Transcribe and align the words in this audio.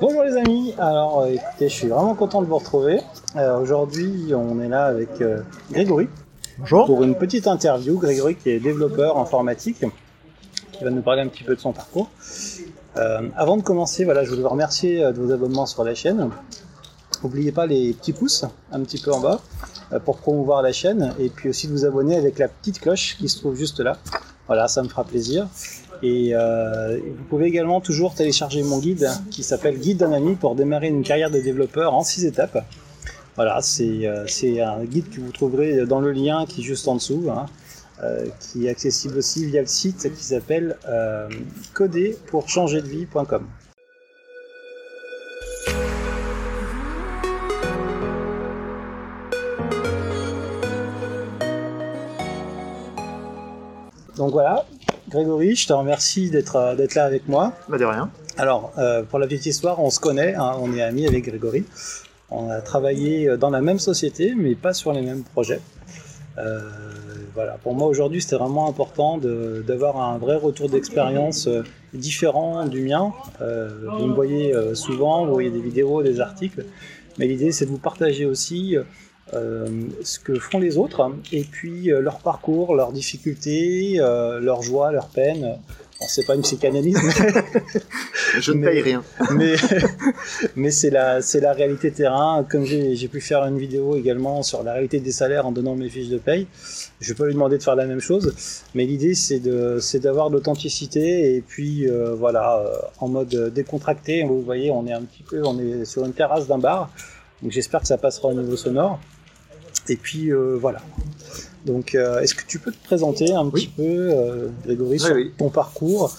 Bonjour 0.00 0.22
les 0.22 0.34
amis, 0.34 0.74
alors 0.78 1.20
euh, 1.20 1.26
écoutez, 1.26 1.68
je 1.68 1.74
suis 1.74 1.88
vraiment 1.88 2.14
content 2.14 2.40
de 2.40 2.46
vous 2.46 2.56
retrouver. 2.56 3.00
Euh, 3.36 3.58
Aujourd'hui, 3.58 4.32
on 4.34 4.58
est 4.58 4.68
là 4.68 4.86
avec 4.86 5.20
euh, 5.20 5.42
Grégory 5.70 6.08
Bonjour. 6.58 6.86
pour 6.86 7.02
une 7.02 7.14
petite 7.14 7.46
interview. 7.46 7.98
Grégory 7.98 8.36
qui 8.36 8.48
est 8.48 8.60
développeur 8.60 9.18
informatique, 9.18 9.84
qui 10.72 10.84
va 10.84 10.88
nous 10.88 11.02
parler 11.02 11.20
un 11.20 11.28
petit 11.28 11.44
peu 11.44 11.54
de 11.54 11.60
son 11.60 11.74
parcours. 11.74 12.08
Avant 13.36 13.58
de 13.58 13.62
commencer, 13.62 14.06
voilà, 14.06 14.24
je 14.24 14.30
voulais 14.30 14.42
vous 14.42 14.48
remercier 14.48 15.02
de 15.02 15.20
vos 15.20 15.32
abonnements 15.32 15.66
sur 15.66 15.84
la 15.84 15.94
chaîne. 15.94 16.30
N'oubliez 17.22 17.52
pas 17.52 17.66
les 17.66 17.92
petits 17.92 18.14
pouces 18.14 18.46
un 18.72 18.80
petit 18.80 19.00
peu 19.02 19.12
en 19.12 19.20
bas 19.20 19.40
pour 20.06 20.16
promouvoir 20.16 20.62
la 20.62 20.72
chaîne 20.72 21.14
et 21.18 21.28
puis 21.28 21.50
aussi 21.50 21.66
de 21.68 21.72
vous 21.72 21.84
abonner 21.84 22.16
avec 22.16 22.38
la 22.38 22.48
petite 22.48 22.80
cloche 22.80 23.16
qui 23.18 23.28
se 23.28 23.38
trouve 23.38 23.54
juste 23.54 23.80
là. 23.80 23.98
Voilà, 24.46 24.66
ça 24.66 24.82
me 24.82 24.88
fera 24.88 25.04
plaisir. 25.04 25.46
Et 26.02 26.30
euh, 26.34 26.98
vous 26.98 27.24
pouvez 27.28 27.46
également 27.46 27.80
toujours 27.80 28.14
télécharger 28.14 28.62
mon 28.62 28.78
guide 28.78 29.08
qui 29.30 29.42
s'appelle 29.42 29.78
Guide 29.78 29.98
d'un 29.98 30.12
ami 30.12 30.34
pour 30.34 30.54
démarrer 30.54 30.88
une 30.88 31.02
carrière 31.02 31.30
de 31.30 31.40
développeur 31.40 31.94
en 31.94 32.02
6 32.02 32.24
étapes. 32.24 32.64
Voilà, 33.36 33.60
c'est 33.62 34.06
euh, 34.06 34.26
c'est 34.26 34.60
un 34.60 34.84
guide 34.84 35.08
que 35.08 35.20
vous 35.20 35.32
trouverez 35.32 35.86
dans 35.86 36.00
le 36.00 36.12
lien 36.12 36.46
qui 36.46 36.60
est 36.60 36.64
juste 36.64 36.88
en 36.88 36.96
dessous, 36.96 37.28
hein, 37.30 37.46
euh, 38.02 38.26
qui 38.40 38.66
est 38.66 38.70
accessible 38.70 39.18
aussi 39.18 39.44
via 39.46 39.60
le 39.60 39.66
site 39.66 40.12
qui 40.14 40.24
s'appelle 40.24 40.76
euh, 40.88 41.28
coderpourchangerdelevie.com. 41.74 43.46
Donc 54.16 54.32
voilà, 54.32 54.66
Grégory, 55.10 55.56
je 55.56 55.66
te 55.66 55.72
remercie 55.72 56.30
d'être 56.30 56.56
euh, 56.56 56.74
d'être 56.74 56.94
là 56.94 57.04
avec 57.04 57.28
moi. 57.28 57.52
Bah 57.68 57.78
de 57.78 57.84
rien. 57.84 58.10
Alors, 58.38 58.72
euh, 58.78 59.02
pour 59.02 59.18
la 59.18 59.26
petite 59.26 59.46
histoire, 59.46 59.80
on 59.80 59.90
se 59.90 60.00
connaît, 60.00 60.34
hein, 60.34 60.52
on 60.60 60.72
est 60.72 60.82
amis 60.82 61.06
avec 61.06 61.24
Grégory. 61.24 61.64
On 62.30 62.48
a 62.48 62.60
travaillé 62.60 63.28
euh, 63.28 63.36
dans 63.36 63.50
la 63.50 63.60
même 63.60 63.78
société, 63.78 64.34
mais 64.36 64.54
pas 64.54 64.72
sur 64.72 64.92
les 64.92 65.02
mêmes 65.02 65.24
projets. 65.24 65.60
Euh, 66.38 66.60
voilà, 67.34 67.58
pour 67.62 67.74
moi 67.74 67.88
aujourd'hui, 67.88 68.22
c'était 68.22 68.36
vraiment 68.36 68.68
important 68.68 69.18
d'avoir 69.18 70.00
un 70.00 70.18
vrai 70.18 70.36
retour 70.36 70.68
d'expérience 70.68 71.48
euh, 71.48 71.62
différent 71.92 72.66
du 72.66 72.82
mien. 72.82 73.12
Vous 73.40 74.06
me 74.06 74.14
voyez 74.14 74.54
souvent, 74.74 75.26
vous 75.26 75.32
voyez 75.32 75.50
des 75.50 75.60
vidéos, 75.60 76.02
des 76.02 76.20
articles, 76.20 76.64
mais 77.18 77.26
l'idée 77.26 77.50
c'est 77.50 77.66
de 77.66 77.70
vous 77.70 77.78
partager 77.78 78.26
aussi 78.26 78.76
ce 79.32 80.18
que 80.18 80.38
font 80.38 80.58
les 80.58 80.76
autres 80.76 81.12
et 81.32 81.44
puis 81.44 81.92
euh, 81.92 82.00
leur 82.00 82.18
parcours, 82.20 82.74
leurs 82.74 82.92
difficultés, 82.92 83.96
euh, 84.00 84.40
leurs 84.40 84.62
joies, 84.62 84.92
leurs 84.92 85.08
peines. 85.08 85.56
Bon, 86.00 86.06
c'est 86.08 86.26
pas 86.26 86.34
une 86.34 86.40
psychanalyse, 86.40 86.98
Je 88.40 88.52
ne 88.52 88.58
Mais- 88.58 88.70
paye 88.70 88.80
rien. 88.82 89.04
mais, 89.34 89.54
mais 90.56 90.70
c'est 90.70 90.88
la, 90.90 91.20
c'est 91.20 91.40
la 91.40 91.52
réalité 91.52 91.90
terrain. 91.90 92.44
Comme 92.50 92.64
j'ai 92.64 92.96
j'ai 92.96 93.08
pu 93.08 93.20
faire 93.20 93.44
une 93.44 93.58
vidéo 93.58 93.96
également 93.96 94.42
sur 94.42 94.62
la 94.62 94.72
réalité 94.72 94.98
des 95.00 95.12
salaires 95.12 95.46
en 95.46 95.52
donnant 95.52 95.74
mes 95.74 95.90
fiches 95.90 96.08
de 96.08 96.16
paye, 96.18 96.46
je 97.00 97.12
peux 97.12 97.26
lui 97.26 97.34
demander 97.34 97.58
de 97.58 97.62
faire 97.62 97.76
la 97.76 97.84
même 97.86 98.00
chose. 98.00 98.32
Mais 98.74 98.86
l'idée, 98.86 99.14
c'est 99.14 99.40
de, 99.40 99.78
c'est 99.80 99.98
d'avoir 100.00 100.30
l'authenticité 100.30 101.34
et 101.36 101.42
puis 101.42 101.86
euh, 101.88 102.14
voilà, 102.14 102.60
euh, 102.60 102.72
en 103.00 103.08
mode 103.08 103.52
décontracté. 103.54 104.24
Vous 104.24 104.40
voyez, 104.42 104.70
on 104.70 104.86
est 104.86 104.92
un 104.94 105.02
petit 105.02 105.22
peu, 105.22 105.42
on 105.44 105.58
est 105.58 105.84
sur 105.84 106.04
une 106.06 106.12
terrasse 106.14 106.46
d'un 106.46 106.58
bar. 106.58 106.90
Donc 107.42 107.52
j'espère 107.52 107.80
que 107.82 107.86
ça 107.86 107.98
passera 107.98 108.28
au 108.28 108.34
niveau 108.34 108.56
sonore. 108.56 108.98
Et 109.90 109.96
puis 109.96 110.32
euh, 110.32 110.56
voilà. 110.58 110.80
Donc, 111.66 111.94
euh, 111.94 112.20
est-ce 112.20 112.34
que 112.34 112.46
tu 112.46 112.58
peux 112.58 112.72
te 112.72 112.82
présenter 112.84 113.32
un 113.34 113.44
Oui. 113.44 113.50
petit 113.50 113.68
peu, 113.68 113.82
euh, 113.84 114.48
Grégory, 114.64 114.98
sur 114.98 115.14
oui. 115.14 115.32
ton 115.36 115.50
parcours 115.50 116.16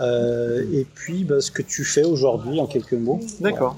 euh, 0.00 0.64
et 0.72 0.84
puis 0.92 1.22
bah, 1.24 1.40
ce 1.40 1.50
que 1.52 1.62
tu 1.62 1.84
fais 1.84 2.04
aujourd'hui 2.04 2.58
en 2.60 2.66
quelques 2.66 2.94
mots 2.94 3.20
D'accord. 3.40 3.76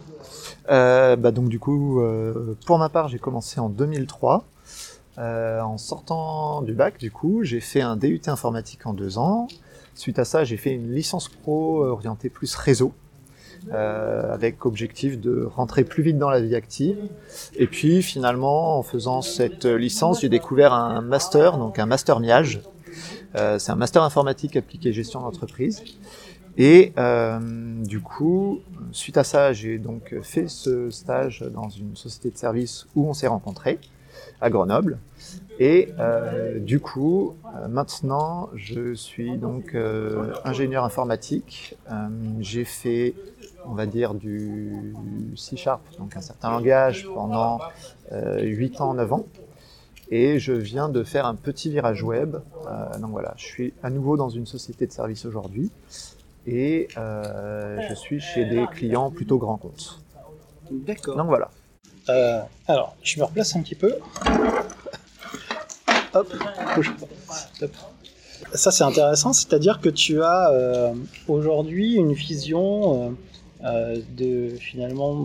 Euh, 0.70 1.14
bah 1.16 1.30
donc 1.30 1.48
du 1.48 1.58
coup, 1.58 2.00
euh, 2.00 2.54
pour 2.66 2.78
ma 2.78 2.88
part, 2.88 3.08
j'ai 3.08 3.18
commencé 3.18 3.60
en 3.60 3.68
2003. 3.68 4.44
Euh, 5.18 5.60
en 5.62 5.78
sortant 5.78 6.60
du 6.62 6.72
bac, 6.74 6.98
du 6.98 7.10
coup, 7.10 7.42
j'ai 7.44 7.60
fait 7.60 7.80
un 7.80 7.96
DUT 7.96 8.20
informatique 8.26 8.86
en 8.86 8.92
deux 8.94 9.16
ans. 9.18 9.46
Suite 9.94 10.18
à 10.18 10.24
ça, 10.24 10.44
j'ai 10.44 10.56
fait 10.58 10.72
une 10.72 10.92
licence 10.94 11.28
pro 11.28 11.84
orientée 11.84 12.28
plus 12.28 12.54
réseau, 12.54 12.92
euh, 13.72 14.32
avec 14.32 14.64
objectif 14.64 15.20
de 15.20 15.44
rentrer 15.44 15.84
plus 15.84 16.02
vite 16.02 16.18
dans 16.18 16.30
la 16.30 16.40
vie 16.40 16.54
active. 16.54 16.96
Et 17.56 17.66
puis 17.66 18.02
finalement, 18.02 18.78
en 18.78 18.82
faisant 18.82 19.22
cette 19.22 19.64
licence, 19.64 20.20
j'ai 20.20 20.28
découvert 20.28 20.72
un 20.72 21.00
master, 21.00 21.58
donc 21.58 21.78
un 21.78 21.86
master 21.86 22.20
MIAGE. 22.20 22.60
Euh, 23.34 23.58
c'est 23.58 23.72
un 23.72 23.76
master 23.76 24.02
informatique 24.02 24.56
appliqué 24.56 24.92
gestion 24.92 25.20
d'entreprise. 25.20 25.82
Et 26.58 26.92
euh, 26.96 27.38
du 27.84 28.00
coup, 28.00 28.60
suite 28.92 29.18
à 29.18 29.24
ça, 29.24 29.52
j'ai 29.52 29.78
donc 29.78 30.14
fait 30.22 30.48
ce 30.48 30.90
stage 30.90 31.44
dans 31.52 31.68
une 31.68 31.96
société 31.96 32.30
de 32.30 32.38
service 32.38 32.86
où 32.94 33.06
on 33.08 33.12
s'est 33.12 33.26
rencontrés, 33.26 33.78
à 34.40 34.50
Grenoble. 34.50 34.98
Et 35.58 35.88
euh, 35.98 36.58
du 36.58 36.80
coup, 36.80 37.34
euh, 37.44 37.68
maintenant, 37.68 38.50
je 38.54 38.94
suis 38.94 39.38
donc 39.38 39.74
euh, 39.74 40.32
ingénieur 40.44 40.84
informatique. 40.84 41.76
Euh, 41.90 42.08
j'ai 42.40 42.64
fait, 42.64 43.14
on 43.68 43.74
va 43.74 43.86
dire, 43.86 44.14
du 44.14 44.94
C 45.36 45.56
Sharp, 45.56 45.82
donc 45.98 46.16
un 46.16 46.20
certain 46.20 46.50
langage, 46.50 47.06
pendant 47.12 47.60
euh, 48.12 48.42
8 48.42 48.80
ans, 48.80 48.94
9 48.94 49.12
ans. 49.12 49.26
Et 50.10 50.38
je 50.38 50.52
viens 50.52 50.88
de 50.88 51.02
faire 51.02 51.26
un 51.26 51.34
petit 51.34 51.70
virage 51.70 52.02
web. 52.02 52.36
Euh, 52.36 52.98
donc 52.98 53.10
voilà, 53.10 53.34
je 53.36 53.44
suis 53.44 53.74
à 53.82 53.90
nouveau 53.90 54.16
dans 54.16 54.28
une 54.28 54.46
société 54.46 54.86
de 54.86 54.92
service 54.92 55.24
aujourd'hui 55.24 55.70
et 56.46 56.88
euh, 56.96 57.80
je 57.88 57.94
suis 57.94 58.20
chez 58.20 58.44
des 58.44 58.66
clients 58.70 59.10
plutôt 59.10 59.38
grands 59.38 59.56
comptes. 59.56 60.00
D'accord. 60.70 61.16
Donc 61.16 61.26
voilà. 61.26 61.50
Euh, 62.08 62.40
alors, 62.68 62.96
je 63.02 63.18
me 63.18 63.24
replace 63.24 63.56
un 63.56 63.62
petit 63.62 63.74
peu. 63.74 63.94
Hop, 66.14 66.32
bouge. 66.76 66.92
Ça, 68.54 68.70
c'est 68.70 68.84
intéressant, 68.84 69.32
c'est-à-dire 69.32 69.80
que 69.80 69.88
tu 69.88 70.22
as 70.22 70.50
euh, 70.50 70.94
aujourd'hui 71.26 71.94
une 71.94 72.12
vision 72.12 73.16
de 73.62 74.50
finalement 74.58 75.24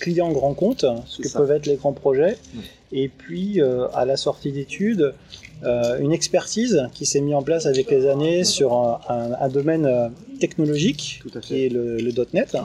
clients 0.00 0.32
grands 0.32 0.54
comptes, 0.54 0.84
ce 1.06 1.20
que 1.22 1.28
ça. 1.28 1.38
peuvent 1.38 1.50
être 1.52 1.66
les 1.66 1.76
grands 1.76 1.92
projets, 1.92 2.36
Oui. 2.56 2.62
et 2.92 3.08
puis 3.08 3.60
euh, 3.60 3.86
à 3.94 4.04
la 4.04 4.16
sortie 4.16 4.50
d'études, 4.50 5.14
euh, 5.62 5.98
une 6.00 6.12
expertise 6.12 6.88
qui 6.94 7.06
s'est 7.06 7.20
mise 7.20 7.34
en 7.34 7.42
place 7.42 7.66
avec 7.66 7.90
les 7.90 8.06
années 8.06 8.44
sur 8.44 8.72
un, 8.74 9.00
un- 9.08 9.32
un 9.38 9.48
domaine 9.48 9.86
euh, 9.86 10.08
technologique, 10.40 11.22
qui 11.42 11.64
est 11.64 11.68
le, 11.68 11.98
le 11.98 12.12
.NET. 12.32 12.54
Ouais. 12.54 12.60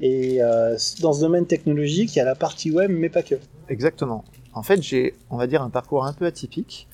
Et 0.00 0.42
euh, 0.42 0.76
dans 1.00 1.12
ce 1.12 1.20
domaine 1.20 1.46
technologique, 1.46 2.14
il 2.14 2.18
y 2.18 2.20
a 2.20 2.24
la 2.24 2.34
partie 2.34 2.70
web, 2.70 2.90
mais 2.90 3.08
pas 3.08 3.22
que. 3.22 3.36
Exactement. 3.68 4.24
En 4.52 4.62
fait, 4.62 4.82
j'ai, 4.82 5.14
on 5.30 5.36
va 5.36 5.46
dire, 5.46 5.62
un 5.62 5.70
parcours 5.70 6.04
un 6.04 6.12
peu 6.12 6.26
atypique, 6.26 6.86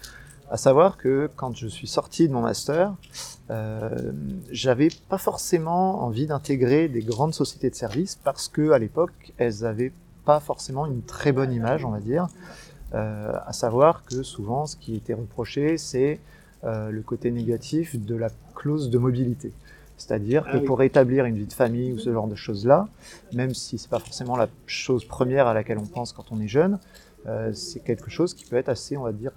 à 0.50 0.56
savoir 0.56 0.96
que 0.96 1.30
quand 1.36 1.56
je 1.56 1.68
suis 1.68 1.86
sorti 1.86 2.26
de 2.26 2.32
mon 2.32 2.42
master, 2.42 2.94
euh, 3.50 4.12
j'avais 4.50 4.88
pas 5.08 5.18
forcément 5.18 6.02
envie 6.02 6.26
d'intégrer 6.26 6.88
des 6.88 7.02
grandes 7.02 7.34
sociétés 7.34 7.70
de 7.70 7.74
services 7.74 8.18
parce 8.22 8.48
que 8.48 8.72
à 8.72 8.78
l'époque, 8.78 9.32
elles 9.38 9.64
avaient 9.64 9.92
pas 10.24 10.40
forcément 10.40 10.86
une 10.86 11.02
très 11.02 11.32
bonne 11.32 11.52
image, 11.52 11.84
on 11.84 11.90
va 11.90 12.00
dire. 12.00 12.26
Euh, 12.94 13.32
à 13.46 13.52
savoir 13.52 14.04
que 14.04 14.24
souvent, 14.24 14.66
ce 14.66 14.76
qui 14.76 14.96
était 14.96 15.14
reproché, 15.14 15.78
c'est 15.78 16.18
euh, 16.64 16.90
le 16.90 17.02
côté 17.02 17.30
négatif 17.30 17.96
de 17.96 18.16
la 18.16 18.28
clause 18.56 18.90
de 18.90 18.98
mobilité. 18.98 19.52
C'est-à-dire 19.96 20.44
Ah 20.46 20.52
que 20.52 20.58
oui. 20.58 20.64
pour 20.64 20.82
établir 20.82 21.26
une 21.26 21.36
vie 21.36 21.46
de 21.46 21.52
famille 21.52 21.92
ou 21.92 21.98
ce 21.98 22.12
genre 22.12 22.26
de 22.26 22.34
choses-là, 22.34 22.88
même 23.32 23.54
si 23.54 23.78
c'est 23.78 23.90
pas 23.90 24.00
forcément 24.00 24.36
la 24.36 24.48
chose 24.66 25.04
première 25.04 25.46
à 25.46 25.54
laquelle 25.54 25.78
on 25.78 25.86
pense 25.86 26.12
quand 26.12 26.32
on 26.32 26.40
est 26.40 26.48
jeune, 26.48 26.78
euh, 27.26 27.52
c'est 27.52 27.80
quelque 27.80 28.10
chose 28.10 28.34
qui 28.34 28.44
peut 28.46 28.56
être 28.56 28.70
assez, 28.70 28.96
on 28.96 29.02
va 29.02 29.12
dire, 29.12 29.30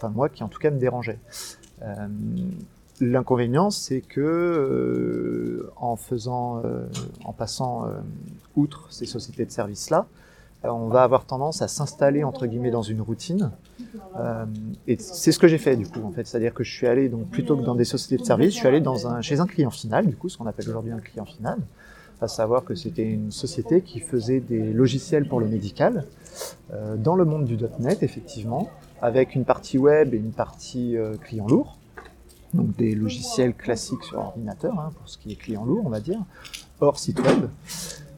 enfin 0.00 0.12
moi 0.14 0.28
qui 0.28 0.42
en 0.42 0.48
tout 0.48 0.58
cas 0.58 0.70
me 0.70 0.78
dérangeait. 0.78 1.18
Euh, 1.82 2.08
L'inconvénient, 3.02 3.70
c'est 3.70 4.02
que 4.02 4.20
euh, 4.20 5.72
en 5.76 5.96
faisant, 5.96 6.60
euh, 6.66 6.84
en 7.24 7.32
passant 7.32 7.86
outre 8.56 8.88
ces 8.90 9.06
sociétés 9.06 9.46
de 9.46 9.50
services-là, 9.50 10.06
on 10.64 10.88
va 10.88 11.02
avoir 11.02 11.24
tendance 11.24 11.62
à 11.62 11.68
s'installer 11.68 12.24
entre 12.24 12.46
guillemets 12.46 12.70
dans 12.70 12.82
une 12.82 13.00
routine. 13.00 13.52
Et 14.86 14.98
c'est 14.98 15.32
ce 15.32 15.38
que 15.38 15.48
j'ai 15.48 15.56
fait 15.56 15.76
du 15.76 15.86
coup 15.86 16.02
en 16.04 16.10
fait, 16.10 16.26
c'est-à-dire 16.26 16.52
que 16.52 16.62
je 16.62 16.70
suis 16.70 16.86
allé 16.86 17.08
donc 17.08 17.30
plutôt 17.30 17.56
que 17.56 17.62
dans 17.62 17.74
des 17.74 17.86
sociétés 17.86 18.20
de 18.20 18.26
services, 18.26 18.52
je 18.52 18.58
suis 18.58 18.68
allé 18.68 18.82
dans 18.82 19.06
un, 19.06 19.22
chez 19.22 19.40
un 19.40 19.46
client 19.46 19.70
final, 19.70 20.06
du 20.06 20.14
coup 20.14 20.28
ce 20.28 20.36
qu'on 20.36 20.44
appelle 20.44 20.68
aujourd'hui 20.68 20.92
un 20.92 20.98
client 20.98 21.24
final, 21.24 21.56
à 22.20 22.28
savoir 22.28 22.64
que 22.64 22.74
c'était 22.74 23.08
une 23.10 23.32
société 23.32 23.80
qui 23.80 24.00
faisait 24.00 24.40
des 24.40 24.74
logiciels 24.74 25.26
pour 25.26 25.40
le 25.40 25.48
médical 25.48 26.04
dans 26.98 27.14
le 27.14 27.24
monde 27.24 27.46
du 27.46 27.56
.NET 27.78 28.02
effectivement, 28.02 28.68
avec 29.02 29.34
une 29.34 29.44
partie 29.44 29.78
web 29.78 30.14
et 30.14 30.16
une 30.16 30.32
partie 30.32 30.96
euh, 30.96 31.16
client 31.16 31.46
lourd, 31.46 31.76
donc 32.54 32.76
des 32.76 32.94
logiciels 32.94 33.54
classiques 33.54 34.04
sur 34.04 34.18
ordinateur 34.18 34.78
hein, 34.78 34.92
pour 34.98 35.08
ce 35.08 35.18
qui 35.18 35.32
est 35.32 35.36
client 35.36 35.64
lourd 35.64 35.82
on 35.84 35.90
va 35.90 36.00
dire, 36.00 36.20
hors 36.80 36.98
site 36.98 37.20
web. 37.20 37.46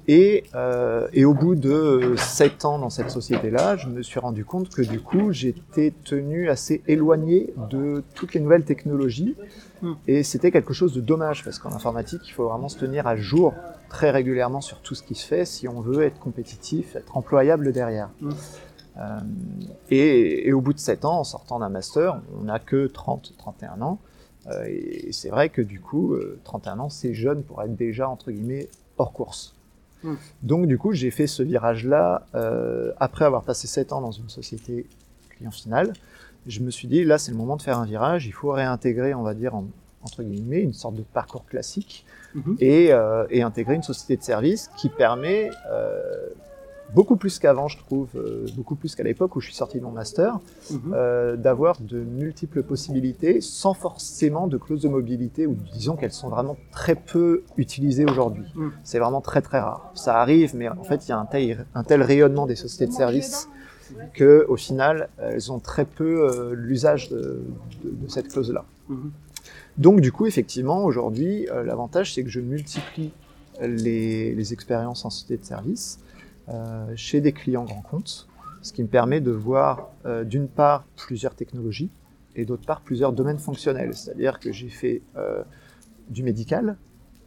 Et, 0.09 0.45
euh, 0.57 1.07
et, 1.13 1.25
au 1.25 1.33
bout 1.33 1.55
de 1.55 2.15
sept 2.17 2.65
ans 2.65 2.79
dans 2.79 2.91
cette 2.91 3.11
société-là, 3.11 3.77
je 3.77 3.89
me 3.89 4.03
suis 4.03 4.19
rendu 4.19 4.45
compte 4.45 4.69
que 4.69 4.83
du 4.83 5.01
coup, 5.01 5.31
j'étais 5.33 5.93
tenu 6.05 6.51
assez 6.51 6.83
éloigné 6.89 7.55
de 7.71 8.03
toutes 8.17 8.35
les 8.35 8.41
nouvelles 8.41 8.65
technologies. 8.65 9.37
Mm. 9.81 9.93
Et 10.09 10.23
c'était 10.25 10.51
quelque 10.51 10.73
chose 10.73 10.93
de 10.93 11.01
dommage, 11.01 11.45
parce 11.45 11.61
qu'en 11.61 11.73
informatique, 11.73 12.23
il 12.27 12.33
faut 12.33 12.49
vraiment 12.49 12.69
se 12.69 12.79
tenir 12.79 13.07
à 13.07 13.15
jour 13.15 13.55
très 13.89 14.11
régulièrement 14.11 14.61
sur 14.61 14.81
tout 14.81 14.97
ce 14.97 15.05
qui 15.05 15.15
se 15.15 15.25
fait 15.25 15.45
si 15.45 15.69
on 15.69 15.81
veut 15.81 16.03
être 16.03 16.19
compétitif, 16.19 16.97
être 16.97 17.17
employable 17.17 17.73
derrière. 17.73 18.09
Euh, 18.99 19.21
et, 19.91 20.49
et, 20.49 20.53
au 20.53 20.61
bout 20.61 20.73
de 20.73 20.79
sept 20.79 21.05
ans, 21.05 21.21
en 21.21 21.25
sortant 21.25 21.59
d'un 21.59 21.69
master, 21.69 22.21
on 22.39 22.45
n'a 22.45 22.59
que 22.59 22.87
30, 22.87 23.35
31 23.39 23.81
ans. 23.83 23.99
Euh, 24.49 24.65
et 24.67 25.13
c'est 25.13 25.31
vrai 25.31 25.49
que 25.49 25.63
du 25.63 25.81
coup, 25.81 26.17
31 26.45 26.79
ans, 26.79 26.89
c'est 26.89 27.15
jeune 27.15 27.43
pour 27.43 27.63
être 27.63 27.75
déjà, 27.75 28.09
entre 28.09 28.31
guillemets, 28.31 28.69
hors 28.99 29.13
course. 29.13 29.55
Hmm. 30.03 30.15
Donc 30.43 30.67
du 30.67 30.79
coup, 30.79 30.93
j'ai 30.93 31.11
fait 31.11 31.27
ce 31.27 31.43
virage-là 31.43 32.27
euh, 32.35 32.93
après 32.99 33.25
avoir 33.25 33.43
passé 33.43 33.67
7 33.67 33.93
ans 33.93 34.01
dans 34.01 34.11
une 34.11 34.29
société 34.29 34.87
client 35.31 35.51
final. 35.51 35.93
Je 36.47 36.61
me 36.61 36.71
suis 36.71 36.89
dit, 36.89 37.05
là, 37.05 37.19
c'est 37.19 37.31
le 37.31 37.37
moment 37.37 37.57
de 37.57 37.63
faire 37.63 37.79
un 37.79 37.85
virage. 37.85 38.27
Il 38.27 38.33
faut 38.33 38.51
réintégrer, 38.51 39.15
on 39.15 39.23
va 39.23 39.35
dire, 39.35 39.55
entre 40.03 40.23
guillemets, 40.23 40.61
une 40.61 40.73
sorte 40.73 40.97
de 40.97 41.03
parcours 41.03 41.47
classique 41.47 42.05
et, 42.59 42.93
euh, 42.93 43.27
et, 43.31 43.43
intégrer 43.43 43.75
une 43.75 43.83
société 43.83 44.17
de 44.17 44.23
service 44.23 44.71
qui 44.77 44.89
permet 44.89 45.51
euh, 45.71 46.29
beaucoup 46.95 47.17
plus 47.17 47.39
qu'avant, 47.39 47.69
je 47.69 47.79
trouve, 47.79 48.09
euh, 48.17 48.47
beaucoup 48.57 48.75
plus 48.75 48.95
qu'à 48.95 49.03
l'époque 49.03 49.37
où 49.37 49.41
je 49.41 49.47
suis 49.47 49.55
sorti 49.55 49.79
de 49.79 49.85
mon 49.85 49.91
master, 49.91 50.39
mhm. 50.71 50.93
euh, 50.95 51.37
d'avoir 51.37 51.81
de 51.81 52.01
multiples 52.01 52.63
possibilités 52.63 53.41
sans 53.41 53.75
forcément 53.75 54.47
de 54.47 54.57
clauses 54.59 54.83
de 54.83 54.89
mobilité, 54.89 55.47
ou 55.47 55.57
disons 55.73 55.97
qu'elles 55.97 56.13
sont 56.13 56.29
vraiment 56.29 56.57
très 56.71 56.95
peu 56.95 57.45
utilisées 57.57 58.05
aujourd'hui. 58.05 58.47
Mhm. 58.55 58.73
C'est 58.85 58.99
vraiment 58.99 59.21
très 59.21 59.43
très 59.43 59.61
rare. 59.61 59.91
Ça 59.95 60.21
arrive, 60.21 60.55
mais 60.55 60.69
en 60.69 60.85
fait, 60.85 61.07
il 61.07 61.11
y 61.11 61.13
a 61.13 61.19
un 61.19 61.27
tel, 61.27 61.67
un 61.75 61.85
tel 61.85 62.03
rayonnement 62.03 62.47
des 62.47 62.57
sociétés 62.57 62.87
de 62.87 62.97
services 62.97 63.49
que, 64.15 64.47
au 64.49 64.57
final, 64.57 65.09
elles 65.19 65.53
ont 65.53 65.59
très 65.59 65.85
peu 65.85 66.31
euh, 66.31 66.55
l'usage 66.55 67.11
de, 67.11 67.43
de, 67.85 68.09
cette 68.09 68.29
clause-là. 68.29 68.65
Mhm. 68.89 69.11
Donc, 69.79 70.01
du 70.01 70.13
coup, 70.13 70.27
effectivement, 70.27 70.85
aujourd'hui, 70.85 71.47
l'avantage, 71.65 72.13
c'est 72.13 72.23
que 72.23 72.29
je 72.29 72.41
multiplie 72.41 73.11
les, 73.63 74.35
les 74.35 74.53
expériences 74.53 75.05
en 75.07 75.11
société 75.11 75.39
de 75.39 75.47
service 75.47 75.99
chez 76.97 77.21
des 77.21 77.33
clients 77.33 77.65
grands 77.65 77.83
comptes, 77.83 78.29
ce 78.63 78.73
qui 78.73 78.83
me 78.83 78.89
permet 78.89 79.21
de 79.21 79.31
voir 79.31 79.91
euh, 80.07 80.25
d'une 80.25 80.49
part 80.49 80.85
plusieurs 80.97 81.35
technologies 81.35 81.91
et 82.37 82.45
d'autre 82.45 82.65
part 82.65 82.81
plusieurs 82.81 83.13
domaines 83.13 83.39
fonctionnels. 83.39 83.95
C'est-à-dire 83.95 84.39
que 84.39 84.53
j'ai 84.53 84.69
fait 84.69 85.03
euh, 85.17 85.43
du 86.09 86.23
médical, 86.23 86.77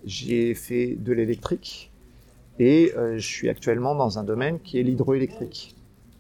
j'ai 0.06 0.54
fait 0.54 0.96
de 0.96 1.14
l'électrique 1.14 1.92
et 2.58 2.94
je 2.96 3.28
suis 3.28 3.50
actuellement 3.50 3.96
dans 3.96 4.18
un 4.18 4.24
domaine 4.24 4.62
qui 4.62 4.80
est 4.80 4.84
l'hydroélectrique. 4.84 5.76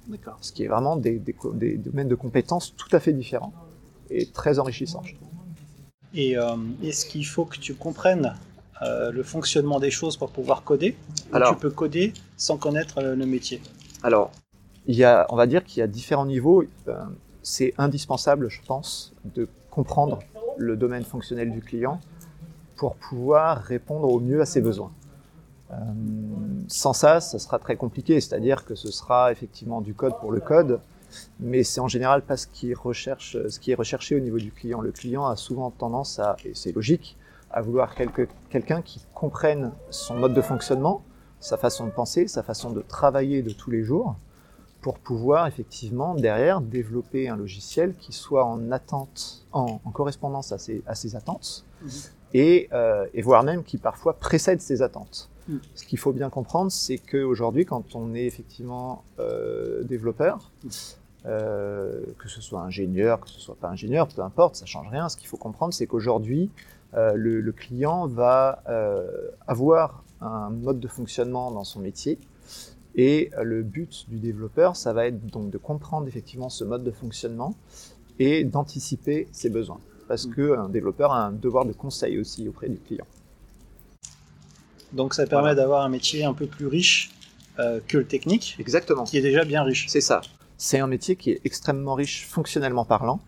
D'accord. 0.08 0.38
Ce 0.42 0.52
qui 0.52 0.64
est 0.64 0.68
vraiment 0.68 0.98
des, 0.98 1.18
des, 1.18 1.34
des, 1.54 1.78
domaines 1.78 2.10
de 2.10 2.16
compétences 2.16 2.76
tout 2.76 2.94
à 2.94 3.00
fait 3.00 3.14
différents 3.14 3.54
et 4.10 4.26
très 4.26 4.60
enrichissants, 4.60 5.02
je 5.04 5.16
trouve. 5.16 5.30
Et 6.14 6.36
est-ce 6.84 7.06
qu'il 7.06 7.26
faut 7.26 7.46
que 7.46 7.58
tu 7.58 7.74
comprennes 7.74 8.34
euh, 8.82 9.12
le 9.12 9.24
fonctionnement 9.24 9.80
des 9.80 9.90
choses 9.90 10.18
pour 10.18 10.32
pouvoir 10.32 10.64
coder 10.64 10.98
Alors, 11.32 11.54
tu 11.54 11.60
peux 11.60 11.70
coder 11.70 12.12
sans 12.36 12.58
connaître 12.58 12.98
euh, 12.98 13.16
le 13.16 13.26
métier 13.26 13.62
Alors, 14.04 14.32
il 14.86 14.96
y 14.96 15.06
a, 15.06 15.26
on 15.30 15.38
va 15.38 15.48
dire 15.48 15.64
qu'il 15.64 15.80
y 15.80 15.84
a 15.84 15.88
différents 15.88 16.26
niveaux. 16.26 16.66
Euh, 16.90 16.98
c'est 17.42 17.74
indispensable, 17.78 18.50
je 18.50 18.60
pense, 18.68 19.14
de 19.34 19.48
comprendre 19.72 20.20
le 20.58 20.76
domaine 20.76 21.06
fonctionnel 21.06 21.52
du 21.52 21.62
client 21.62 22.02
pour 22.76 22.96
pouvoir 22.96 23.62
répondre 23.62 24.10
au 24.10 24.20
mieux 24.20 24.42
à 24.42 24.46
ses 24.46 24.62
besoins. 24.62 24.92
sans 26.68 26.94
ça, 26.94 27.22
ça 27.22 27.40
sera 27.40 27.60
très 27.60 27.76
compliqué, 27.78 28.20
c'est-à-dire 28.20 28.66
que 28.66 28.76
ce 28.76 28.92
sera 28.92 29.32
effectivement 29.32 29.80
du 29.82 29.94
code 29.94 30.18
pour 30.20 30.32
le 30.32 30.40
code, 30.42 30.80
mais 31.40 31.64
c'est 31.64 31.80
en 31.80 31.88
général 31.88 32.22
pas 32.24 32.36
ce 32.36 32.48
qui, 32.48 32.74
recherche, 32.74 33.38
ce 33.48 33.60
qui 33.60 33.72
est 33.72 33.76
recherché 33.76 34.16
au 34.16 34.20
niveau 34.20 34.40
du 34.40 34.52
client. 34.52 34.82
Le 34.82 34.92
client 34.92 35.26
a 35.28 35.36
souvent 35.36 35.72
tendance 35.72 36.20
à, 36.20 36.36
et 36.44 36.54
c'est 36.56 36.74
logique, 36.74 37.16
à 37.52 37.62
vouloir 37.62 37.96
quelqu'un 37.96 38.82
qui 38.82 39.06
comprenne 39.14 39.72
son 39.90 40.16
mode 40.16 40.34
de 40.34 40.42
fonctionnement, 40.42 41.04
sa 41.40 41.58
façon 41.58 41.86
de 41.86 41.92
penser, 41.92 42.28
sa 42.28 42.44
façon 42.44 42.72
de 42.72 42.82
travailler 42.82 43.42
de 43.42 43.52
tous 43.52 43.72
les 43.72 43.84
jours, 43.84 44.16
pour 44.86 45.00
pouvoir 45.00 45.48
effectivement 45.48 46.14
derrière 46.14 46.62
développer 46.62 47.28
un 47.28 47.36
logiciel 47.36 47.96
qui 47.96 48.12
soit 48.14 48.46
en 48.46 48.72
attente, 48.72 49.46
en, 49.52 49.80
correspondance 49.92 50.52
à 50.52 50.60
ses, 50.60 50.84
à 50.86 50.94
ses 50.94 51.16
attentes, 51.16 51.66
mhm. 51.82 51.90
et, 52.36 52.70
euh, 52.72 53.08
et, 53.16 53.24
voire 53.24 53.42
même 53.42 53.64
qui 53.64 53.80
parfois 53.80 54.14
précède 54.14 54.62
ses 54.62 54.84
attentes. 54.84 55.32
Mhm. 55.48 55.60
Ce 55.74 55.86
qu'il 55.86 55.98
faut 55.98 56.14
bien 56.14 56.30
comprendre, 56.30 56.72
c'est 56.72 57.00
qu'aujourd'hui, 57.00 57.66
quand 57.66 57.96
on 57.96 58.14
est 58.14 58.26
effectivement 58.26 59.04
euh, 59.18 59.84
développeur, 59.84 60.52
mhm. 60.64 60.70
euh, 61.26 62.04
que 62.20 62.30
ce 62.30 62.40
soit 62.42 62.62
ingénieur, 62.62 63.22
que 63.22 63.30
ce 63.30 63.40
soit 63.40 63.56
pas 63.56 63.70
ingénieur, 63.70 64.08
peu 64.08 64.22
importe, 64.22 64.56
ça 64.56 64.68
change 64.68 64.88
rien. 64.90 65.10
Ce 65.10 65.18
qu'il 65.18 65.28
faut 65.28 65.38
comprendre, 65.38 65.74
c'est 65.74 65.88
qu'aujourd'hui, 65.88 66.52
euh, 66.96 67.14
le, 67.16 67.52
client 67.52 68.08
va 68.08 68.64
euh, 68.70 69.30
avoir 69.48 70.04
un 70.22 70.50
mode 70.50 70.80
de 70.80 70.88
fonctionnement 70.88 71.52
dans 71.52 71.64
son 71.64 71.82
métier. 71.82 72.18
Et 72.96 73.32
euh, 73.38 73.44
le 73.44 73.64
but 73.64 74.06
du 74.10 74.20
développeur, 74.20 74.76
ça 74.78 74.94
va 74.94 75.08
être 75.08 75.26
donc 75.26 75.50
de 75.50 75.58
comprendre 75.58 76.08
effectivement 76.08 76.50
ce 76.50 76.64
mode 76.64 76.84
de 76.84 76.92
fonctionnement 76.92 77.56
et 78.20 78.46
d'anticiper 78.46 79.28
ses 79.34 79.50
besoins. 79.50 79.82
Parce 80.08 80.26
mm. 80.26 80.36
qu'un 80.36 80.70
développeur 80.70 81.12
a 81.12 81.26
un 81.26 81.32
devoir 81.32 81.66
de 81.66 81.74
conseil 81.74 82.18
aussi 82.18 82.48
auprès 82.48 82.70
du 82.70 82.78
client. 82.78 83.06
Donc 84.94 85.14
ça 85.14 85.28
permet 85.28 85.56
d'avoir 85.56 85.84
un 85.84 85.90
métier 85.90 86.24
un 86.24 86.34
peu 86.34 86.48
plus 86.48 86.68
riche 86.68 87.12
que 87.88 87.98
le 87.98 88.06
technique. 88.06 88.58
Exactement. 88.60 89.06
Qui 89.06 89.18
est 89.18 89.22
déjà 89.22 89.46
bien 89.46 89.64
riche. 89.64 89.88
C'est 89.88 90.02
ça. 90.02 90.22
C'est 90.58 90.80
un 90.80 90.88
métier 90.88 91.16
qui 91.16 91.32
est 91.32 91.42
extrêmement 91.46 91.96
riche 91.96 92.28
fonctionnellement 92.28 92.84
parlant. 92.84 93.22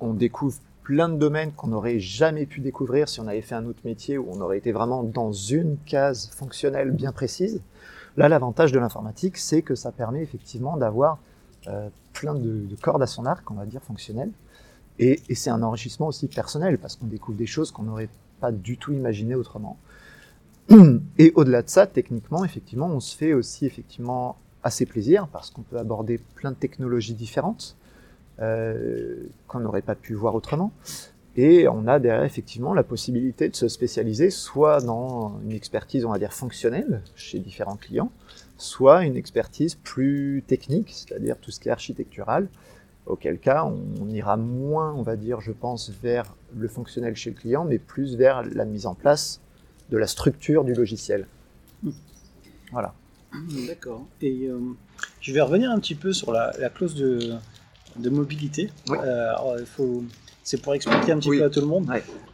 On 0.00 0.14
découvre 0.14 0.58
plein 0.86 1.08
de 1.08 1.16
domaines 1.16 1.50
qu'on 1.50 1.66
n'aurait 1.66 1.98
jamais 1.98 2.46
pu 2.46 2.60
découvrir 2.60 3.08
si 3.08 3.18
on 3.18 3.26
avait 3.26 3.42
fait 3.42 3.56
un 3.56 3.66
autre 3.66 3.80
métier 3.84 4.18
où 4.18 4.28
on 4.30 4.40
aurait 4.40 4.58
été 4.58 4.70
vraiment 4.70 5.02
dans 5.02 5.32
une 5.32 5.78
case 5.84 6.30
fonctionnelle 6.30 6.92
bien 6.92 7.10
précise. 7.10 7.60
Là, 8.16 8.28
l'avantage 8.28 8.70
de 8.70 8.78
l'informatique, 8.78 9.36
c'est 9.36 9.62
que 9.62 9.74
ça 9.74 9.90
permet 9.90 10.22
effectivement 10.22 10.76
d'avoir 10.76 11.18
euh, 11.66 11.88
plein 12.12 12.36
de, 12.36 12.68
cordes 12.80 13.02
à 13.02 13.08
son 13.08 13.26
arc, 13.26 13.50
on 13.50 13.54
va 13.54 13.66
dire, 13.66 13.82
fonctionnelles. 13.82 14.30
Et, 15.00 15.20
et 15.28 15.34
c'est 15.34 15.50
un 15.50 15.64
enrichissement 15.64 16.06
aussi 16.06 16.28
personnel, 16.28 16.78
parce 16.78 16.94
qu'on 16.94 17.06
découvre 17.06 17.36
des 17.36 17.46
choses 17.46 17.72
qu'on 17.72 17.82
n'aurait 17.82 18.08
pas 18.38 18.52
du 18.52 18.78
tout 18.78 18.92
imaginées 18.92 19.34
autrement. 19.34 19.78
Et 21.18 21.32
au-delà 21.34 21.62
de 21.62 21.68
ça, 21.68 21.88
techniquement, 21.88 22.44
effectivement, 22.44 22.86
on 22.86 23.00
se 23.00 23.16
fait 23.16 23.32
aussi 23.32 23.66
effectivement 23.66 24.36
assez 24.62 24.86
plaisir, 24.86 25.26
parce 25.32 25.50
qu'on 25.50 25.62
peut 25.62 25.78
aborder 25.78 26.18
plein 26.36 26.52
de 26.52 26.56
technologies 26.56 27.14
différentes. 27.14 27.76
Euh, 28.42 29.28
qu'on 29.48 29.60
n'aurait 29.60 29.80
pas 29.80 29.94
pu 29.94 30.12
voir 30.12 30.34
autrement. 30.34 30.70
Et 31.36 31.68
on 31.68 31.86
a 31.86 31.98
derrière 31.98 32.24
effectivement 32.24 32.74
la 32.74 32.82
possibilité 32.82 33.48
de 33.48 33.56
se 33.56 33.66
spécialiser 33.66 34.28
soit 34.28 34.82
dans 34.82 35.40
une 35.42 35.52
expertise, 35.52 36.04
on 36.04 36.10
va 36.10 36.18
dire, 36.18 36.34
fonctionnelle 36.34 37.00
chez 37.14 37.38
différents 37.38 37.76
clients, 37.76 38.12
soit 38.58 39.04
une 39.04 39.16
expertise 39.16 39.74
plus 39.74 40.44
technique, 40.46 40.90
c'est-à-dire 40.92 41.38
tout 41.38 41.50
ce 41.50 41.60
qui 41.60 41.70
est 41.70 41.72
architectural, 41.72 42.48
auquel 43.06 43.38
cas 43.38 43.64
on, 43.64 44.08
ira 44.10 44.36
moins, 44.36 44.92
on 44.92 45.02
va 45.02 45.16
dire, 45.16 45.40
je 45.40 45.52
pense, 45.52 45.90
vers 46.02 46.34
le 46.54 46.68
fonctionnel 46.68 47.16
chez 47.16 47.30
le 47.30 47.36
client, 47.36 47.64
mais 47.64 47.78
plus 47.78 48.16
vers 48.16 48.42
la 48.42 48.66
mise 48.66 48.84
en 48.84 48.94
place 48.94 49.40
de 49.88 49.96
la 49.96 50.06
structure 50.06 50.62
du 50.62 50.74
logiciel. 50.74 51.26
Voilà. 52.70 52.92
D'accord. 53.66 54.06
Et 54.20 54.46
euh, 54.46 54.58
je 55.22 55.32
vais 55.32 55.40
revenir 55.40 55.70
un 55.70 55.78
petit 55.78 55.94
peu 55.94 56.12
sur 56.12 56.32
la 56.32 56.70
clause 56.70 56.94
de, 56.94 57.38
de 57.98 58.10
mobilité. 58.10 58.70
Euh, 58.90 59.64
faut, 59.64 60.04
c'est 60.42 60.60
pour 60.60 60.74
expliquer 60.74 61.12
un 61.12 61.18
petit 61.18 61.30
peu 61.30 61.44
à 61.44 61.50
tout 61.50 61.60
le 61.60 61.66
monde. 61.66 61.88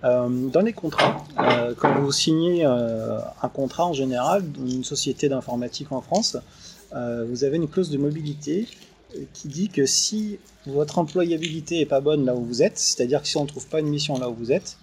Euh, 0.04 0.28
dans 0.28 0.60
les 0.60 0.72
contrats, 0.72 1.24
euh, 1.38 1.74
quand 1.78 1.98
vous 2.00 2.12
signez 2.12 2.64
un 2.64 3.48
contrat 3.52 3.86
en 3.86 3.92
général, 3.92 4.44
une 4.58 4.84
société 4.84 5.28
d'informatique 5.28 5.92
en 5.92 6.00
France, 6.00 6.36
vous 6.92 7.44
avez 7.44 7.56
une 7.56 7.68
clause 7.68 7.90
de 7.90 7.98
mobilité 7.98 8.66
qui 9.34 9.48
dit 9.48 9.68
que 9.68 9.86
si 9.86 10.38
votre 10.66 10.98
employabilité 10.98 11.80
est 11.80 11.86
pas 11.86 12.00
bonne 12.00 12.24
là 12.24 12.34
où 12.34 12.44
vous 12.44 12.62
êtes, 12.62 12.78
c'est-à-dire 12.78 13.22
que 13.22 13.28
si 13.28 13.36
on 13.36 13.42
ne 13.42 13.48
trouve 13.48 13.66
pas 13.66 13.80
une 13.80 13.88
mission 13.88 14.18
là 14.18 14.28
où 14.28 14.34
vous 14.34 14.52
êtes, 14.52 14.76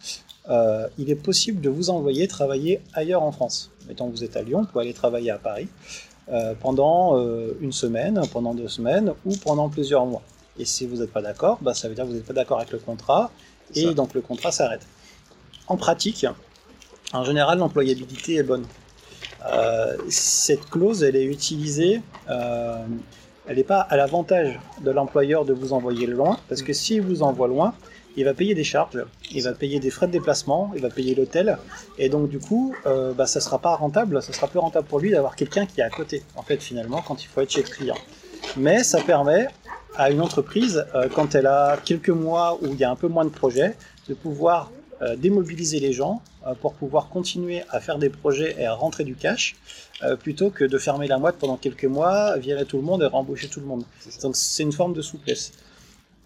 il 0.98 1.10
est 1.10 1.22
possible 1.22 1.62
de 1.62 1.70
vous 1.70 1.90
envoyer 1.92 2.28
travailler 2.28 2.82
ailleurs 2.94 3.22
en 3.22 3.32
France. 3.32 3.72
Mettons 3.88 4.08
que 4.08 4.16
vous 4.16 4.24
êtes 4.24 4.38
à 4.38 4.42
Lyon, 4.42 4.62
vous 4.62 4.68
pouvez 4.68 4.86
aller 4.86 4.94
travailler 4.94 5.32
à 5.32 5.38
Paris 5.38 5.68
pendant 6.62 7.16
une 7.62 7.72
semaine, 7.72 8.22
pendant 8.32 8.56
deux 8.56 8.68
semaines 8.68 9.14
ou 9.26 9.36
pendant 9.38 9.70
plusieurs 9.70 10.08
mois. 10.08 10.24
Et 10.60 10.66
si 10.66 10.86
vous 10.86 10.98
n'êtes 10.98 11.12
pas 11.12 11.22
d'accord, 11.22 11.58
bah, 11.62 11.74
ça 11.74 11.88
veut 11.88 11.96
dire 11.96 12.04
que 12.04 12.10
vous 12.10 12.16
n'êtes 12.16 12.25
pas 12.25 12.34
d'accord 12.34 12.58
avec 12.58 12.72
le 12.72 12.80
contrat, 12.80 13.32
et 13.75 13.94
donc 13.94 14.13
le 14.13 14.22
contrat 14.22 14.51
s'arrête. 14.51 14.86
En 15.68 15.78
pratique, 15.78 16.25
en 17.13 17.24
général, 17.24 17.60
l'employabilité 17.60 18.36
est 18.36 18.44
bonne. 18.44 18.66
Euh, 19.48 19.96
cette 20.10 20.70
clause, 20.70 21.01
elle 21.04 21.16
est 21.16 21.24
utilisée, 21.24 22.01
euh, 22.30 22.84
elle 23.48 23.56
n'est 23.56 23.63
pas 23.63 23.80
à 23.80 23.96
l'avantage 23.96 24.60
de 24.82 24.92
l'employeur 24.92 25.46
de 25.46 25.54
vous 25.54 25.72
envoyer 25.72 26.08
loin, 26.08 26.38
parce 26.50 26.62
que 26.62 26.74
s'il 26.74 27.01
vous 27.01 27.24
envoie 27.24 27.48
loin, 27.48 27.74
il 28.18 28.25
va 28.25 28.34
payer 28.34 28.54
des 28.54 28.66
charges, 28.66 29.06
il 29.32 29.44
va 29.44 29.54
payer 29.54 29.80
des 29.80 29.92
frais 29.92 30.08
de 30.08 30.12
déplacement, 30.12 30.72
il 30.75 30.82
va 30.82 30.89
payer 30.89 31.16
l'hôtel, 31.16 31.58
et 31.98 32.10
donc 32.10 32.30
du 32.30 32.39
coup, 32.39 32.75
euh, 32.86 33.13
bah, 33.13 33.28
ça 33.28 33.39
sera 33.39 33.60
pas 33.60 33.75
rentable, 33.75 34.22
ça 34.22 34.34
sera 34.34 34.48
plus 34.48 34.60
rentable 34.60 34.88
pour 34.88 35.00
lui 35.00 35.12
d'avoir 35.12 35.38
quelqu'un 35.38 35.66
qui 35.66 35.80
est 35.80 35.86
à 35.86 35.89
côté, 35.89 36.24
en 36.36 36.44
fait, 36.44 36.62
finalement, 36.62 37.01
quand 37.01 37.24
il 37.24 37.28
faut 37.28 37.39
être 37.39 37.51
chez 37.51 37.63
le 37.63 37.70
client. 37.70 37.98
Mais 38.58 38.84
ça 38.84 39.01
permet 39.01 39.48
à 39.96 40.12
une 40.12 40.22
entreprise, 40.22 40.86
euh, 40.96 41.10
quand 41.13 41.36
elle 41.36 41.48
a 41.48 41.77
quelques 41.84 42.10
mois 42.10 42.58
où 42.62 42.67
il 42.67 42.79
y 42.79 42.84
a 42.84 42.91
un 42.91 42.96
peu 42.96 43.08
moins 43.08 43.25
de 43.25 43.29
projets, 43.29 43.75
de 44.08 44.13
pouvoir 44.13 44.72
euh, 45.01 45.15
démobiliser 45.15 45.79
les 45.79 45.93
gens 45.93 46.22
euh, 46.46 46.53
pour 46.55 46.74
pouvoir 46.74 47.10
continuer 47.10 47.63
à 47.69 47.79
faire 47.79 47.98
des 47.98 48.10
projets 48.10 48.55
et 48.60 48.65
à 48.65 48.74
rentrer 48.74 49.03
du 49.03 49.15
cash, 49.15 49.55
plutôt 50.22 50.50
que 50.50 50.63
de 50.63 50.77
fermer 50.77 51.08
la 51.08 51.17
moite 51.17 51.36
pendant 51.38 51.58
quelques 51.58 51.84
mois, 51.84 52.38
virer 52.38 52.63
tout 52.65 52.77
le 52.77 52.84
monde 52.84 53.03
et 53.03 53.05
rembaucher 53.05 53.50
tout 53.50 53.60
le 53.60 53.65
monde. 53.65 53.84
Donc 54.22 54.34
c'est 54.38 54.63
une 54.63 54.72
forme 54.72 54.93
de 54.93 55.01
souplesse. 55.01 55.51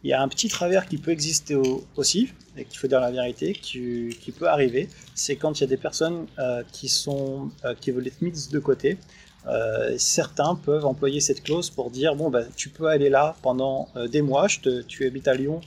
Il 0.03 0.11
y 0.11 0.13
a 0.13 0.21
un 0.21 0.27
petit 0.27 0.47
travers 0.47 0.87
qui 0.87 0.97
peut 0.99 1.09
exister 1.09 1.55
au- 1.55 1.83
aussi, 1.95 2.29
et 2.55 2.65
qu'il 2.65 2.77
faut 2.77 2.85
dire 2.87 2.99
la 2.99 3.09
vérité, 3.09 3.53
qui, 3.53 4.15
qui 4.21 4.31
peut 4.31 4.47
arriver, 4.47 4.89
c'est 5.15 5.37
quand 5.37 5.59
il 5.59 5.61
y 5.61 5.63
a 5.63 5.67
des 5.67 5.77
personnes 5.77 6.27
euh, 6.37 6.61
qui, 6.71 6.87
sont, 6.87 7.49
euh, 7.65 7.73
qui 7.81 7.89
veulent 7.89 8.05
être 8.05 8.21
mises 8.21 8.49
de 8.49 8.59
côté. 8.59 8.99
Euh, 9.47 9.95
certains 9.97 10.55
peuvent 10.55 10.85
employer 10.85 11.19
cette 11.19 11.43
clause 11.43 11.69
pour 11.69 11.89
dire 11.91 12.15
bon 12.15 12.29
bah, 12.29 12.43
tu 12.55 12.69
peux 12.69 12.87
aller 12.87 13.09
là 13.09 13.35
pendant 13.41 13.89
euh, 13.97 14.07
des 14.07 14.21
mois, 14.21 14.47
je 14.47 14.59
te- 14.61 14.81
tu 14.83 15.05
habites 15.05 15.27
à 15.27 15.33
Lyon, 15.33 15.59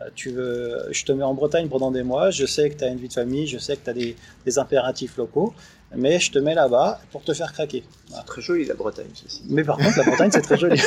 euh, 0.00 0.04
tu 0.14 0.30
veux, 0.30 0.86
je 0.90 1.02
te 1.04 1.12
mets 1.12 1.24
en 1.24 1.32
Bretagne 1.32 1.68
pendant 1.68 1.90
des 1.90 2.02
mois, 2.02 2.30
je 2.30 2.44
sais 2.44 2.68
que 2.68 2.76
tu 2.76 2.84
as 2.84 2.88
une 2.88 2.98
vie 2.98 3.08
de 3.08 3.12
famille, 3.14 3.46
je 3.46 3.56
sais 3.58 3.76
que 3.76 3.84
tu 3.84 3.90
as 3.90 3.94
des, 3.94 4.16
des 4.44 4.58
impératifs 4.58 5.16
locaux, 5.16 5.54
mais 5.96 6.20
je 6.20 6.30
te 6.30 6.38
mets 6.38 6.54
là-bas 6.54 7.00
pour 7.10 7.22
te 7.24 7.32
faire 7.32 7.52
craquer. 7.54 7.84
Voilà. 8.08 8.24
Très 8.24 8.42
joli 8.42 8.66
la 8.66 8.74
Bretagne, 8.74 9.08
ceci. 9.14 9.42
Mais 9.48 9.64
par 9.64 9.78
contre, 9.78 9.96
la 9.96 10.04
Bretagne, 10.04 10.30
c'est 10.30 10.42
très 10.42 10.58
joli. 10.58 10.78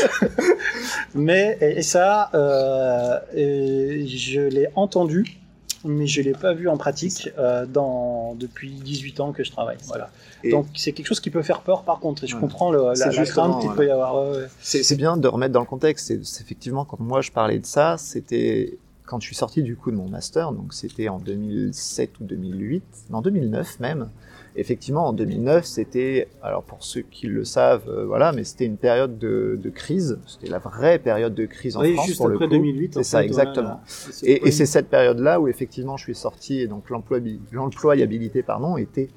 mais, 1.15 1.57
et, 1.61 1.79
et 1.79 1.81
ça, 1.81 2.29
euh, 2.33 3.19
et 3.33 4.05
je 4.07 4.41
l'ai 4.41 4.67
entendu, 4.75 5.39
mais 5.85 6.07
je 6.07 6.21
l'ai 6.21 6.33
pas 6.33 6.53
vu 6.53 6.67
en 6.67 6.77
pratique 6.77 7.29
euh, 7.37 7.65
dans, 7.65 8.35
depuis 8.35 8.71
18 8.71 9.19
ans 9.21 9.31
que 9.31 9.43
je 9.43 9.51
travaille. 9.51 9.77
Voilà. 9.87 10.09
Et- 10.43 10.51
Donc 10.51 10.67
c'est 10.75 10.91
quelque 10.91 11.07
chose 11.07 11.19
qui 11.19 11.29
peut 11.29 11.41
faire 11.43 11.61
peur 11.61 11.83
par 11.83 11.99
contre, 11.99 12.23
et 12.23 12.27
je 12.27 12.35
Ouais. 12.35 12.41
comprends 12.41 12.71
le- 12.71 12.93
la, 12.97 13.11
la 13.11 13.25
crainte 13.25 13.59
qu'il 13.59 13.69
voilà. 13.69 13.75
peut 13.75 13.87
y 13.87 13.89
avoir. 13.91 14.35
C'est 14.61 14.95
bien 14.97 15.17
de 15.17 15.27
remettre 15.27 15.53
dans 15.53 15.59
le 15.61 15.65
contexte. 15.65 16.07
C'est 16.23 16.41
effectivement 16.41 16.83
quand 16.85 16.99
moi 16.99 17.21
je 17.21 17.31
parlais 17.31 17.59
de 17.59 17.65
ça, 17.65 17.95
c'était 17.97 18.77
quand 19.05 19.19
je 19.19 19.27
suis 19.27 19.35
sorti 19.35 19.61
du 19.61 19.75
coup 19.75 19.91
de 19.91 19.95
mon 19.95 20.09
master, 20.09 20.51
donc 20.51 20.73
c'était 20.73 21.09
en 21.09 21.19
2007 21.19 22.19
ou 22.19 22.23
2008, 22.23 22.83
non 23.11 23.21
2009 23.21 23.79
même. 23.79 24.09
Effectivement, 24.57 25.07
en 25.07 25.13
2009, 25.13 25.65
c'était, 25.65 26.27
alors 26.41 26.63
pour 26.63 26.83
ceux 26.83 27.01
qui 27.01 27.27
le 27.27 27.43
savent, 27.43 27.89
euh, 27.89 28.05
voilà, 28.05 28.31
mais 28.31 28.43
c'était 28.45 28.65
une 28.65 28.77
période 28.77 29.17
de, 29.17 29.59
de 29.61 29.69
crise. 29.69 30.17
C'était 30.25 30.47
la 30.47 30.59
vraie 30.59 30.97
période 30.97 31.33
de 31.35 31.45
crise 31.45 31.75
en 31.75 31.81
Oui, 31.81 31.93
France 31.93 32.05
juste 32.07 32.17
pour 32.17 32.29
le 32.29 32.35
après 32.35 32.45
coup. 32.47 32.53
2008. 32.53 32.93
C'est 32.95 33.03
ça, 33.03 33.19
fait, 33.19 33.25
exactement. 33.25 33.81
Et, 34.23 34.39
le 34.39 34.47
et 34.47 34.51
c'est 34.51 34.65
cette 34.65 34.87
période-là 34.89 35.39
où 35.41 35.47
effectivement 35.49 35.97
je 35.97 36.03
suis 36.03 36.15
sorti 36.15 36.61
et 36.61 36.67
donc 36.67 36.89
l'employabi- 36.89 37.39
l'employabilité 37.51 38.43
pardon 38.43 38.77
était 38.77 39.09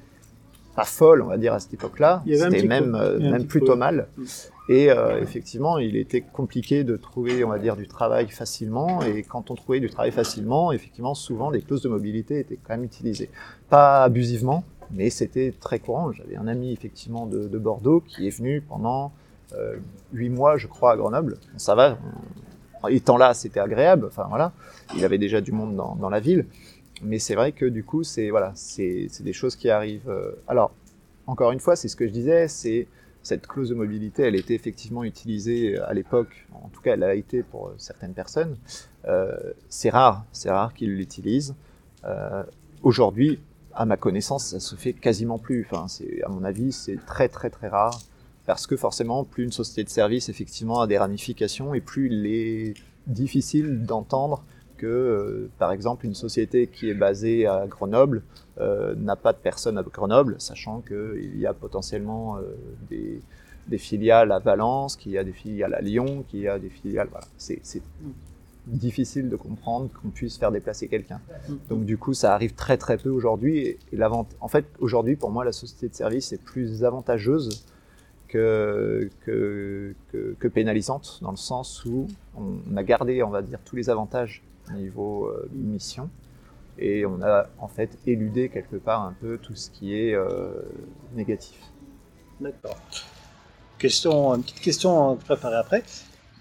pas 0.75 0.83
folle, 0.85 1.21
on 1.21 1.27
va 1.27 1.37
dire 1.37 1.53
à 1.53 1.59
cette 1.59 1.73
époque-là. 1.73 2.21
C'était 2.27 2.63
même 2.63 2.95
euh, 2.95 3.19
même 3.19 3.45
plutôt 3.47 3.75
mal. 3.75 4.07
Mm. 4.17 4.23
Et 4.71 4.91
euh, 4.91 5.19
effectivement, 5.21 5.79
il 5.79 5.95
était 5.95 6.21
compliqué 6.21 6.83
de 6.83 6.95
trouver, 6.95 7.43
on 7.43 7.49
va 7.49 7.57
dire, 7.57 7.75
du 7.75 7.87
travail 7.87 8.27
facilement. 8.27 9.01
Et 9.01 9.23
quand 9.23 9.49
on 9.49 9.55
trouvait 9.55 9.79
du 9.79 9.89
travail 9.89 10.11
facilement, 10.11 10.71
effectivement, 10.71 11.15
souvent 11.15 11.49
les 11.49 11.61
clauses 11.61 11.81
de 11.81 11.89
mobilité 11.89 12.39
étaient 12.39 12.59
quand 12.63 12.75
même 12.75 12.83
utilisées, 12.83 13.29
pas 13.69 14.03
abusivement, 14.03 14.63
mais 14.91 15.09
c'était 15.09 15.53
très 15.59 15.79
courant. 15.79 16.11
J'avais 16.11 16.35
un 16.35 16.47
ami 16.47 16.71
effectivement 16.73 17.25
de, 17.25 17.47
de 17.47 17.57
Bordeaux 17.57 18.01
qui 18.01 18.27
est 18.27 18.31
venu 18.31 18.61
pendant 18.61 19.11
euh, 19.53 19.77
huit 20.13 20.29
mois, 20.29 20.57
je 20.57 20.67
crois, 20.67 20.93
à 20.93 20.97
Grenoble. 20.97 21.37
Ça 21.57 21.75
va. 21.75 21.97
on- 22.83 22.87
Étant 22.87 23.17
là, 23.17 23.33
c'était 23.33 23.59
agréable. 23.59 24.05
Enfin 24.07 24.25
voilà, 24.29 24.53
il 24.95 25.03
avait 25.03 25.17
déjà 25.17 25.41
du 25.41 25.51
monde 25.51 25.75
dans, 25.75 26.09
la 26.09 26.19
ville. 26.19 26.45
Mais 27.03 27.19
c'est 27.19 27.35
vrai 27.35 27.51
que 27.51 27.65
du 27.65 27.83
coup, 27.83 28.03
c'est 28.03 28.29
voilà, 28.29 28.51
c'est 28.55 29.07
des 29.21 29.33
choses 29.33 29.55
qui 29.55 29.69
arrivent. 29.69 30.09
euh, 30.09 30.31
Alors, 30.47 30.71
encore 31.27 31.51
une 31.51 31.59
fois, 31.59 31.75
c'est 31.75 31.87
ce 31.89 31.95
que 31.95 32.07
je 32.07 32.11
disais, 32.13 32.47
c'est 32.47 32.87
cette 33.21 33.47
clause 33.47 33.69
de 33.69 33.75
mobilité, 33.75 34.23
elle 34.23 34.35
était 34.35 34.53
effectivement 34.55 35.03
utilisée 35.03 35.77
à 35.77 35.93
l'époque, 35.93 36.47
en 36.53 36.69
tout 36.69 36.81
cas 36.81 36.93
elle 36.93 37.03
a 37.03 37.13
été 37.15 37.43
pour 37.43 37.67
euh, 37.67 37.73
certaines 37.77 38.13
personnes. 38.13 38.55
Euh, 39.05 39.35
c'est 39.67 39.89
rare, 39.89 40.23
c'est 40.31 40.49
rare 40.49 40.73
qu'ils 40.73 40.95
l'utilisent. 40.95 41.53
Euh, 42.05 42.43
Aujourd'hui, 42.81 43.39
à 43.79 43.85
ma 43.85 43.95
connaissance, 43.95 44.47
ça 44.47 44.59
se 44.59 44.75
fait 44.75 44.91
quasiment 44.91 45.39
plus. 45.39 45.65
Enfin, 45.65 45.87
c'est, 45.87 46.21
à 46.23 46.27
mon 46.27 46.43
avis, 46.43 46.73
c'est 46.73 46.99
très 47.05 47.29
très 47.29 47.49
très 47.49 47.69
rare 47.69 47.97
parce 48.45 48.67
que 48.67 48.75
forcément, 48.75 49.23
plus 49.23 49.45
une 49.45 49.53
société 49.53 49.85
de 49.85 49.89
service 49.89 50.27
effectivement 50.27 50.81
a 50.81 50.87
des 50.87 50.97
ramifications 50.97 51.73
et 51.73 51.79
plus 51.79 52.07
il 52.07 52.25
est 52.25 52.73
difficile 53.07 53.85
d'entendre 53.85 54.43
que, 54.75 54.85
euh, 54.85 55.49
par 55.59 55.71
exemple, 55.71 56.05
une 56.05 56.13
société 56.13 56.67
qui 56.67 56.89
est 56.89 56.93
basée 56.93 57.47
à 57.47 57.67
Grenoble 57.67 58.23
euh, 58.59 58.95
n'a 58.95 59.15
pas 59.15 59.31
de 59.31 59.37
personne 59.37 59.77
à 59.77 59.83
Grenoble, 59.83 60.35
sachant 60.39 60.81
qu'il 60.81 61.37
y 61.37 61.45
a 61.45 61.53
potentiellement 61.53 62.37
euh, 62.37 62.41
des, 62.89 63.77
filiales 63.77 64.33
à 64.33 64.39
Valence, 64.39 64.97
qu'il 64.97 65.13
y 65.13 65.17
a 65.17 65.23
des 65.23 65.31
filiales 65.31 65.73
à 65.73 65.81
Lyon, 65.81 66.25
qu'il 66.27 66.41
y 66.41 66.47
a 66.49 66.59
des 66.59 66.69
filiales. 66.69 67.07
Voilà, 67.11 67.27
difficile 68.77 69.29
de 69.29 69.35
comprendre 69.35 69.89
qu'on 70.01 70.09
puisse 70.09 70.37
faire 70.37 70.51
déplacer 70.51 70.87
quelqu'un. 70.87 71.19
Donc 71.69 71.85
du 71.85 71.97
coup, 71.97 72.13
ça 72.13 72.33
arrive 72.33 72.53
très 72.53 72.77
très 72.77 72.97
peu 72.97 73.09
aujourd'hui. 73.09 73.57
Et, 73.59 73.79
et 73.91 74.03
en 74.03 74.47
fait, 74.47 74.65
aujourd'hui, 74.79 75.15
pour 75.15 75.31
moi, 75.31 75.43
la 75.43 75.51
société 75.51 75.89
de 75.89 75.95
service 75.95 76.31
est 76.31 76.41
plus 76.41 76.83
avantageuse 76.83 77.65
que, 78.27 79.09
que, 79.21 79.95
que, 80.11 80.35
que 80.39 80.47
pénalisante, 80.47 81.19
dans 81.21 81.31
le 81.31 81.37
sens 81.37 81.83
où 81.85 82.07
on 82.37 82.77
a 82.77 82.83
gardé, 82.83 83.23
on 83.23 83.29
va 83.29 83.41
dire, 83.41 83.59
tous 83.65 83.75
les 83.75 83.89
avantages 83.89 84.43
niveau 84.73 85.25
euh, 85.25 85.49
mission, 85.51 86.09
et 86.77 87.05
on 87.05 87.21
a 87.23 87.47
en 87.57 87.67
fait 87.67 87.97
éludé 88.05 88.49
quelque 88.49 88.75
part 88.75 89.03
un 89.03 89.13
peu 89.19 89.37
tout 89.39 89.55
ce 89.55 89.69
qui 89.71 89.95
est 89.95 90.13
euh, 90.13 90.51
négatif. 91.15 91.59
D'accord. 92.39 92.77
Question, 93.79 94.35
une 94.35 94.43
petite 94.43 94.61
question 94.61 95.15
préparée 95.15 95.55
après. 95.55 95.83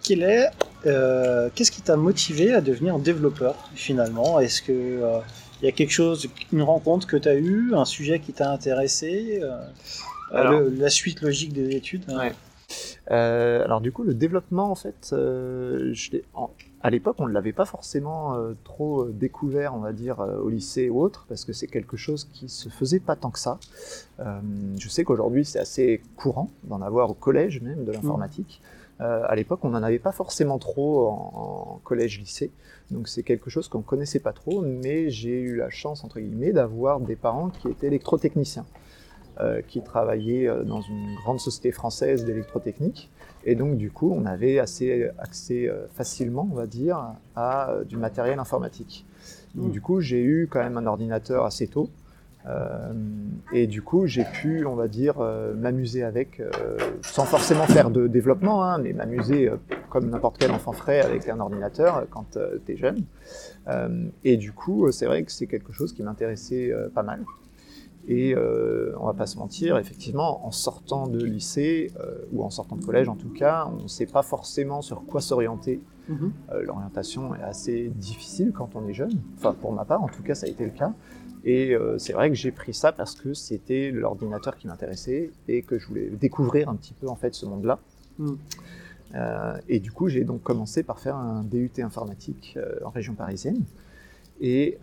Quel 0.03 0.23
est, 0.23 0.51
euh, 0.87 1.49
qu'est-ce 1.55 1.71
qui 1.71 1.83
t'a 1.83 1.97
motivé 1.97 2.55
à 2.55 2.61
devenir 2.61 2.99
développeur 2.99 3.55
finalement? 3.75 4.39
Est-ce 4.41 4.63
que 4.63 4.73
euh, 4.73 5.19
il 5.61 5.65
y 5.67 5.69
a 5.69 5.73
quelque 5.73 5.91
chose, 5.93 6.29
une 6.53 6.63
rencontre 6.63 7.07
que 7.07 7.17
tu 7.17 7.29
as 7.29 7.35
eue, 7.35 7.75
un 7.75 7.85
sujet 7.85 8.21
qui 8.21 8.33
t'a 8.33 8.51
intéressé, 8.53 9.41
euh, 9.43 9.59
Alors- 10.33 10.53
le- 10.61 10.69
la 10.71 10.91
suite 10.91 11.21
logique 11.23 11.53
des 11.53 11.75
études 11.75 12.05
hein? 12.09 12.19
Ouais. 12.19 12.33
Euh, 13.11 13.65
alors 13.65 13.81
du 13.81 13.91
coup, 13.93 14.03
le 14.05 14.13
développement, 14.15 14.71
en 14.71 14.75
fait, 14.75 15.11
euh, 15.15 15.91
je 15.95 16.11
l'ai- 16.13 16.25
en- 16.35 16.51
à 16.83 16.91
l'époque, 16.91 17.17
on 17.19 17.27
ne 17.27 17.33
l'avait 17.33 17.55
pas 17.55 17.65
forcément 17.65 18.35
euh, 18.37 18.53
trop 18.63 19.05
euh, 19.05 19.13
découvert, 19.13 19.75
on 19.75 19.79
va 19.81 19.93
dire, 19.95 20.21
euh, 20.21 20.37
au 20.39 20.51
lycée 20.51 20.91
ou 20.91 21.01
autre, 21.01 21.25
parce 21.29 21.45
que 21.47 21.53
c'est 21.55 21.67
quelque 21.67 21.97
chose 21.97 22.29
qui 22.35 22.49
se 22.51 22.69
faisait 22.69 23.01
pas 23.01 23.17
tant 23.17 23.31
que 23.31 23.39
ça. 23.39 23.59
Euh, 24.21 24.39
je 24.79 24.89
sais 24.89 25.03
qu'aujourd'hui, 25.03 25.45
c'est 25.47 25.59
assez 25.59 26.03
courant 26.17 26.51
d'en 26.65 26.83
avoir 26.83 27.11
au 27.11 27.15
collège 27.15 27.63
même 27.63 27.85
de 27.85 27.93
l'informatique. 27.93 28.61
Euh, 29.01 29.23
à 29.29 29.35
l'époque, 29.37 29.61
on 29.63 29.71
n'en 29.71 29.83
avait 29.83 29.99
pas 30.01 30.13
forcément 30.13 30.59
trop 30.59 31.07
en, 31.09 31.75
en 31.77 31.81
collège-lycée, 31.85 32.51
donc 32.91 33.07
c'est 33.09 33.23
quelque 33.23 33.49
chose 33.49 33.69
qu'on 33.69 33.83
connaissait 33.83 34.19
pas 34.19 34.33
trop, 34.33 34.61
mais 34.61 35.09
j'ai 35.11 35.41
eu 35.41 35.57
la 35.57 35.71
chance, 35.71 36.03
entre 36.05 36.19
guillemets, 36.19 36.53
d'avoir 36.53 36.99
des 37.01 37.15
parents 37.17 37.51
qui 37.51 37.69
étaient 37.69 37.87
électrotechniciens 37.87 38.67
euh, 39.41 39.63
qui 39.63 39.83
travaillait 39.83 40.49
euh, 40.49 40.65
dans 40.65 40.81
une 40.81 41.15
grande 41.23 41.39
société 41.39 41.71
française 41.71 42.25
d'électrotechnique. 42.25 43.09
Et 43.45 43.55
donc, 43.55 43.77
du 43.77 43.93
coup, 43.93 44.13
on 44.13 44.27
avait 44.27 44.59
assez 44.59 45.09
accès 45.17 45.69
euh, 45.69 45.87
facilement, 45.95 46.49
on 46.51 46.57
va 46.57 46.67
dire, 46.67 47.15
à 47.37 47.73
du 47.89 47.97
matériel 47.97 48.41
informatique. 48.41 49.07
Donc, 49.55 49.69
Mm. 49.69 49.71
du 49.71 49.81
coup, 49.81 50.01
j'ai 50.01 50.21
eu 50.21 50.49
quand 50.51 50.59
même 50.59 50.77
un 50.77 50.87
ordinateur 50.87 51.45
assez 51.45 51.69
tôt. 51.69 51.89
Euh, 52.49 52.93
et 53.53 53.67
du 53.67 53.83
coup, 53.83 54.07
j'ai 54.07 54.25
pu, 54.25 54.65
on 54.67 54.75
va 54.75 54.89
dire, 54.89 55.17
euh, 55.21 55.55
m'amuser 55.55 56.03
avec, 56.03 56.41
euh, 56.41 56.51
sans 57.03 57.25
forcément 57.25 57.67
faire 57.67 57.91
de 57.91 58.07
développement, 58.07 58.65
hein, 58.65 58.79
mais 58.79 58.93
m'amuser 58.93 59.51
comme 59.91 60.11
n'importe 60.11 60.39
quel 60.39 60.51
enfant 60.51 60.73
frais 60.73 61.01
avec 61.01 61.29
un 61.29 61.41
ordinateur 61.41 62.07
quand 62.11 62.39
tu 62.67 62.73
es 62.73 62.77
jeune. 62.77 63.05
Et 64.25 64.37
du 64.37 64.53
coup, 64.53 64.91
c'est 64.93 65.07
vrai 65.07 65.23
que 65.25 65.33
c'est 65.33 65.47
quelque 65.47 65.73
chose 65.73 65.93
qui 65.93 66.03
m'intéressait 66.03 66.73
pas 66.95 67.03
mal. 67.03 67.25
Et 68.07 68.35
on 68.37 69.07
va 69.07 69.15
pas 69.15 69.27
se 69.27 69.37
mentir, 69.37 69.77
effectivement, 69.77 70.47
en 70.47 70.51
sortant 70.51 71.07
de 71.07 71.23
lycée, 71.23 71.91
ou 72.33 72.43
en 72.43 72.51
sortant 72.51 72.77
de 72.77 72.85
collège 72.85 73.09
en 73.09 73.17
tout 73.17 73.33
cas, 73.33 73.69
on 73.71 73.83
ne 73.83 73.89
sait 73.89 74.07
pas 74.07 74.23
forcément 74.23 74.83
sur 74.83 75.05
quoi 75.05 75.21
s'orienter. 75.21 75.81
Mhm. 76.09 76.33
Euh, 76.53 76.63
L'orientation 76.63 77.35
est 77.35 77.43
assez 77.43 77.91
difficile 77.95 78.53
quand 78.53 78.75
on 78.75 78.87
est 78.89 78.95
jeune. 78.95 79.21
Enfin, 79.37 79.55
pour 79.55 79.73
ma 79.73 79.85
part, 79.85 80.03
en 80.03 80.09
tout 80.09 80.23
cas, 80.23 80.35
ça 80.35 80.47
a 80.47 80.49
été 80.49 80.65
le 80.65 80.71
cas. 80.71 80.93
Et 81.45 81.75
euh, 81.75 81.99
c'est 81.99 82.13
vrai 82.13 82.29
que 82.29 82.35
j'ai 82.35 82.51
pris 82.51 82.75
ça 82.75 82.93
parce 82.93 83.15
que 83.15 83.35
c'était 83.35 83.91
l'ordinateur 83.91 84.57
qui 84.57 84.67
m'intéressait 84.67 85.31
et 85.47 85.63
que 85.63 85.79
je 85.79 85.87
voulais 85.87 86.11
découvrir 86.11 86.69
un 86.69 86.75
petit 86.75 86.95
peu 86.95 87.09
en 87.09 87.17
fait 87.17 87.35
ce 87.35 87.47
monde-là. 87.47 87.79
Mm. 88.19 88.33
Euh, 89.15 89.57
et 89.69 89.81
du 89.81 89.91
coup, 89.91 90.09
j'ai 90.09 90.25
donc 90.25 90.43
commencé 90.43 90.83
par 90.83 90.99
faire 91.01 91.17
un 91.17 91.43
DUT 91.43 91.71
informatique 91.79 92.55
euh, 92.57 92.79
en 92.85 92.91
région 92.91 93.15
parisienne. 93.15 93.63
Et 94.41 94.79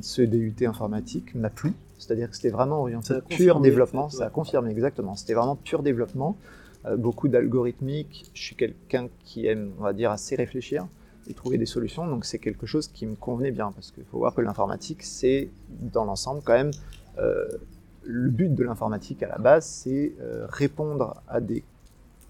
ce 0.00 0.22
DUT 0.22 0.64
informatique 0.64 1.34
m'a 1.34 1.50
plu, 1.50 1.72
c'est-à-dire 1.98 2.30
que 2.30 2.36
c'était 2.36 2.50
vraiment 2.50 2.82
orienté 2.82 3.14
pur 3.28 3.58
développement, 3.58 4.08
ça 4.08 4.26
a 4.26 4.30
confirmé 4.30 4.70
exactement. 4.70 5.16
C'était 5.16 5.34
vraiment 5.34 5.56
pur 5.56 5.82
développement, 5.82 6.36
beaucoup 6.98 7.26
d'algorithmique. 7.26 8.30
Je 8.32 8.40
suis 8.40 8.54
quelqu'un 8.54 9.08
qui 9.24 9.48
aime, 9.48 9.72
on 9.80 9.82
va 9.82 9.92
dire, 9.92 10.12
assez 10.12 10.36
réfléchir. 10.36 10.86
Et 11.28 11.34
trouver 11.34 11.58
des 11.58 11.66
solutions. 11.66 12.06
Donc 12.06 12.24
c'est 12.24 12.38
quelque 12.38 12.66
chose 12.66 12.88
qui 12.88 13.06
me 13.06 13.14
convenait 13.14 13.50
bien 13.50 13.72
parce 13.72 13.90
qu'il 13.90 14.04
faut 14.04 14.18
voir 14.18 14.34
que 14.34 14.40
l'informatique, 14.40 15.02
c'est 15.02 15.50
dans 15.68 16.04
l'ensemble 16.04 16.42
quand 16.44 16.54
même 16.54 16.72
euh, 17.18 17.46
le 18.04 18.30
but 18.30 18.52
de 18.52 18.64
l'informatique 18.64 19.22
à 19.22 19.28
la 19.28 19.38
base, 19.38 19.64
c'est 19.64 20.14
euh, 20.20 20.46
répondre 20.48 21.22
à 21.28 21.40
des 21.40 21.62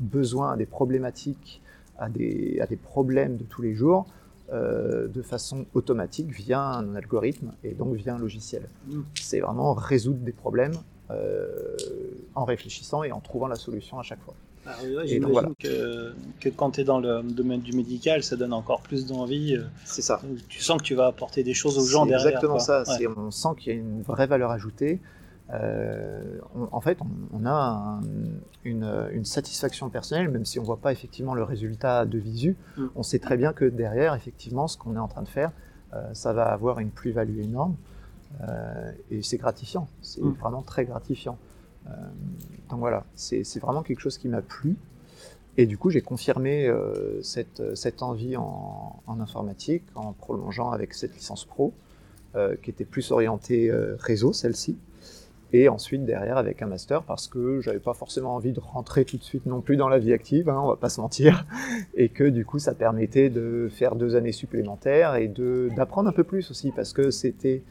besoins, 0.00 0.52
à 0.52 0.56
des 0.56 0.66
problématiques, 0.66 1.62
à 1.98 2.08
des, 2.08 2.58
à 2.60 2.66
des 2.66 2.76
problèmes 2.76 3.36
de 3.36 3.44
tous 3.44 3.62
les 3.62 3.74
jours 3.74 4.06
euh, 4.52 5.08
de 5.08 5.22
façon 5.22 5.64
automatique 5.72 6.30
via 6.30 6.60
un 6.60 6.94
algorithme 6.94 7.52
et 7.64 7.72
donc 7.72 7.94
via 7.94 8.14
un 8.14 8.18
logiciel. 8.18 8.68
Mm. 8.86 9.00
C'est 9.14 9.40
vraiment 9.40 9.72
résoudre 9.72 10.20
des 10.20 10.32
problèmes 10.32 10.74
en 12.34 12.46
réfléchissant 12.46 13.02
et 13.02 13.12
en 13.12 13.20
trouvant 13.20 13.46
la 13.46 13.54
solution 13.54 13.98
à 13.98 14.02
chaque 14.02 14.22
fois. 14.22 14.32
Ah 14.66 14.70
oui, 14.84 14.94
ouais, 14.96 15.06
J'imagine 15.08 15.32
voilà. 15.32 15.48
que, 15.58 16.12
que 16.40 16.48
quand 16.48 16.72
tu 16.72 16.82
es 16.82 16.84
dans 16.84 17.00
le 17.00 17.22
domaine 17.22 17.60
du 17.62 17.72
médical, 17.72 18.22
ça 18.22 18.36
donne 18.36 18.52
encore 18.52 18.80
plus 18.82 19.06
d'envie. 19.06 19.56
euh, 19.56 19.64
C'est 19.84 20.02
ça. 20.02 20.20
Tu 20.48 20.62
sens 20.62 20.78
que 20.78 20.84
tu 20.84 20.94
vas 20.94 21.06
apporter 21.06 21.42
des 21.42 21.54
choses 21.54 21.78
aux 21.78 21.84
gens 21.84 22.04
C'est 22.04 22.10
derrière. 22.10 22.26
exactement 22.28 22.54
quoi. 22.54 22.60
ça. 22.60 22.84
Ouais. 22.98 23.06
On 23.16 23.30
sent 23.32 23.48
qu'il 23.58 23.72
y 23.72 23.76
a 23.76 23.78
une 23.78 24.02
vraie 24.02 24.26
valeur 24.28 24.50
ajoutée. 24.52 25.00
Euh, 25.52 26.38
on- 26.54 26.68
en 26.70 26.80
fait, 26.80 26.98
on, 27.00 27.42
on 27.42 27.44
a 27.46 27.50
un- 27.50 28.00
une, 28.64 29.08
une 29.12 29.24
satisfaction 29.24 29.90
personnelle, 29.90 30.28
même 30.30 30.44
si 30.44 30.58
on 30.58 30.62
voit 30.62 30.78
pas 30.78 30.92
effectivement 30.92 31.34
le 31.34 31.42
résultat 31.42 32.06
de 32.06 32.18
visu. 32.18 32.56
Mm. 32.76 32.86
On 32.96 33.02
sait 33.02 33.18
très 33.18 33.36
bien 33.36 33.52
que 33.52 33.64
derrière, 33.64 34.14
effectivement, 34.14 34.68
ce 34.68 34.78
qu'on 34.78 34.94
est 34.96 35.00
en 35.00 35.08
train 35.08 35.22
de 35.22 35.28
faire, 35.28 35.50
euh, 35.94 36.02
ça 36.14 36.32
va 36.32 36.44
avoir 36.44 36.78
une 36.78 36.90
plus-value 36.90 37.40
énorme. 37.40 37.74
Euh, 38.48 38.92
et 39.10 39.22
c'est 39.22 39.36
gratifiant. 39.36 39.88
C'est 40.00 40.22
Mm. 40.22 40.34
vraiment 40.40 40.62
très 40.62 40.84
gratifiant. 40.86 41.36
Euh, 41.86 41.90
donc 42.70 42.80
voilà, 42.80 43.04
c'est 43.14 43.58
vraiment 43.60 43.82
quelque 43.82 44.00
chose 44.00 44.18
qui 44.18 44.28
m'a 44.28 44.42
plu. 44.42 44.76
Et 45.58 45.66
du 45.66 45.76
coup, 45.76 45.90
j'ai 45.90 46.00
confirmé 46.00 46.66
euh, 46.66 47.20
cette, 47.22 48.02
envie 48.02 48.36
en, 48.36 49.02
informatique 49.06 49.84
en 49.94 50.12
prolongeant 50.12 50.70
avec 50.70 50.94
cette 50.94 51.14
licence 51.14 51.44
pro, 51.44 51.74
euh, 52.34 52.56
qui 52.62 52.70
était 52.70 52.86
plus 52.86 53.10
orientée 53.10 53.70
réseau, 53.98 54.32
celle-ci. 54.32 54.78
Et 55.54 55.68
ensuite, 55.68 56.06
derrière, 56.06 56.38
avec 56.38 56.62
un 56.62 56.66
master, 56.66 57.02
parce 57.02 57.28
que 57.28 57.60
j'avais 57.60 57.78
pas 57.78 57.92
forcément 57.92 58.34
envie 58.34 58.52
de 58.52 58.60
rentrer 58.60 59.04
tout 59.04 59.18
de 59.18 59.22
suite 59.22 59.44
non 59.44 59.60
plus 59.60 59.76
dans 59.76 59.90
la 59.90 59.98
vie 59.98 60.14
active, 60.14 60.48
hein, 60.48 60.58
on 60.64 60.68
va 60.68 60.76
pas 60.76 60.88
se 60.88 60.98
mentir. 60.98 61.44
Et 61.94 62.08
que 62.08 62.24
du 62.24 62.46
coup, 62.46 62.58
ça 62.58 62.72
permettait 62.72 63.28
de 63.28 63.68
faire 63.70 63.94
deux 63.94 64.16
années 64.16 64.32
supplémentaires 64.32 65.16
et 65.16 65.28
d'apprendre 65.76 66.08
un 66.08 66.12
peu 66.12 66.24
plus 66.24 66.50
aussi, 66.50 66.72
parce 66.72 66.94
que 66.94 67.10
c'était. 67.10 67.62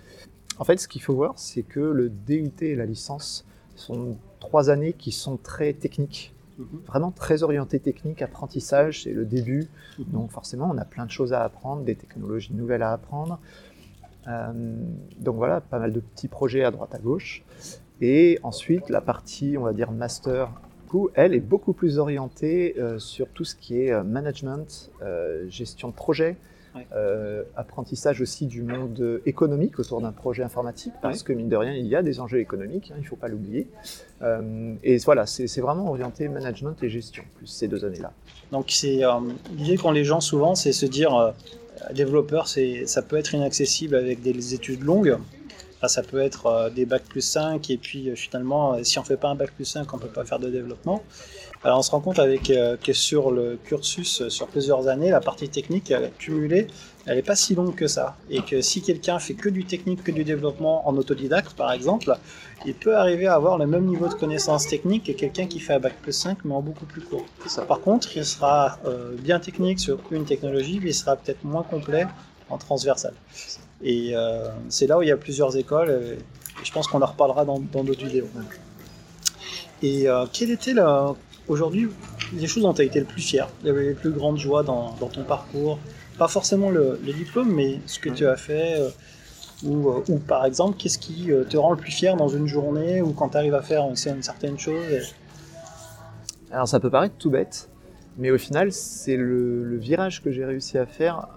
En 0.59 0.63
fait, 0.63 0.77
ce 0.77 0.87
qu'il 0.87 1.01
faut 1.01 1.15
voir, 1.15 1.33
c'est 1.37 1.63
que 1.63 1.79
le 1.79 2.09
DUT 2.09 2.51
et 2.61 2.75
la 2.75 2.85
licence 2.85 3.47
sont 3.81 4.17
trois 4.39 4.69
années 4.69 4.93
qui 4.93 5.11
sont 5.11 5.37
très 5.37 5.73
techniques 5.73 6.33
Mhm. 6.57 6.81
vraiment 6.85 7.11
très 7.11 7.43
orienté 7.43 7.79
technique, 7.79 8.21
apprentissage, 8.21 9.03
c'est 9.03 9.13
le 9.13 9.25
début. 9.25 9.67
Mhm. 9.99 10.05
Donc 10.13 10.31
forcément, 10.31 10.69
on 10.71 10.77
a 10.77 10.85
plein 10.85 11.05
de 11.05 11.11
choses 11.11 11.33
à 11.33 11.43
apprendre, 11.43 11.83
des 11.83 11.95
technologies 11.95 12.53
nouvelles 12.53 12.83
à 12.83 12.93
apprendre. 12.93 13.39
Euh, 14.27 14.75
donc 15.19 15.35
voilà, 15.35 15.61
pas 15.61 15.79
mal 15.79 15.91
de 15.91 15.99
petits 15.99 16.27
projets 16.27 16.63
à 16.63 16.71
droite 16.71 16.93
à 16.93 16.99
gauche. 16.99 17.43
Et 18.01 18.39
ensuite, 18.43 18.89
la 18.89 19.01
partie, 19.01 19.55
on 19.57 19.63
va 19.63 19.73
dire, 19.73 19.91
master, 19.91 20.51
elle 21.13 21.33
est 21.33 21.39
beaucoup 21.39 21.73
plus 21.73 21.97
orientée 21.97 22.75
euh, 22.77 22.99
sur 22.99 23.29
tout 23.29 23.45
ce 23.45 23.55
qui 23.55 23.81
est 23.81 23.93
euh, 23.93 24.03
management, 24.03 24.91
euh, 25.01 25.47
gestion 25.49 25.87
de 25.87 25.93
projet, 25.93 26.35
Ouais. 26.75 26.87
euh, 26.93 27.43
apprentissage 27.57 28.21
aussi 28.21 28.45
du 28.45 28.61
monde 28.63 29.21
économique 29.25 29.77
autour 29.79 29.99
d'un 29.99 30.13
projet 30.13 30.41
informatique, 30.43 30.93
parce 31.01 31.21
que 31.21 31.33
mine 31.33 31.49
de 31.49 31.57
rien, 31.57 31.73
il 31.73 31.85
y 31.85 31.97
a 31.97 32.01
des 32.01 32.21
enjeux 32.21 32.39
économiques, 32.39 32.91
hein, 32.91 32.95
il 32.97 33.03
ne 33.03 33.07
faut 33.07 33.17
pas 33.17 33.27
l'oublier. 33.27 33.67
Euh, 34.21 34.73
et 34.83 34.97
voilà, 34.99 35.25
c'est 35.25 35.59
vraiment 35.59 35.89
orienté 35.89 36.29
management 36.29 36.81
et 36.81 36.89
gestion, 36.89 37.23
plus 37.35 37.47
ces 37.47 37.67
deux 37.67 37.83
années-là. 37.83 38.13
Donc 38.51 38.67
c'est 38.69 39.03
euh, 39.03 39.19
l'idée 39.57 39.75
qu'ont 39.75 39.91
les 39.91 40.05
gens 40.05 40.21
souvent, 40.21 40.55
c'est 40.55 40.71
se 40.71 40.85
dire 40.85 41.33
développeur, 41.93 42.47
ça 42.47 43.01
peut 43.01 43.17
être 43.17 43.33
inaccessible 43.33 43.95
avec 43.95 44.21
des 44.21 44.53
études 44.53 44.83
longues. 44.83 45.17
Enfin, 45.77 45.87
ça 45.87 46.03
peut 46.03 46.21
être 46.21 46.71
des 46.75 46.85
bac 46.85 47.03
plus 47.03 47.21
5 47.21 47.69
et 47.69 47.77
puis 47.77 48.15
finalement, 48.15 48.81
si 48.83 48.99
on 48.99 49.03
fait 49.03 49.17
pas 49.17 49.29
un 49.29 49.35
bac 49.35 49.51
plus 49.51 49.65
5, 49.65 49.93
on 49.93 49.97
peut 49.97 50.07
pas 50.07 50.23
faire 50.23 50.39
de 50.39 50.49
développement. 50.49 51.03
Alors 51.63 51.77
on 51.77 51.81
se 51.83 51.91
rend 51.91 51.99
compte 51.99 52.17
avec 52.17 52.49
euh, 52.49 52.75
que 52.75 52.91
sur 52.91 53.29
le 53.29 53.59
cursus, 53.63 54.21
euh, 54.21 54.29
sur 54.29 54.47
plusieurs 54.47 54.87
années, 54.87 55.11
la 55.11 55.21
partie 55.21 55.47
technique 55.47 55.91
euh, 55.91 56.07
cumulée, 56.17 56.67
elle 57.05 57.17
est 57.17 57.23
pas 57.23 57.35
si 57.35 57.53
longue 57.55 57.75
que 57.75 57.87
ça. 57.87 58.15
Et 58.29 58.41
que 58.41 58.61
si 58.61 58.81
quelqu'un 58.81 59.19
fait 59.19 59.35
que 59.35 59.49
du 59.49 59.65
technique, 59.65 60.03
que 60.03 60.11
du 60.11 60.23
développement 60.23 60.87
en 60.87 60.97
autodidacte 60.97 61.53
par 61.53 61.71
exemple, 61.71 62.17
il 62.65 62.73
peut 62.73 62.95
arriver 62.95 63.27
à 63.27 63.35
avoir 63.35 63.57
le 63.57 63.65
même 63.65 63.85
niveau 63.85 64.07
de 64.07 64.13
connaissance 64.13 64.67
technique 64.67 65.05
que 65.05 65.11
quelqu'un 65.11 65.47
qui 65.47 65.59
fait 65.59 65.73
un 65.73 65.79
bac 65.79 65.93
plus 66.01 66.13
5 66.13 66.39
mais 66.45 66.53
en 66.53 66.61
beaucoup 66.61 66.85
plus 66.85 67.01
court. 67.01 67.25
Par 67.67 67.81
contre, 67.81 68.15
il 68.15 68.25
sera 68.25 68.77
euh, 68.85 69.15
bien 69.17 69.39
technique 69.39 69.79
sur 69.79 69.99
une 70.11 70.25
technologie, 70.25 70.79
mais 70.81 70.91
il 70.91 70.93
sera 70.93 71.15
peut-être 71.15 71.43
moins 71.43 71.63
complet 71.63 72.05
en 72.49 72.57
transversal. 72.57 73.13
Et 73.83 74.11
euh, 74.15 74.49
c'est 74.69 74.87
là 74.87 74.99
où 74.99 75.01
il 75.01 75.09
y 75.09 75.11
a 75.11 75.17
plusieurs 75.17 75.57
écoles, 75.57 75.89
et, 75.89 76.17
je 76.63 76.71
pense 76.71 76.87
qu'on 76.87 77.01
en 77.01 77.07
reparlera 77.07 77.43
dans 77.43 77.59
dans 77.59 77.83
d'autres 77.83 78.05
vidéos. 78.05 78.27
Et 79.81 80.07
euh, 80.07 80.25
quelle 80.31 80.51
était 80.51 80.73
la, 80.73 81.15
aujourd'hui 81.51 81.89
les 82.33 82.47
choses 82.47 82.63
dont 82.63 82.73
tu 82.73 82.81
as 82.81 82.85
été 82.85 82.99
le 82.99 83.05
plus 83.05 83.21
fier, 83.21 83.47
les 83.63 83.93
plus 83.93 84.11
grandes 84.11 84.37
joies 84.37 84.63
dans, 84.63 84.95
dans 84.99 85.07
ton 85.07 85.23
parcours 85.23 85.77
Pas 86.17 86.27
forcément 86.27 86.69
le, 86.69 86.99
le 87.05 87.13
diplôme, 87.13 87.51
mais 87.53 87.79
ce 87.85 87.99
que 87.99 88.09
tu 88.09 88.25
as 88.25 88.37
fait, 88.37 88.79
euh, 88.79 88.89
ou, 89.63 89.89
euh, 89.89 90.01
ou 90.07 90.17
par 90.17 90.45
exemple, 90.45 90.77
qu'est-ce 90.77 90.97
qui 90.99 91.31
euh, 91.31 91.43
te 91.43 91.57
rend 91.57 91.71
le 91.71 91.77
plus 91.77 91.91
fier 91.91 92.15
dans 92.15 92.29
une 92.29 92.47
journée, 92.47 93.01
ou 93.01 93.11
quand 93.11 93.29
tu 93.29 93.37
arrives 93.37 93.53
à 93.55 93.61
faire 93.61 93.83
une, 93.83 93.95
une 94.15 94.23
certaine 94.23 94.57
chose 94.57 94.83
et- 94.91 95.01
Alors 96.53 96.67
ça 96.67 96.79
peut 96.79 96.89
paraître 96.89 97.15
tout 97.17 97.29
bête, 97.31 97.69
mais 98.17 98.29
au 98.31 98.37
final, 98.37 98.71
c'est 98.71 99.17
le, 99.17 99.63
le 99.63 99.77
virage 99.77 100.21
que 100.23 100.31
j'ai 100.31 100.45
réussi 100.45 100.77
à 100.77 100.85
faire 100.85 101.27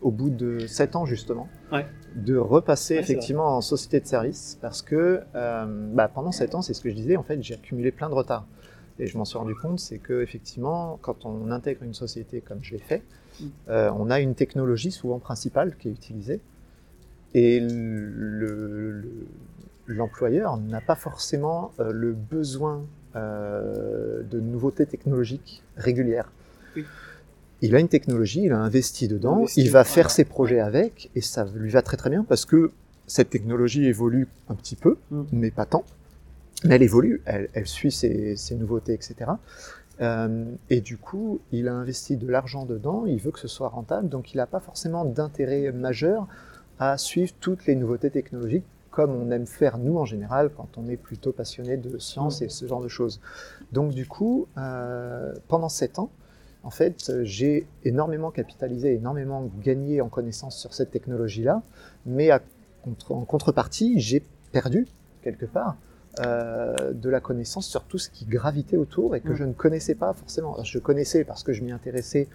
au 0.00 0.10
bout 0.10 0.30
de 0.30 0.66
7 0.66 0.94
ans 0.96 1.04
justement, 1.06 1.48
Ouais. 1.72 1.86
de 2.14 2.36
repasser 2.36 2.94
Ouais, 2.94 3.00
effectivement 3.00 3.56
en 3.56 3.60
société 3.60 4.00
de 4.00 4.06
service, 4.06 4.58
parce 4.62 4.82
que 4.82 5.20
bah, 5.94 6.08
pendant 6.08 6.32
7 6.32 6.54
ans, 6.54 6.62
c'est 6.62 6.74
ce 6.74 6.80
que 6.80 6.90
je 6.90 6.94
disais, 6.94 7.16
en 7.16 7.22
fait, 7.22 7.42
j'ai 7.42 7.54
accumulé 7.54 7.90
plein 7.92 8.08
de 8.08 8.14
retard. 8.14 8.46
Et 8.98 9.06
je 9.06 9.18
m'en 9.18 9.24
suis 9.24 9.38
rendu 9.38 9.54
compte, 9.54 9.78
c'est 9.78 9.98
que 9.98 10.22
effectivement, 10.22 10.98
quand 11.02 11.26
on 11.26 11.50
intègre 11.50 11.82
une 11.82 11.94
société 11.94 12.40
comme 12.40 12.58
je 12.62 12.72
l'ai 12.72 12.78
fait, 12.80 13.02
Mm. 13.38 13.44
euh, 13.68 13.90
on 13.94 14.08
a 14.10 14.20
une 14.20 14.34
technologie 14.34 14.90
souvent 14.90 15.18
principale 15.18 15.76
qui 15.76 15.88
est 15.88 15.92
utilisée, 15.92 16.40
et 17.34 17.60
le- 17.60 18.08
le- 18.92 19.26
l'employeur 19.86 20.56
n'a 20.56 20.80
pas 20.80 20.94
forcément 20.96 21.72
euh, 21.80 21.92
le 21.92 22.12
besoin 22.12 22.84
euh, 23.14 24.22
de 24.22 24.40
nouveautés 24.40 24.84
technologiques 24.86 25.62
régulières. 25.76 26.30
Oui. 26.76 26.84
Il 27.62 27.74
a 27.74 27.80
une 27.80 27.88
technologie, 27.88 28.42
il 28.44 28.52
a 28.52 28.58
investi 28.58 29.08
dedans, 29.08 29.38
Investi, 29.38 29.60
il 29.62 29.70
va 29.70 29.80
ouais. 29.80 29.84
faire 29.86 30.10
ses 30.10 30.24
projets 30.26 30.60
avec, 30.60 31.10
et 31.14 31.20
ça 31.22 31.46
lui 31.54 31.70
va 31.70 31.80
très 31.82 31.96
très 31.96 32.10
bien 32.10 32.24
parce 32.24 32.44
que 32.44 32.72
cette 33.06 33.30
technologie 33.30 33.86
évolue 33.86 34.28
un 34.48 34.54
petit 34.54 34.76
peu, 34.76 34.96
Mm. 35.10 35.22
mais 35.32 35.50
pas 35.50 35.64
tant. 35.66 35.84
Elle 36.64 36.82
évolue, 36.82 37.22
elle, 37.26 37.66
suit 37.66 37.92
ses, 37.92 38.36
nouveautés, 38.52 38.94
etc. 38.94 39.32
Euh, 40.00 40.44
et 40.70 40.80
du 40.80 40.96
coup, 40.96 41.40
il 41.52 41.68
a 41.68 41.74
investi 41.74 42.16
de 42.16 42.28
l'argent 42.28 42.64
dedans, 42.64 43.06
il 43.06 43.20
veut 43.20 43.30
que 43.30 43.38
ce 43.38 43.48
soit 43.48 43.68
rentable, 43.68 44.08
donc 44.08 44.32
il 44.32 44.38
n'a 44.38 44.46
pas 44.46 44.60
forcément 44.60 45.04
d'intérêt 45.04 45.72
majeur 45.72 46.26
à 46.78 46.98
suivre 46.98 47.32
toutes 47.40 47.66
les 47.66 47.74
nouveautés 47.74 48.10
technologiques 48.10 48.64
comme 48.90 49.10
on 49.10 49.30
aime 49.30 49.46
faire 49.46 49.76
nous 49.76 49.98
en 49.98 50.06
général 50.06 50.50
quand 50.56 50.78
on 50.78 50.88
est 50.88 50.96
plutôt 50.96 51.30
passionné 51.30 51.76
de 51.76 51.98
science 51.98 52.40
et 52.40 52.48
ce 52.48 52.66
genre 52.66 52.80
de 52.80 52.88
choses. 52.88 53.20
Donc 53.70 53.92
du 53.92 54.06
coup, 54.06 54.48
euh, 54.56 55.34
pendant 55.48 55.68
sept 55.68 55.98
ans, 55.98 56.10
en 56.62 56.70
fait, 56.70 57.12
j'ai 57.22 57.66
énormément 57.84 58.30
capitalisé, 58.30 58.94
énormément 58.94 59.50
gagné 59.62 60.00
en 60.00 60.08
connaissance 60.08 60.58
sur 60.58 60.72
cette 60.72 60.90
technologie-là, 60.92 61.62
mais 62.06 62.30
en 63.10 63.24
contrepartie, 63.26 64.00
j'ai 64.00 64.24
perdu 64.50 64.86
quelque 65.20 65.44
part 65.44 65.76
euh, 66.20 66.92
de 66.92 67.08
la 67.10 67.20
connaissance 67.20 67.66
sur 67.66 67.82
tout 67.84 67.98
ce 67.98 68.08
qui 68.10 68.24
gravitait 68.24 68.76
autour 68.76 69.14
et 69.16 69.20
que 69.20 69.32
Mm. 69.32 69.36
je 69.36 69.44
ne 69.44 69.52
connaissais 69.52 69.94
pas 69.94 70.12
forcément. 70.12 70.54
Alors, 70.54 70.64
je 70.64 70.78
connaissais 70.78 71.24
parce 71.24 71.42
que 71.42 71.52
je 71.52 71.62
m'y 71.62 71.72
intéressais 71.72 72.28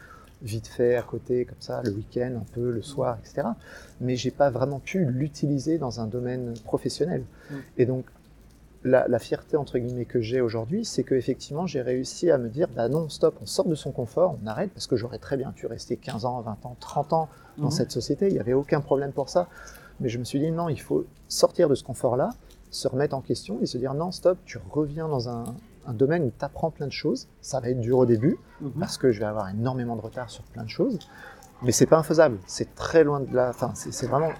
vite 0.43 0.67
fait 0.67 0.95
à 0.95 1.01
côté, 1.03 1.45
comme 1.45 1.59
ça, 1.59 1.81
le 1.83 1.91
week-end, 1.91 2.33
un 2.41 2.45
peu, 2.53 2.71
le 2.71 2.81
soir, 2.81 3.17
etc. 3.19 3.47
Mais 3.99 4.15
j'ai 4.15 4.31
pas 4.31 4.49
vraiment 4.49 4.79
pu 4.79 5.05
l'utiliser 5.05 5.77
dans 5.77 5.99
un 5.99 6.07
domaine 6.07 6.53
professionnel. 6.63 7.23
Mm. 7.49 7.55
Et 7.77 7.85
donc, 7.85 8.05
la, 8.83 9.07
la 9.07 9.19
fierté 9.19 9.57
entre 9.57 9.77
guillemets 9.77 10.05
que 10.05 10.21
j'ai 10.21 10.41
aujourd'hui, 10.41 10.85
c'est 10.85 11.03
que 11.03 11.13
effectivement 11.13 11.67
j'ai 11.67 11.83
réussi 11.83 12.31
à 12.31 12.39
me 12.39 12.49
dire, 12.49 12.67
bah 12.75 12.89
non, 12.89 13.09
stop, 13.09 13.35
on 13.39 13.45
sort 13.45 13.67
de 13.67 13.75
son 13.75 13.91
confort, 13.91 14.35
on 14.43 14.47
arrête, 14.47 14.71
parce 14.73 14.87
que 14.87 14.95
j'aurais 14.95 15.19
très 15.19 15.37
bien 15.37 15.51
pu 15.51 15.67
rester 15.67 15.97
15 15.97 16.25
ans, 16.25 16.41
20 16.41 16.65
ans, 16.65 16.75
30 16.79 17.13
ans 17.13 17.29
dans 17.59 17.65
Mhm. 17.65 17.71
cette 17.71 17.91
société, 17.91 18.27
il 18.27 18.33
n'y 18.33 18.39
avait 18.39 18.53
aucun 18.53 18.81
problème 18.81 19.11
pour 19.11 19.29
ça. 19.29 19.47
Mais 19.99 20.09
je 20.09 20.17
me 20.17 20.23
suis 20.23 20.39
dit, 20.39 20.49
non, 20.49 20.67
il 20.67 20.81
faut 20.81 21.05
sortir 21.27 21.69
de 21.69 21.75
ce 21.75 21.83
confort-là, 21.83 22.31
se 22.71 22.87
remettre 22.87 23.15
en 23.15 23.21
question 23.21 23.59
et 23.61 23.65
se 23.67 23.77
dire, 23.77 23.93
non, 23.93 24.11
stop, 24.11 24.37
tu 24.45 24.57
reviens 24.71 25.07
dans 25.07 25.29
un, 25.29 25.43
un 25.85 25.93
domaine 25.93 26.23
où 26.23 26.31
tu 26.37 26.43
apprends 26.45 26.71
plein 26.71 26.87
de 26.87 26.91
choses. 26.91 27.27
Ça 27.41 27.59
va 27.59 27.69
être 27.69 27.79
dur 27.79 27.99
au 27.99 28.05
début, 28.05 28.37
Mhm. 28.61 28.71
parce 28.79 28.97
que 28.97 29.11
je 29.11 29.19
vais 29.19 29.25
avoir 29.25 29.49
énormément 29.49 29.95
de 29.95 30.01
retard 30.01 30.29
sur 30.29 30.43
plein 30.45 30.63
de 30.63 30.69
choses. 30.69 30.97
Mais 31.61 31.71
c'est 31.71 31.85
pas 31.85 31.97
infaisable. 31.99 32.37
C'est 32.47 32.73
très 32.73 33.03
loin 33.03 33.19
de 33.19 33.35
la. 33.35 33.49
Enfin, 33.49 33.71
c'est 33.75 34.07
vraiment 34.07 34.31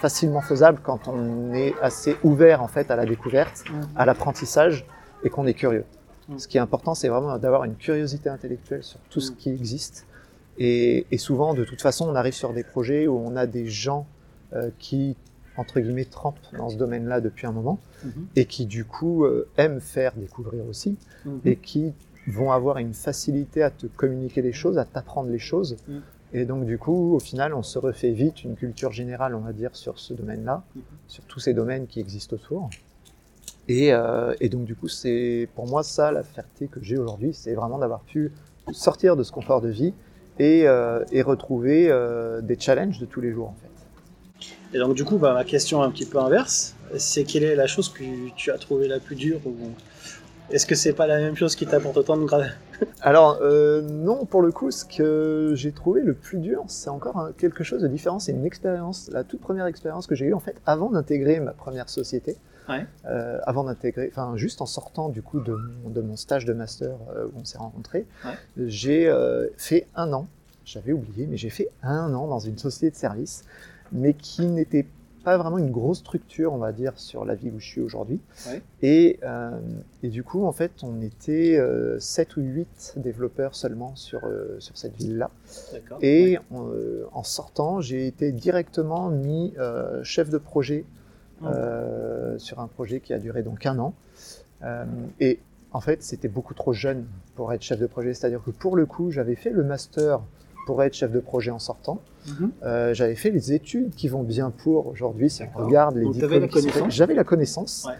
facilement 0.00 0.40
faisable 0.40 0.80
quand 0.82 1.08
on 1.08 1.52
est 1.52 1.74
assez 1.82 2.16
ouvert 2.24 2.62
en 2.62 2.68
fait 2.68 2.90
à 2.90 2.96
la 2.96 3.04
découverte, 3.04 3.64
Mhm. 3.70 3.82
à 3.96 4.06
l'apprentissage 4.06 4.86
et 5.24 5.28
qu'on 5.28 5.46
est 5.46 5.52
curieux. 5.52 5.84
Mhm. 6.28 6.38
Ce 6.38 6.48
qui 6.48 6.56
est 6.56 6.60
important, 6.60 6.94
c'est 6.94 7.08
vraiment 7.08 7.36
d'avoir 7.38 7.64
une 7.64 7.74
curiosité 7.76 8.30
intellectuelle 8.30 8.82
sur 8.82 8.98
tout 9.10 9.20
ce 9.20 9.32
qui 9.32 9.50
existe 9.50 10.06
Et, 10.62 11.06
et 11.10 11.16
souvent, 11.16 11.54
de 11.54 11.64
toute 11.64 11.80
façon, 11.80 12.06
on 12.08 12.14
arrive 12.14 12.34
sur 12.34 12.52
des 12.52 12.64
projets 12.64 13.06
où 13.06 13.16
on 13.18 13.34
a 13.36 13.46
des 13.46 13.66
gens 13.66 14.06
euh, 14.52 14.68
qui, 14.78 15.16
entre 15.56 15.80
guillemets, 15.80 16.04
trempent 16.04 16.38
dans 16.56 16.68
ce 16.68 16.76
domaine-là 16.76 17.20
depuis 17.20 17.46
un 17.46 17.52
moment 17.52 17.78
Mhm. 18.04 18.12
et 18.36 18.46
qui, 18.46 18.66
du 18.66 18.84
coup, 18.84 19.24
euh, 19.24 19.48
aiment 19.56 19.80
faire 19.80 20.12
découvrir 20.16 20.64
aussi 20.66 20.96
Mhm. 21.24 21.40
et 21.44 21.56
qui 21.56 21.92
vont 22.26 22.52
avoir 22.52 22.78
une 22.78 22.94
facilité 22.94 23.62
à 23.62 23.70
te 23.70 23.86
communiquer 23.86 24.42
les 24.42 24.52
choses, 24.52 24.78
à 24.78 24.84
t'apprendre 24.84 25.30
les 25.30 25.38
choses. 25.38 25.76
Mm. 25.88 25.98
Et 26.32 26.44
donc, 26.44 26.64
du 26.64 26.78
coup, 26.78 27.14
au 27.16 27.18
final, 27.18 27.54
on 27.54 27.62
se 27.64 27.78
refait 27.78 28.12
vite 28.12 28.44
une 28.44 28.54
culture 28.54 28.92
générale, 28.92 29.34
on 29.34 29.40
va 29.40 29.52
dire, 29.52 29.74
sur 29.74 29.98
ce 29.98 30.14
domaine-là, 30.14 30.62
Mhm. 30.76 30.82
sur 31.08 31.24
tous 31.24 31.40
ces 31.40 31.54
domaines 31.54 31.86
qui 31.88 31.98
existent 31.98 32.36
autour. 32.36 32.70
Et, 33.68 33.92
euh, 33.92 34.34
et 34.40 34.48
donc, 34.48 34.64
du 34.64 34.74
coup, 34.76 34.88
c'est 34.88 35.48
pour 35.56 35.66
moi 35.66 35.82
ça 35.82 36.12
la 36.12 36.22
fierté 36.22 36.68
que 36.68 36.80
j'ai 36.82 36.96
aujourd'hui, 36.98 37.34
c'est 37.34 37.54
vraiment 37.54 37.78
d'avoir 37.78 38.00
pu 38.00 38.32
sortir 38.72 39.16
de 39.16 39.22
ce 39.24 39.32
confort 39.32 39.60
de 39.60 39.68
vie 39.68 39.92
et, 40.38 40.66
euh, 40.68 41.04
et 41.10 41.22
retrouver 41.22 41.88
euh, 41.90 42.40
des 42.40 42.58
challenges 42.58 42.98
de 43.00 43.06
tous 43.06 43.20
les 43.20 43.32
jours, 43.32 43.48
en 43.48 43.56
fait. 43.60 43.79
Et 44.72 44.78
donc 44.78 44.94
du 44.94 45.04
coup, 45.04 45.18
bah, 45.18 45.34
ma 45.34 45.44
question 45.44 45.82
un 45.82 45.90
petit 45.90 46.06
peu 46.06 46.18
inverse, 46.18 46.74
c'est 46.96 47.24
quelle 47.24 47.42
est 47.44 47.54
la 47.56 47.66
chose 47.66 47.88
que 47.88 48.04
tu 48.36 48.50
as 48.50 48.58
trouvé 48.58 48.88
la 48.88 49.00
plus 49.00 49.16
dure 49.16 49.40
ou 49.46 49.54
est-ce 50.50 50.66
que 50.66 50.74
c'est 50.74 50.92
pas 50.94 51.06
la 51.06 51.18
même 51.18 51.36
chose 51.36 51.54
qui 51.54 51.64
t'apporte 51.66 51.96
autant 51.96 52.16
de 52.16 52.24
grade 52.24 52.50
Alors, 53.02 53.38
euh, 53.40 53.82
non, 53.82 54.24
pour 54.24 54.42
le 54.42 54.50
coup, 54.50 54.72
ce 54.72 54.84
que 54.84 55.52
j'ai 55.54 55.70
trouvé 55.70 56.00
le 56.02 56.12
plus 56.14 56.38
dur, 56.38 56.64
c'est 56.66 56.90
encore 56.90 57.28
quelque 57.38 57.62
chose 57.62 57.82
de 57.82 57.88
différent. 57.88 58.18
C'est 58.18 58.32
une 58.32 58.44
expérience, 58.44 59.08
la 59.12 59.22
toute 59.22 59.40
première 59.40 59.66
expérience 59.66 60.08
que 60.08 60.16
j'ai 60.16 60.24
eue, 60.26 60.34
en 60.34 60.40
fait, 60.40 60.56
avant 60.66 60.90
d'intégrer 60.90 61.38
ma 61.38 61.52
première 61.52 61.88
société. 61.88 62.36
Ouais. 62.68 62.84
Euh, 63.06 63.38
avant 63.44 63.62
d'intégrer, 63.64 64.08
enfin, 64.12 64.32
juste 64.36 64.60
en 64.60 64.66
sortant, 64.66 65.08
du 65.08 65.22
coup, 65.22 65.38
de, 65.40 65.52
mon- 65.84 65.90
de 65.90 66.00
mon 66.00 66.16
stage 66.16 66.44
de 66.46 66.52
master 66.52 66.96
euh, 67.14 67.26
où 67.26 67.40
on 67.40 67.44
s'est 67.44 67.58
rencontrés, 67.58 68.06
Ouais. 68.24 68.32
j'ai 68.66 69.06
euh, 69.08 69.46
fait 69.56 69.86
un 69.94 70.12
an, 70.12 70.26
j'avais 70.64 70.92
oublié, 70.92 71.26
mais 71.28 71.36
j'ai 71.36 71.50
fait 71.50 71.68
un 71.84 72.12
an 72.12 72.26
dans 72.26 72.38
une 72.40 72.58
société 72.58 72.90
de 72.90 72.96
service, 72.96 73.44
mais 73.92 74.14
qui 74.14 74.46
n'était 74.46 74.86
pas 75.24 75.36
vraiment 75.36 75.58
une 75.58 75.70
grosse 75.70 75.98
structure, 75.98 76.52
on 76.52 76.58
va 76.58 76.72
dire, 76.72 76.92
sur 76.96 77.24
la 77.24 77.34
vie 77.34 77.50
où 77.50 77.60
je 77.60 77.66
suis 77.66 77.80
aujourd'hui. 77.80 78.20
Ouais. 78.46 78.62
Et, 78.82 79.20
euh, 79.22 79.50
et 80.02 80.08
du 80.08 80.22
coup, 80.24 80.44
en 80.46 80.52
fait, 80.52 80.72
on 80.82 81.00
était 81.02 81.58
euh, 81.58 81.98
7 81.98 82.36
ou 82.36 82.40
8 82.40 82.94
développeurs 82.96 83.54
seulement 83.54 83.94
sur, 83.96 84.24
euh, 84.24 84.56
sur 84.60 84.78
cette 84.78 84.96
ville-là. 84.96 85.30
Et 86.00 86.38
euh, 86.52 87.04
en 87.12 87.22
sortant, 87.22 87.80
j'ai 87.80 88.06
été 88.06 88.32
directement 88.32 89.10
mis 89.10 89.54
chef 90.02 90.30
de 90.30 90.38
projet 90.38 90.84
euh, 91.44 92.38
sur 92.38 92.60
un 92.60 92.66
projet 92.66 93.00
qui 93.00 93.12
a 93.12 93.18
duré 93.18 93.42
donc 93.42 93.66
un 93.66 93.78
an. 93.78 93.94
Et 95.20 95.38
en 95.72 95.80
fait, 95.80 96.02
c'était 96.02 96.28
beaucoup 96.28 96.54
trop 96.54 96.72
jeune 96.72 97.06
pour 97.34 97.52
être 97.52 97.62
chef 97.62 97.78
de 97.78 97.86
projet. 97.86 98.14
C'est-à-dire 98.14 98.42
que 98.42 98.50
pour 98.50 98.76
le 98.76 98.86
coup, 98.86 99.10
j'avais 99.10 99.36
fait 99.36 99.50
le 99.50 99.64
master 99.64 100.20
pour 100.70 100.84
être 100.84 100.94
chef 100.94 101.10
de 101.10 101.18
projet 101.18 101.50
en 101.50 101.58
sortant. 101.58 102.00
Mhm. 102.28 102.52
Euh, 102.62 102.94
j'avais 102.94 103.16
fait 103.16 103.30
les 103.30 103.52
études 103.52 103.92
qui 103.96 104.06
vont 104.06 104.22
bien 104.22 104.50
pour 104.52 104.86
aujourd'hui. 104.86 105.28
Si 105.28 105.42
on 105.42 105.64
regarde 105.64 105.96
les 105.96 106.08
diplômes, 106.08 106.88
j'avais 106.90 107.14
la 107.14 107.24
connaissance, 107.24 107.86
Ouais. 107.88 107.94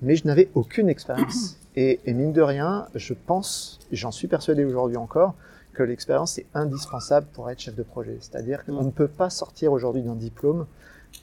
mais 0.00 0.14
je 0.14 0.24
n'avais 0.24 0.48
aucune 0.54 0.88
expérience. 0.88 1.58
et, 1.74 1.98
et 2.04 2.14
mine 2.14 2.32
de 2.32 2.40
rien, 2.40 2.86
je 2.94 3.14
pense, 3.14 3.80
et 3.90 3.96
j'en 3.96 4.12
suis 4.12 4.28
persuadé 4.28 4.64
aujourd'hui 4.64 4.96
encore, 4.96 5.34
que 5.72 5.82
l'expérience 5.82 6.38
est 6.38 6.46
indispensable 6.54 7.26
pour 7.32 7.50
être 7.50 7.58
chef 7.58 7.74
de 7.74 7.82
projet. 7.82 8.16
C'est-à-dire 8.20 8.64
qu'on 8.64 8.84
ne 8.84 8.92
peut 8.92 9.08
pas 9.08 9.28
sortir 9.28 9.72
aujourd'hui 9.72 10.02
d'un 10.02 10.14
diplôme 10.14 10.66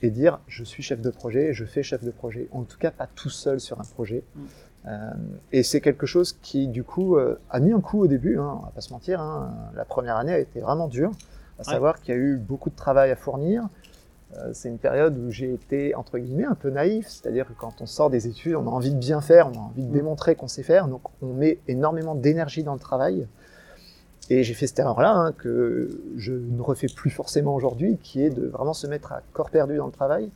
et 0.02 0.10
dire 0.10 0.40
je 0.46 0.62
suis 0.62 0.82
chef 0.82 1.00
de 1.00 1.08
projet, 1.08 1.54
je 1.54 1.64
fais 1.64 1.82
chef 1.82 2.04
de 2.04 2.10
projet. 2.10 2.48
En 2.52 2.64
tout 2.64 2.76
cas, 2.76 2.90
pas 2.90 3.08
tout 3.14 3.30
seul 3.30 3.60
sur 3.60 3.80
un 3.80 3.84
projet. 3.84 4.24
Mm. 4.36 4.40
Euh, 4.86 5.10
et 5.52 5.62
c'est 5.62 5.80
quelque 5.80 6.06
chose 6.06 6.32
qui, 6.42 6.66
du 6.68 6.82
coup, 6.84 7.16
euh, 7.16 7.38
a 7.50 7.60
mis 7.60 7.72
un 7.72 7.80
coup 7.80 8.00
au 8.00 8.06
début. 8.08 8.38
Hein, 8.38 8.58
on 8.60 8.64
va 8.64 8.72
pas 8.74 8.80
se 8.80 8.92
mentir. 8.92 9.20
Hein, 9.20 9.52
la 9.76 9.84
première 9.84 10.16
année 10.16 10.32
a 10.32 10.38
été 10.38 10.60
vraiment 10.60 10.88
dure. 10.88 11.10
À 11.58 11.62
Ouais. 11.62 11.74
savoir 11.74 12.00
qu'il 12.00 12.14
y 12.14 12.18
a 12.18 12.20
eu 12.20 12.36
beaucoup 12.36 12.70
de 12.70 12.74
travail 12.76 13.10
à 13.10 13.16
fournir. 13.16 13.68
Euh, 14.38 14.50
c'est 14.54 14.68
une 14.70 14.78
période 14.78 15.16
où 15.18 15.30
j'ai 15.30 15.52
été 15.52 15.94
entre 15.94 16.18
guillemets 16.18 16.46
un 16.46 16.54
peu 16.54 16.70
naïf, 16.70 17.06
c'est-à-dire 17.06 17.46
que 17.46 17.52
quand 17.52 17.80
on 17.82 17.86
sort 17.86 18.08
des 18.10 18.26
études, 18.26 18.54
on 18.54 18.66
a 18.66 18.70
envie 18.70 18.90
de 18.90 18.98
bien 18.98 19.20
faire, 19.20 19.48
on 19.48 19.58
a 19.58 19.62
envie 19.62 19.82
de 19.82 19.90
Mm. 19.90 19.92
démontrer 19.92 20.34
qu'on 20.34 20.48
sait 20.48 20.62
faire, 20.62 20.88
donc 20.88 21.02
on 21.20 21.34
met 21.34 21.58
énormément 21.68 22.14
d'énergie 22.14 22.62
dans 22.64 22.72
le 22.72 22.80
travail. 22.80 23.26
Et 24.30 24.42
j'ai 24.42 24.54
fait 24.54 24.66
cette 24.66 24.78
erreur-là 24.78 25.14
hein, 25.14 25.32
que 25.32 26.00
je 26.16 26.32
ne 26.32 26.62
refais 26.62 26.86
plus 26.86 27.10
forcément 27.10 27.54
aujourd'hui, 27.54 27.98
qui 28.02 28.24
est 28.24 28.30
de 28.30 28.46
vraiment 28.46 28.72
se 28.72 28.86
mettre 28.86 29.12
à 29.12 29.20
corps 29.34 29.50
perdu 29.50 29.76
dans 29.76 29.86
le 29.86 29.92
travail. 29.92 30.30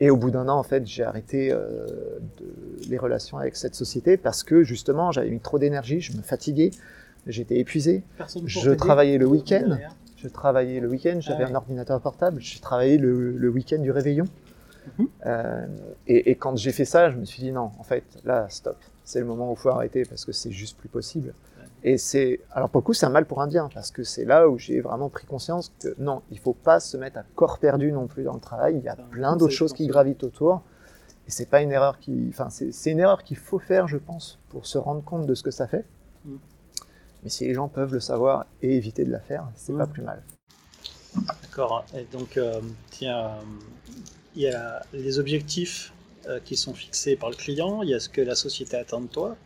Et 0.00 0.10
au 0.10 0.16
bout 0.16 0.30
d'un 0.30 0.48
an, 0.48 0.58
en 0.58 0.62
fait, 0.62 0.86
j'ai 0.86 1.04
arrêté 1.04 1.52
euh, 1.52 1.86
de- 2.38 2.88
les 2.88 2.98
relations 2.98 3.38
avec 3.38 3.54
cette 3.56 3.74
société 3.74 4.16
parce 4.16 4.42
que 4.42 4.62
justement, 4.64 5.12
j'avais 5.12 5.30
mis 5.30 5.40
trop 5.40 5.58
d'énergie, 5.58 6.00
je 6.00 6.16
me 6.16 6.22
fatiguais, 6.22 6.70
j'étais 7.26 7.58
épuisé. 7.58 8.02
Personne 8.18 8.42
pour 8.42 8.48
Je 8.48 8.60
t'aider 8.60 8.76
travaillais 8.76 9.18
le 9.18 9.26
week-end. 9.26 9.68
derrière. 9.68 9.94
Je 10.16 10.28
travaillais 10.28 10.80
le 10.80 10.88
week-end, 10.88 11.18
j'avais 11.20 11.44
Ah 11.44 11.50
un 11.50 11.54
ordinateur 11.54 12.00
portable, 12.00 12.40
j'ai 12.40 12.58
travaillé 12.58 12.96
le, 12.98 13.32
le 13.36 13.48
week-end 13.50 13.78
du 13.78 13.90
réveillon. 13.90 14.24
Mhm. 14.98 15.08
Euh, 15.26 15.66
et, 16.08 16.30
et 16.30 16.34
quand 16.34 16.56
j'ai 16.56 16.72
fait 16.72 16.84
ça, 16.84 17.10
je 17.10 17.16
me 17.16 17.24
suis 17.24 17.42
dit 17.42 17.52
non, 17.52 17.70
en 17.78 17.82
fait, 17.84 18.04
là, 18.24 18.46
stop. 18.48 18.76
C'est 19.04 19.20
le 19.20 19.26
moment 19.26 19.50
où 19.50 19.54
il 19.54 19.58
faut 19.58 19.68
arrêter 19.68 20.04
parce 20.04 20.24
que 20.24 20.32
c'est 20.32 20.50
juste 20.50 20.76
plus 20.78 20.88
possible. 20.88 21.34
Et 21.86 21.98
c'est, 21.98 22.40
alors 22.50 22.70
pour 22.70 22.80
le 22.80 22.84
coup, 22.84 22.94
c'est 22.94 23.04
un 23.04 23.10
mal 23.10 23.26
pour 23.26 23.42
un 23.42 23.46
bien 23.46 23.68
parce 23.74 23.90
que 23.90 24.04
c'est 24.04 24.24
là 24.24 24.48
où 24.48 24.58
j'ai 24.58 24.80
vraiment 24.80 25.10
pris 25.10 25.26
conscience 25.26 25.70
que 25.80 25.94
non, 25.98 26.22
il 26.30 26.38
faut 26.38 26.54
pas 26.54 26.80
se 26.80 26.96
mettre 26.96 27.18
à 27.18 27.24
corps 27.34 27.58
perdu 27.58 27.92
non 27.92 28.06
plus 28.06 28.24
dans 28.24 28.32
le 28.32 28.40
travail. 28.40 28.76
Il 28.78 28.84
y 28.84 28.88
a 28.88 28.96
plein 28.96 29.36
d'autres 29.36 29.52
choses 29.52 29.74
qui 29.74 29.86
gravitent 29.86 30.24
autour. 30.24 30.62
Et 31.26 31.30
c'est 31.30 31.46
pas 31.48 31.60
une 31.60 31.72
erreur 31.72 31.98
qui, 31.98 32.26
enfin, 32.30 32.48
c'est 32.50 32.90
une 32.90 33.00
erreur 33.00 33.22
qu'il 33.22 33.36
faut 33.36 33.58
faire, 33.58 33.86
je 33.86 33.96
pense, 33.98 34.38
pour 34.48 34.66
se 34.66 34.76
rendre 34.78 35.02
compte 35.04 35.26
de 35.26 35.34
ce 35.34 35.42
que 35.42 35.50
ça 35.50 35.66
fait. 35.66 35.84
Mm. 36.24 36.36
Mais 37.22 37.30
si 37.30 37.46
les 37.46 37.54
gens 37.54 37.68
peuvent 37.68 37.92
le 37.92 38.00
savoir 38.00 38.46
et 38.62 38.76
éviter 38.76 39.04
de 39.04 39.10
la 39.10 39.20
faire, 39.20 39.46
c'est 39.54 39.72
Mm. 39.72 39.78
pas 39.78 39.86
plus 39.86 40.02
mal. 40.02 40.22
D'accord. 41.42 41.84
Et 41.94 42.04
donc, 42.12 42.36
euh, 42.36 42.60
tiens, 42.90 43.30
il 44.34 44.42
y 44.42 44.48
a 44.48 44.82
les 44.92 45.18
objectifs 45.18 45.92
euh, 46.28 46.40
qui 46.44 46.56
sont 46.56 46.74
fixés 46.74 47.16
par 47.16 47.30
le 47.30 47.36
client, 47.36 47.82
il 47.82 47.90
y 47.90 47.94
a 47.94 48.00
ce 48.00 48.08
que 48.08 48.20
la 48.20 48.34
société 48.34 48.76
attend 48.76 49.00
de 49.00 49.06
toi, 49.06 49.36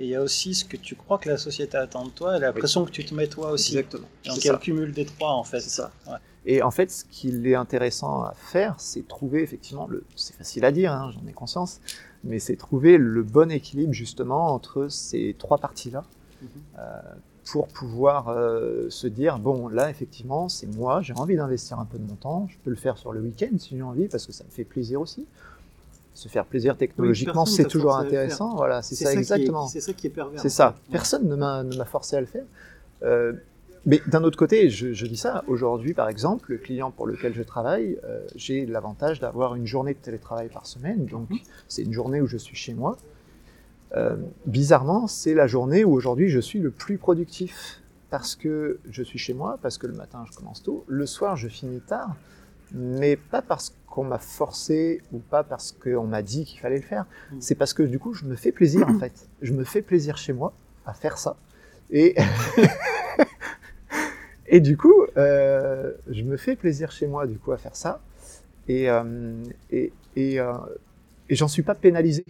et 0.00 0.04
il 0.04 0.08
y 0.08 0.14
a 0.14 0.22
aussi 0.22 0.54
ce 0.54 0.64
que 0.64 0.78
tu 0.78 0.94
crois 0.96 1.18
que 1.18 1.28
la 1.28 1.36
société 1.36 1.76
attend 1.76 2.04
de 2.06 2.10
toi, 2.10 2.36
et 2.38 2.40
la 2.40 2.52
Oui. 2.52 2.58
pression 2.58 2.84
que 2.86 2.90
tu 2.90 3.04
te 3.04 3.14
mets 3.14 3.26
toi 3.26 3.50
aussi. 3.52 3.76
Exactement. 3.76 4.08
Donc, 4.26 4.38
il 4.38 4.46
y 4.46 4.48
a 4.48 4.52
le 4.54 4.58
cumul 4.58 4.92
des 4.92 5.04
trois, 5.04 5.32
en 5.32 5.44
fait. 5.44 5.60
C'est 5.60 5.68
ça. 5.68 5.92
Ouais. 6.06 6.16
Et 6.46 6.62
en 6.62 6.70
fait, 6.70 6.90
ce 6.90 7.04
qu'il 7.04 7.46
est 7.46 7.54
intéressant 7.54 8.22
à 8.22 8.32
faire, 8.34 8.74
c'est 8.78 9.06
trouver 9.06 9.42
effectivement 9.42 9.86
le. 9.86 10.04
C'est 10.16 10.34
facile 10.34 10.64
à 10.64 10.72
dire, 10.72 10.90
hein, 10.92 11.10
j'en 11.12 11.26
ai 11.28 11.32
conscience, 11.32 11.80
mais 12.24 12.38
c'est 12.38 12.56
trouver 12.56 12.96
le 12.96 13.22
bon 13.22 13.50
équilibre 13.50 13.92
justement 13.92 14.54
entre 14.54 14.88
ces 14.88 15.36
trois 15.38 15.58
parties-là 15.58 16.04
Mhm. 16.40 16.48
euh, 16.78 17.00
pour 17.52 17.68
pouvoir 17.68 18.28
euh, 18.28 18.88
se 18.88 19.06
dire 19.06 19.38
bon, 19.38 19.68
là 19.68 19.90
effectivement, 19.90 20.48
c'est 20.48 20.66
moi, 20.66 21.02
j'ai 21.02 21.12
envie 21.12 21.36
d'investir 21.36 21.78
un 21.78 21.84
peu 21.84 21.98
de 21.98 22.04
mon 22.08 22.14
temps, 22.14 22.46
je 22.48 22.56
peux 22.64 22.70
le 22.70 22.76
faire 22.76 22.96
sur 22.96 23.12
le 23.12 23.20
week-end 23.20 23.50
si 23.58 23.76
j'ai 23.76 23.82
envie 23.82 24.08
parce 24.08 24.24
que 24.26 24.32
ça 24.32 24.44
me 24.44 24.50
fait 24.50 24.64
plaisir 24.64 25.00
aussi. 25.02 25.26
Se 26.14 26.28
faire 26.28 26.44
plaisir 26.44 26.76
technologiquement, 26.76 27.46
c'est 27.46 27.64
toujours 27.64 27.96
intéressant. 27.96 28.56
Voilà, 28.56 28.82
c'est 28.82 28.94
ça, 28.96 29.12
exactement. 29.12 29.66
C'est 29.68 29.80
ça 29.80 29.92
qui 29.92 30.06
est 30.08 30.10
pervers. 30.10 30.40
C'est 30.40 30.48
ça. 30.48 30.74
Personne 30.90 31.28
ne 31.28 31.36
m'a 31.36 31.84
forcé 31.86 32.16
à 32.16 32.20
le 32.20 32.26
faire. 32.26 32.44
Euh, 33.02 33.32
mais 33.86 34.02
d'un 34.08 34.24
autre 34.24 34.36
côté, 34.36 34.68
je, 34.68 34.92
je 34.92 35.06
dis 35.06 35.16
ça, 35.16 35.42
aujourd'hui 35.46 35.94
par 35.94 36.08
exemple, 36.10 36.50
le 36.52 36.58
client 36.58 36.90
pour 36.90 37.06
lequel 37.06 37.32
je 37.32 37.42
travaille, 37.42 37.98
euh, 38.04 38.26
j'ai 38.34 38.66
l'avantage 38.66 39.20
d'avoir 39.20 39.54
une 39.54 39.66
journée 39.66 39.94
de 39.94 39.98
télétravail 39.98 40.48
par 40.50 40.66
semaine, 40.66 41.06
donc 41.06 41.30
Mhm. 41.30 41.38
c'est 41.66 41.82
une 41.82 41.92
journée 41.94 42.20
où 42.20 42.26
je 42.26 42.36
suis 42.36 42.56
chez 42.56 42.74
moi. 42.74 42.98
Euh, 43.96 44.16
bizarrement, 44.44 45.06
c'est 45.06 45.32
la 45.34 45.46
journée 45.46 45.82
où 45.84 45.92
aujourd'hui 45.92 46.28
je 46.28 46.40
suis 46.40 46.60
le 46.60 46.70
plus 46.70 46.98
productif 46.98 47.80
parce 48.10 48.36
que 48.36 48.78
je 48.90 49.02
suis 49.02 49.18
chez 49.18 49.32
moi, 49.32 49.58
parce 49.62 49.78
que 49.78 49.86
le 49.86 49.94
matin 49.94 50.24
je 50.30 50.36
commence 50.36 50.62
tôt, 50.62 50.84
le 50.86 51.06
soir 51.06 51.36
je 51.36 51.48
finis 51.48 51.80
tard, 51.80 52.14
mais 52.72 53.16
pas 53.16 53.40
parce 53.40 53.74
qu'on 53.90 54.04
m'a 54.04 54.18
forcé 54.18 55.02
ou 55.12 55.18
pas 55.18 55.42
parce 55.42 55.72
qu'on 55.72 56.06
m'a 56.06 56.22
dit 56.22 56.44
qu'il 56.44 56.60
fallait 56.60 56.76
le 56.76 56.82
faire, 56.82 57.06
Mhm. 57.32 57.40
c'est 57.40 57.56
parce 57.56 57.74
que 57.74 57.82
du 57.82 57.98
coup 57.98 58.14
je 58.14 58.24
me 58.24 58.36
fais 58.36 58.52
plaisir 58.52 58.88
en 58.88 58.94
fait. 59.00 59.12
Je 59.42 59.52
me 59.52 59.64
fais 59.64 59.82
plaisir 59.82 60.16
chez 60.16 60.32
moi 60.32 60.52
à 60.86 60.94
faire 60.94 61.18
ça. 61.18 61.36
Et, 61.90 62.14
et 64.46 64.60
du 64.60 64.76
coup, 64.76 64.94
euh, 65.16 65.92
je 66.10 66.22
me 66.22 66.36
fais 66.36 66.56
plaisir 66.56 66.90
chez 66.92 67.06
moi 67.06 67.26
du 67.26 67.38
coup 67.38 67.52
à 67.52 67.58
faire 67.58 67.76
ça. 67.76 68.00
Et, 68.68 68.88
euh, 68.88 69.02
et, 69.70 69.92
et, 70.16 70.40
euh, 70.40 70.52
et 71.28 71.34
j'en 71.34 71.48
suis 71.48 71.62
pas 71.62 71.74
pénalisé. 71.74 72.24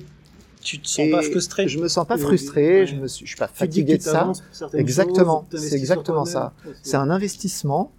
Tu 0.63 0.79
te 0.79 0.87
sens 0.89 1.07
Et 1.07 1.11
pas 1.11 1.23
frustré? 1.23 1.69
Je 1.69 1.79
me 1.79 1.89
sens 1.89 2.07
pas 2.07 2.19
frustré, 2.19 2.81
ouais. 2.81 2.87
je 2.87 2.97
me 2.97 3.09
suis, 3.09 3.25
je 3.25 3.31
suis 3.31 3.39
pas 3.39 3.49
fatigué 3.49 3.97
de 3.97 4.03
ça. 4.03 4.31
Exactement, 4.75 5.47
c'est 5.55 5.75
exactement 5.77 6.25
ça. 6.27 6.53
C'est 6.83 6.97
un 6.97 7.11
investissement. 7.11 7.93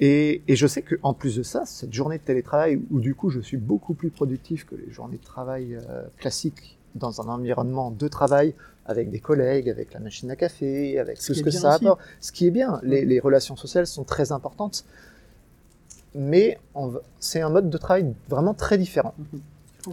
Et, 0.00 0.42
et 0.48 0.56
je 0.56 0.66
sais 0.66 0.82
qu'en 0.82 1.12
plus 1.12 1.36
de 1.36 1.42
ça, 1.42 1.66
cette 1.66 1.92
journée 1.92 2.18
de 2.18 2.22
télétravail, 2.22 2.80
où 2.90 3.00
du 3.00 3.14
coup 3.14 3.28
je 3.28 3.40
suis 3.40 3.58
beaucoup 3.58 3.92
plus 3.94 4.10
productif 4.10 4.64
que 4.64 4.74
les 4.74 4.90
journées 4.90 5.18
de 5.18 5.24
travail 5.24 5.74
euh, 5.74 6.02
classiques 6.16 6.78
dans 6.94 7.20
un 7.20 7.28
environnement 7.28 7.90
de 7.90 8.08
travail, 8.08 8.54
avec 8.86 9.10
des 9.10 9.20
collègues, 9.20 9.68
avec 9.68 9.92
la 9.92 10.00
machine 10.00 10.30
à 10.30 10.36
café, 10.36 10.98
avec 10.98 11.18
tout 11.18 11.34
ce 11.34 11.42
que 11.42 11.50
ça 11.50 11.76
aussi. 11.76 11.84
apporte. 11.84 12.00
Ce 12.20 12.32
qui 12.32 12.46
est 12.46 12.50
bien, 12.50 12.80
les, 12.82 13.04
les 13.04 13.20
relations 13.20 13.56
sociales 13.56 13.86
sont 13.86 14.04
très 14.04 14.32
importantes. 14.32 14.84
Mais 16.14 16.58
c'est 17.20 17.40
un 17.40 17.50
mode 17.50 17.70
de 17.70 17.78
travail 17.78 18.12
vraiment 18.28 18.54
très 18.54 18.78
différent. 18.78 19.14
Mhm. 19.18 19.40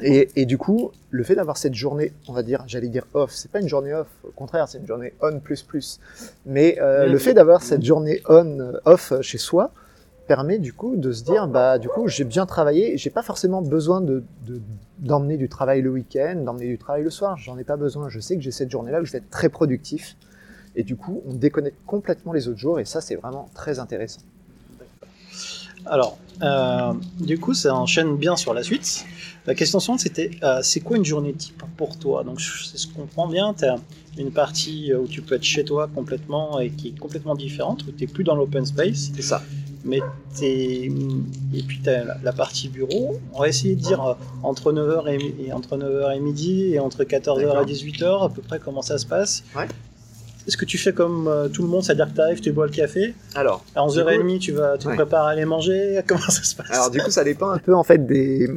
Et, 0.02 0.30
et 0.36 0.46
du 0.46 0.58
coup, 0.58 0.92
le 1.12 1.24
fait 1.24 1.36
d'avoir 1.36 1.58
cette 1.58 1.76
journée, 1.76 2.12
on 2.28 2.34
va 2.34 2.44
dire, 2.44 2.64
j'allais 2.68 2.90
dire 2.90 3.06
off, 3.14 3.32
c'est 3.34 3.52
pas 3.52 3.60
une 3.60 3.70
journée 3.70 3.94
off, 3.94 4.08
au 4.24 4.32
contraire, 4.32 4.68
c'est 4.68 4.80
une 4.80 4.88
journée 4.88 5.14
on 5.22 5.40
plus 5.40 5.64
plus. 5.64 6.00
Mais 6.46 6.78
euh, 6.82 7.08
le 7.08 7.18
fait 7.20 7.34
d'avoir 7.34 7.62
cette 7.62 7.84
journée 7.84 8.22
on 8.28 8.60
euh, 8.60 8.80
off 8.86 9.14
chez 9.22 9.38
soi 9.38 9.72
permet 10.28 10.60
du 10.60 10.74
coup 10.74 10.96
de 10.96 11.12
se 11.12 11.24
dire, 11.24 11.48
bah 11.48 11.80
du 11.80 11.88
coup, 11.90 12.08
j'ai 12.08 12.24
bien 12.26 12.46
travaillé, 12.46 12.98
j'ai 12.98 13.10
pas 13.10 13.24
forcément 13.24 13.62
besoin 13.62 14.02
de 14.02 14.24
de- 14.46 14.62
d'emmener 15.00 15.38
du 15.38 15.48
travail 15.50 15.82
le 15.82 15.90
week-end, 15.92 16.36
d'emmener 16.44 16.68
du 16.68 16.78
travail 16.78 17.04
le 17.04 17.10
soir. 17.10 17.38
J'en 17.38 17.58
ai 17.58 17.64
pas 17.64 17.78
besoin. 17.78 18.10
Je 18.10 18.20
sais 18.20 18.36
que 18.36 18.42
j'ai 18.42 18.52
cette 18.52 18.70
journée-là 18.72 19.02
où 19.02 19.06
je 19.06 19.12
vais 19.12 19.20
être 19.20 19.30
très 19.30 19.50
productif. 19.50 20.16
Et 20.76 20.84
du 20.84 20.96
coup, 20.96 21.22
on 21.28 21.34
déconnecte 21.34 21.78
complètement 21.88 22.34
les 22.34 22.48
autres 22.48 22.60
jours, 22.60 22.80
et 22.80 22.86
ça, 22.86 23.02
c'est 23.02 23.16
vraiment 23.16 23.50
très 23.56 23.80
intéressant. 23.80 24.22
Alors, 25.86 26.18
euh, 26.42 26.94
du 27.20 27.40
coup, 27.40 27.54
ça 27.54 27.74
enchaîne 27.76 28.16
bien 28.18 28.36
sur 28.36 28.54
la 28.54 28.64
suite. 28.64 29.06
La 29.46 29.56
question 29.56 29.80
suivante, 29.80 30.02
c'était 30.02 30.32
euh, 30.44 30.60
c'est 30.62 30.82
quoi 30.82 30.98
une 30.98 31.06
journée 31.06 31.34
type 31.34 31.64
pour 31.78 31.98
toi? 31.98 32.24
Donc, 32.24 32.42
c'est 32.42 32.78
ce 32.78 32.88
qu'on 32.88 33.02
comprend 33.02 33.28
bien. 33.28 33.54
Tu 33.54 33.66
as 33.66 33.78
une 34.18 34.32
partie 34.32 34.92
euh, 34.92 35.00
où 35.00 35.08
tu 35.08 35.22
peux 35.22 35.36
être 35.36 35.44
chez 35.44 35.64
toi 35.64 35.88
complètement 35.94 36.60
et 36.60 36.70
qui 36.72 36.90
est 36.90 37.00
complètement 37.00 37.36
différente, 37.36 37.84
où 37.88 37.92
tu 37.92 38.04
n'es 38.06 38.12
plus 38.12 38.24
dans 38.24 38.36
l'open 38.36 38.66
space, 38.66 39.12
C'est 39.16 39.22
ça. 39.22 39.42
mais 39.86 40.00
t'es... 40.38 40.92
Et 41.54 41.64
puis, 41.66 41.80
tu 41.82 41.90
as 41.90 42.04
la, 42.04 42.18
la 42.22 42.34
partie 42.34 42.68
bureau. 42.68 43.20
On 43.34 43.40
va 43.40 43.48
essayer 43.48 43.76
de 43.76 43.82
dire 43.82 44.04
euh, 44.06 44.14
entre 44.44 44.74
9h 44.74 45.08
et, 45.46 45.54
entre 45.54 45.78
9h 45.78 46.16
et 46.16 46.20
midi 46.20 46.74
et 46.74 46.80
entre 46.80 47.04
14h 47.06 47.42
D'accord. 47.42 47.62
et 47.62 47.66
18h, 47.74 48.26
à 48.26 48.30
peu 48.30 48.42
près 48.42 48.60
comment 48.60 48.82
ça 48.82 48.98
se 48.98 49.06
passe. 49.06 49.44
Ouais. 49.56 49.68
Est-ce 50.48 50.58
que 50.58 50.66
tu 50.66 50.78
fais 50.78 50.94
comme 50.94 51.28
euh, 51.28 51.50
tout 51.50 51.62
le 51.62 51.68
monde, 51.68 51.84
c'est-à-dire 51.84 52.08
que 52.10 52.14
tu 52.16 52.22
arrives, 52.22 52.40
tu 52.40 52.52
bois 52.52 52.66
le 52.68 52.72
café, 52.72 53.14
Alors, 53.36 53.64
à 53.76 53.82
11h30 53.86 54.40
tu 54.40 54.54
vas 54.54 54.78
tu 54.78 54.88
te 54.88 54.94
prépares 54.94 55.26
à 55.26 55.32
aller 55.32 55.46
manger, 55.46 56.02
comment 56.08 56.22
ça 56.22 56.44
se 56.44 56.56
passe? 56.56 56.72
Alors 56.72 56.90
du 56.90 57.00
coup, 57.02 57.12
ça 57.12 57.24
dépend 57.24 57.50
un 57.50 57.60
peu 57.60 57.76
en 57.76 57.84
fait 57.84 58.06
des 58.06 58.50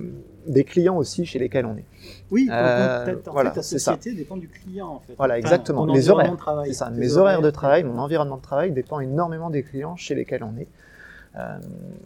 des 0.47 0.65
clients 0.65 0.97
aussi 0.97 1.27
chez 1.27 1.39
lesquels 1.39 1.67
on 1.67 1.77
est. 1.77 1.85
Oui, 2.31 2.49
Euh, 2.51 3.07
donc, 3.15 3.29
en 3.29 3.33
voilà, 3.33 3.51
fait, 3.51 3.57
ta 3.57 3.63
ça. 3.63 3.79
société 3.79 4.15
dépend 4.15 4.37
du 4.37 4.49
client 4.49 4.89
en 4.89 5.01
fait. 5.01 5.13
Voilà, 5.17 5.39
exactement. 5.39 5.83
environnement 5.83 6.37
horaires, 6.47 6.67
de 6.67 6.73
ça. 6.73 6.91
Mes 6.91 7.17
horaires 7.17 7.43
de 7.43 7.51
travail, 7.51 7.85
mon 7.85 7.99
environnement 7.99 8.37
de 8.39 8.43
travail 8.43 8.73
dépend 8.73 9.01
énormément 9.01 9.51
des 9.51 9.63
clients 9.63 9.97
chez 9.97 10.15
lesquels 10.15 10.43
on 10.43 10.57
est. 10.59 10.69
Euh, 11.37 11.59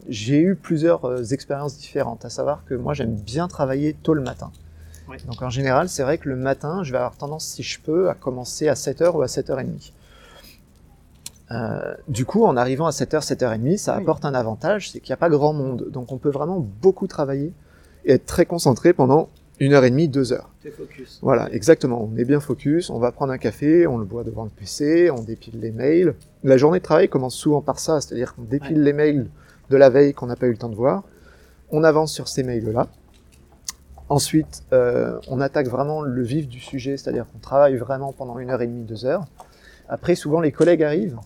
j'ai 0.09 0.40
eu 0.40 0.55
plusieurs 0.55 1.05
euh, 1.07 1.23
expériences 1.25 1.79
différentes, 1.79 2.25
à 2.25 2.31
savoir 2.31 2.64
que 2.66 2.75
moi 2.75 2.92
j'aime 2.92 3.14
bien 3.14 3.49
travailler 3.49 3.94
tôt 3.94 4.12
le 4.14 4.20
matin. 4.20 4.51
Donc 5.27 5.43
en 5.43 5.51
général, 5.51 5.88
c'est 5.88 6.03
vrai 6.03 6.19
que 6.19 6.29
le 6.29 6.37
matin, 6.37 6.83
je 6.83 6.93
vais 6.93 6.99
avoir 6.99 7.17
tendance, 7.17 7.47
si 7.47 7.62
je 7.62 7.81
peux, 7.81 8.09
à 8.09 8.14
commencer 8.14 8.69
à 8.69 8.75
7h 8.75 9.11
ou 9.17 9.23
à 9.23 9.27
7h30. 9.27 9.93
Euh, 11.51 11.95
du 12.09 12.25
coup, 12.25 12.45
en 12.45 12.57
arrivant 12.57 12.87
à 12.87 12.90
7h, 12.90 13.21
7h30, 13.25 13.77
ça 13.77 13.97
Oui. 13.97 14.03
apporte 14.03 14.25
un 14.25 14.35
avantage, 14.35 14.90
c'est 14.90 15.01
qu'il 15.01 15.11
n'y 15.11 15.14
a 15.14 15.19
pas 15.19 15.29
grand 15.29 15.53
monde. 15.53 15.88
Donc 15.90 16.11
on 16.11 16.19
peut 16.19 16.31
vraiment 16.31 16.59
beaucoup 16.59 17.07
travailler 17.07 17.53
et 18.05 18.12
être 18.14 18.27
très 18.27 18.47
concentré 18.47 18.93
pendant 18.93 19.29
une 19.61 19.73
heure 19.75 19.85
et 19.85 19.90
demie, 19.90 20.09
deux 20.09 20.33
heures. 20.33 20.51
Focus. 20.77 21.19
Voilà, 21.23 21.53
exactement. 21.53 22.03
On 22.11 22.17
est 22.17 22.25
bien 22.25 22.40
focus, 22.40 22.88
on 22.90 22.99
va 22.99 23.12
prendre 23.12 23.33
un 23.33 23.38
café, 23.38 23.87
on 23.87 23.99
le 23.99 24.05
boit 24.07 24.25
devant 24.25 24.45
le 24.45 24.51
PC, 24.51 25.11
on 25.11 25.23
dépile 25.23 25.61
les 25.61 25.71
mails. 25.71 26.14
La 26.43 26.57
journée 26.57 26.79
de 26.79 26.85
travail 26.85 27.09
commence 27.09 27.35
souvent 27.35 27.61
par 27.61 27.79
ça, 27.79 28.01
c'est-à-dire 28.01 28.35
qu'on 28.35 28.43
dépile 28.43 28.83
les 28.83 28.93
mails 28.95 29.29
de 29.71 29.77
la 29.77 29.90
veille 29.90 30.14
qu'on 30.14 30.27
n'a 30.27 30.37
pas 30.37 30.47
eu 30.47 30.51
le 30.53 30.57
temps 30.57 30.71
de 30.71 30.75
voir. 30.75 31.05
On 31.71 31.85
avance 31.85 32.12
sur 32.12 32.27
ces 32.29 32.43
mails-là. 32.43 32.88
Ensuite, 34.09 34.64
euh, 34.73 35.19
on 35.29 35.40
attaque 35.40 35.67
vraiment 35.69 36.03
le 36.03 36.23
vif 36.23 36.49
du 36.49 36.61
sujet, 36.61 36.97
c'est-à-dire 36.97 37.27
qu'on 37.33 37.38
travaille 37.38 37.77
vraiment 37.77 38.12
pendant 38.12 38.38
une 38.38 38.51
heure 38.51 38.62
et 38.62 38.67
demie, 38.67 38.85
deux 38.85 39.07
heures. 39.07 39.25
Après, 39.88 40.14
souvent, 40.14 40.40
les 40.40 40.53
collègues 40.53 40.83
arrivent. 40.83 41.19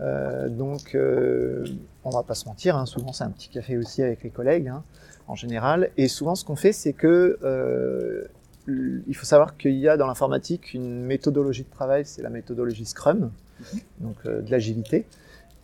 Euh, 0.00 0.48
donc, 0.48 0.94
euh, 0.94 1.64
on 2.04 2.10
va 2.10 2.22
pas 2.22 2.34
se 2.34 2.46
mentir, 2.46 2.76
hein, 2.76 2.86
souvent 2.86 3.12
c'est 3.12 3.24
un 3.24 3.30
petit 3.30 3.48
café 3.48 3.76
aussi 3.76 4.02
avec 4.02 4.24
les 4.24 4.30
collègues, 4.30 4.68
hein, 4.68 4.82
en 5.28 5.34
général. 5.36 5.90
Et 5.96 6.08
souvent, 6.08 6.34
ce 6.34 6.44
qu'on 6.44 6.56
fait, 6.56 6.72
c'est 6.72 6.92
que 6.92 7.38
euh, 7.44 8.24
il 8.66 9.14
faut 9.14 9.26
savoir 9.26 9.56
qu'il 9.56 9.74
y 9.74 9.88
a 9.88 9.96
dans 9.96 10.06
l'informatique 10.06 10.74
une 10.74 11.02
méthodologie 11.02 11.64
de 11.64 11.70
travail, 11.70 12.04
c'est 12.06 12.22
la 12.22 12.30
méthodologie 12.30 12.86
Scrum, 12.86 13.30
donc 14.00 14.16
euh, 14.26 14.40
de 14.40 14.50
l'agilité. 14.50 15.06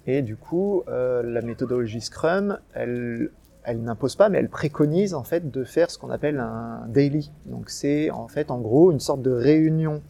Et 0.06 0.22
du 0.22 0.36
coup, 0.36 0.82
euh, 0.88 1.22
la 1.22 1.42
méthodologie 1.42 2.00
Scrum, 2.00 2.58
elle, 2.74 3.30
elle 3.64 3.82
n'impose 3.82 4.16
pas, 4.16 4.28
mais 4.28 4.38
elle 4.38 4.48
préconise 4.48 5.14
en 5.14 5.24
fait 5.24 5.50
de 5.50 5.64
faire 5.64 5.90
ce 5.90 5.98
qu'on 5.98 6.10
appelle 6.10 6.38
un 6.38 6.86
daily. 6.88 7.30
Donc 7.46 7.70
c'est 7.70 8.10
en 8.10 8.28
fait 8.28 8.50
en 8.50 8.58
gros 8.58 8.90
une 8.90 9.00
sorte 9.00 9.22
de 9.22 9.30
réunion 9.30 10.02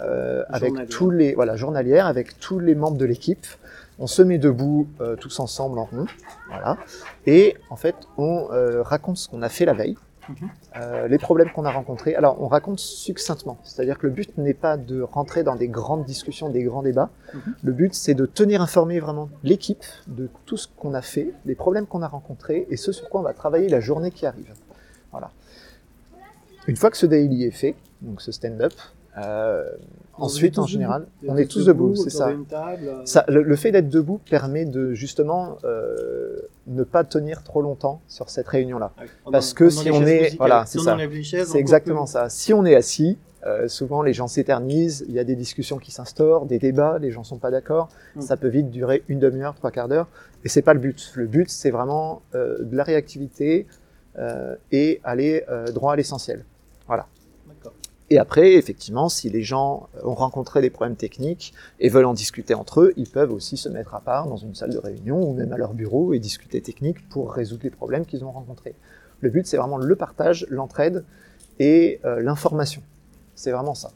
euh, 0.00 0.42
avec 0.48 0.70
Journalière. 0.70 0.96
tous 0.96 1.10
les 1.10 1.34
voilà 1.34 1.56
journalière 1.56 2.06
avec 2.06 2.38
tous 2.38 2.58
les 2.58 2.74
membres 2.74 2.98
de 2.98 3.04
l'équipe. 3.04 3.46
On 3.98 4.06
se 4.06 4.22
met 4.22 4.38
debout 4.38 4.88
euh, 5.00 5.16
tous 5.16 5.38
ensemble 5.38 5.78
en 5.78 5.84
rond, 5.84 6.06
voilà, 6.48 6.78
et 7.26 7.56
en 7.70 7.76
fait 7.76 7.94
on 8.16 8.48
euh, 8.50 8.82
raconte 8.82 9.18
ce 9.18 9.28
qu'on 9.28 9.42
a 9.42 9.48
fait 9.48 9.64
la 9.64 9.74
veille. 9.74 9.96
Euh, 10.76 11.08
les 11.08 11.18
problèmes 11.18 11.50
qu'on 11.50 11.64
a 11.64 11.70
rencontrés. 11.70 12.14
Alors 12.14 12.40
on 12.40 12.48
raconte 12.48 12.78
succinctement, 12.78 13.58
c'est-à-dire 13.62 13.98
que 13.98 14.06
le 14.06 14.12
but 14.12 14.36
n'est 14.38 14.54
pas 14.54 14.76
de 14.76 15.02
rentrer 15.02 15.42
dans 15.42 15.56
des 15.56 15.68
grandes 15.68 16.04
discussions, 16.04 16.48
des 16.48 16.62
grands 16.62 16.82
débats. 16.82 17.10
Mhm. 17.34 17.54
Le 17.62 17.72
but 17.72 17.94
c'est 17.94 18.14
de 18.14 18.26
tenir 18.26 18.62
informé 18.62 19.00
vraiment 19.00 19.28
l'équipe 19.42 19.84
de 20.06 20.28
tout 20.46 20.56
ce 20.56 20.68
qu'on 20.68 20.94
a 20.94 21.02
fait, 21.02 21.32
des 21.44 21.54
problèmes 21.54 21.86
qu'on 21.86 22.02
a 22.02 22.08
rencontrés 22.08 22.66
et 22.70 22.76
ce 22.76 22.92
sur 22.92 23.08
quoi 23.08 23.20
on 23.20 23.24
va 23.24 23.34
travailler 23.34 23.68
la 23.68 23.80
journée 23.80 24.10
qui 24.10 24.26
arrive. 24.26 24.52
Voilà. 25.10 25.30
Une 26.66 26.76
fois 26.76 26.90
que 26.90 26.96
ce 26.96 27.06
daily 27.06 27.44
est 27.44 27.50
fait, 27.50 27.74
donc 28.00 28.22
ce 28.22 28.30
stand-up, 28.32 28.72
euh, 29.18 29.64
ensuite 30.14 30.58
en 30.58 30.62
général, 30.66 31.06
on 31.28 31.36
est 31.36 31.46
tous 31.46 31.66
debout, 31.66 31.94
c'est 31.96 32.10
ça. 32.10 32.26
Ça, 33.04 33.24
le, 33.28 33.42
le 33.42 33.56
fait 33.56 33.70
d'être 33.72 33.88
debout 33.90 34.18
permet 34.18 34.64
de 34.64 34.92
justement 34.94 35.58
euh, 35.64 36.36
ne 36.66 36.82
pas 36.84 37.04
tenir 37.04 37.42
trop 37.42 37.60
longtemps 37.62 38.00
sur 38.08 38.30
cette 38.30 38.48
réunion-là. 38.48 38.92
Parce 39.32 39.52
que 39.54 39.64
si 39.70 39.90
on 39.90 40.00
est- 40.06 40.20
voilà, 40.38 40.64
c'est 40.66 40.78
ça. 40.84 40.92
C'est 41.44 41.58
exactement 41.58 42.06
ça. 42.06 42.28
Si 42.30 42.54
on 42.54 42.64
est 42.64 42.74
assis, 42.74 43.18
euh, 43.44 43.68
souvent 43.68 44.02
les 44.02 44.12
gens 44.12 44.28
s'éternisent, 44.28 45.04
il 45.08 45.14
y 45.14 45.18
a 45.18 45.24
des 45.24 45.34
discussions 45.36 45.78
qui 45.78 45.90
s'instaurent, 45.90 46.46
des 46.46 46.58
débats, 46.58 46.98
les 46.98 47.10
gens 47.10 47.24
sont 47.24 47.38
pas 47.38 47.50
d'accord. 47.50 47.88
Mm. 48.16 48.20
Ça 48.22 48.36
peut 48.36 48.48
vite 48.48 48.70
durer 48.70 49.02
une 49.08 49.18
demi-heure, 49.18 49.54
trois 49.54 49.70
quarts 49.72 49.88
d'heure, 49.88 50.08
et 50.44 50.48
c'est 50.48 50.62
pas 50.62 50.74
le 50.74 50.80
but. 50.80 51.12
Le 51.16 51.26
but, 51.26 51.50
c'est 51.50 51.70
vraiment 51.70 52.22
euh, 52.34 52.62
de 52.62 52.76
la 52.76 52.84
réactivité 52.84 53.66
euh, 54.18 54.54
et 54.70 55.00
aller 55.04 55.44
euh, 55.50 55.66
droit 55.72 55.92
à 55.94 55.96
l'essentiel. 55.96 56.44
Et 58.12 58.18
après, 58.18 58.52
effectivement, 58.56 59.08
si 59.08 59.30
les 59.30 59.40
gens 59.40 59.88
ont 60.04 60.12
rencontré 60.12 60.60
des 60.60 60.68
problèmes 60.68 60.96
techniques 60.96 61.54
et 61.80 61.88
veulent 61.88 62.04
en 62.04 62.12
discuter 62.12 62.52
entre 62.52 62.82
eux, 62.82 62.92
ils 62.98 63.08
peuvent 63.08 63.32
aussi 63.32 63.56
se 63.56 63.70
mettre 63.70 63.94
à 63.94 64.00
part 64.02 64.26
dans 64.26 64.36
une 64.36 64.54
salle 64.54 64.68
de 64.70 64.76
réunion 64.78 65.18
ou 65.30 65.32
même 65.32 65.50
à 65.50 65.56
leur 65.56 65.72
bureau 65.72 66.12
et 66.12 66.18
discuter 66.18 66.60
technique 66.60 67.08
pour 67.08 67.32
résoudre 67.32 67.62
les 67.64 67.70
problèmes 67.70 68.04
qu'ils 68.04 68.22
ont 68.22 68.30
rencontrés. 68.30 68.74
Le 69.20 69.30
but, 69.30 69.46
c'est 69.46 69.56
vraiment 69.56 69.78
le 69.78 69.96
partage, 69.96 70.46
l'entraide 70.50 71.04
et 71.58 72.00
euh, 72.04 72.20
l'information. 72.20 72.82
C'est 73.34 73.50
vraiment 73.50 73.72
ça. 73.74 73.92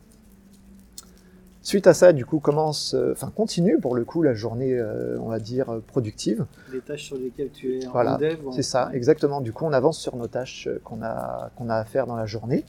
Suite 1.61 1.87
à 1.89 1.93
ça, 1.95 2.13
du 2.15 2.25
coup, 2.25 2.39
commence, 2.39 2.95
euh, 2.95 3.13
enfin, 3.13 3.31
continue 3.35 3.79
pour 3.81 3.97
le 3.97 4.05
coup 4.07 4.23
la 4.23 4.33
journée, 4.35 4.73
euh, 4.79 5.19
on 5.21 5.29
va 5.29 5.41
dire, 5.41 5.69
euh, 5.69 5.81
productive. 5.85 6.47
Les 6.73 6.81
tâches 6.81 7.03
sur 7.07 7.17
lesquelles 7.19 7.51
tu 7.51 7.81
es 7.81 7.87
en 7.87 7.91
Voilà, 7.91 8.17
dev. 8.19 8.37
ou 8.45 8.49
en- 8.49 8.53
C'est 8.53 8.63
ça, 8.63 8.89
exactement. 8.95 9.41
Du 9.43 9.53
coup, 9.53 9.67
on 9.67 9.73
avance 9.73 9.99
sur 9.99 10.15
nos 10.17 10.29
tâches 10.29 10.69
euh, 10.69 10.81
qu'on 10.85 11.03
a, 11.03 11.51
qu'on 11.57 11.69
a 11.69 11.75
à 11.75 11.85
faire 11.85 12.07
dans 12.07 12.15
la 12.17 12.25
journée. 12.25 12.65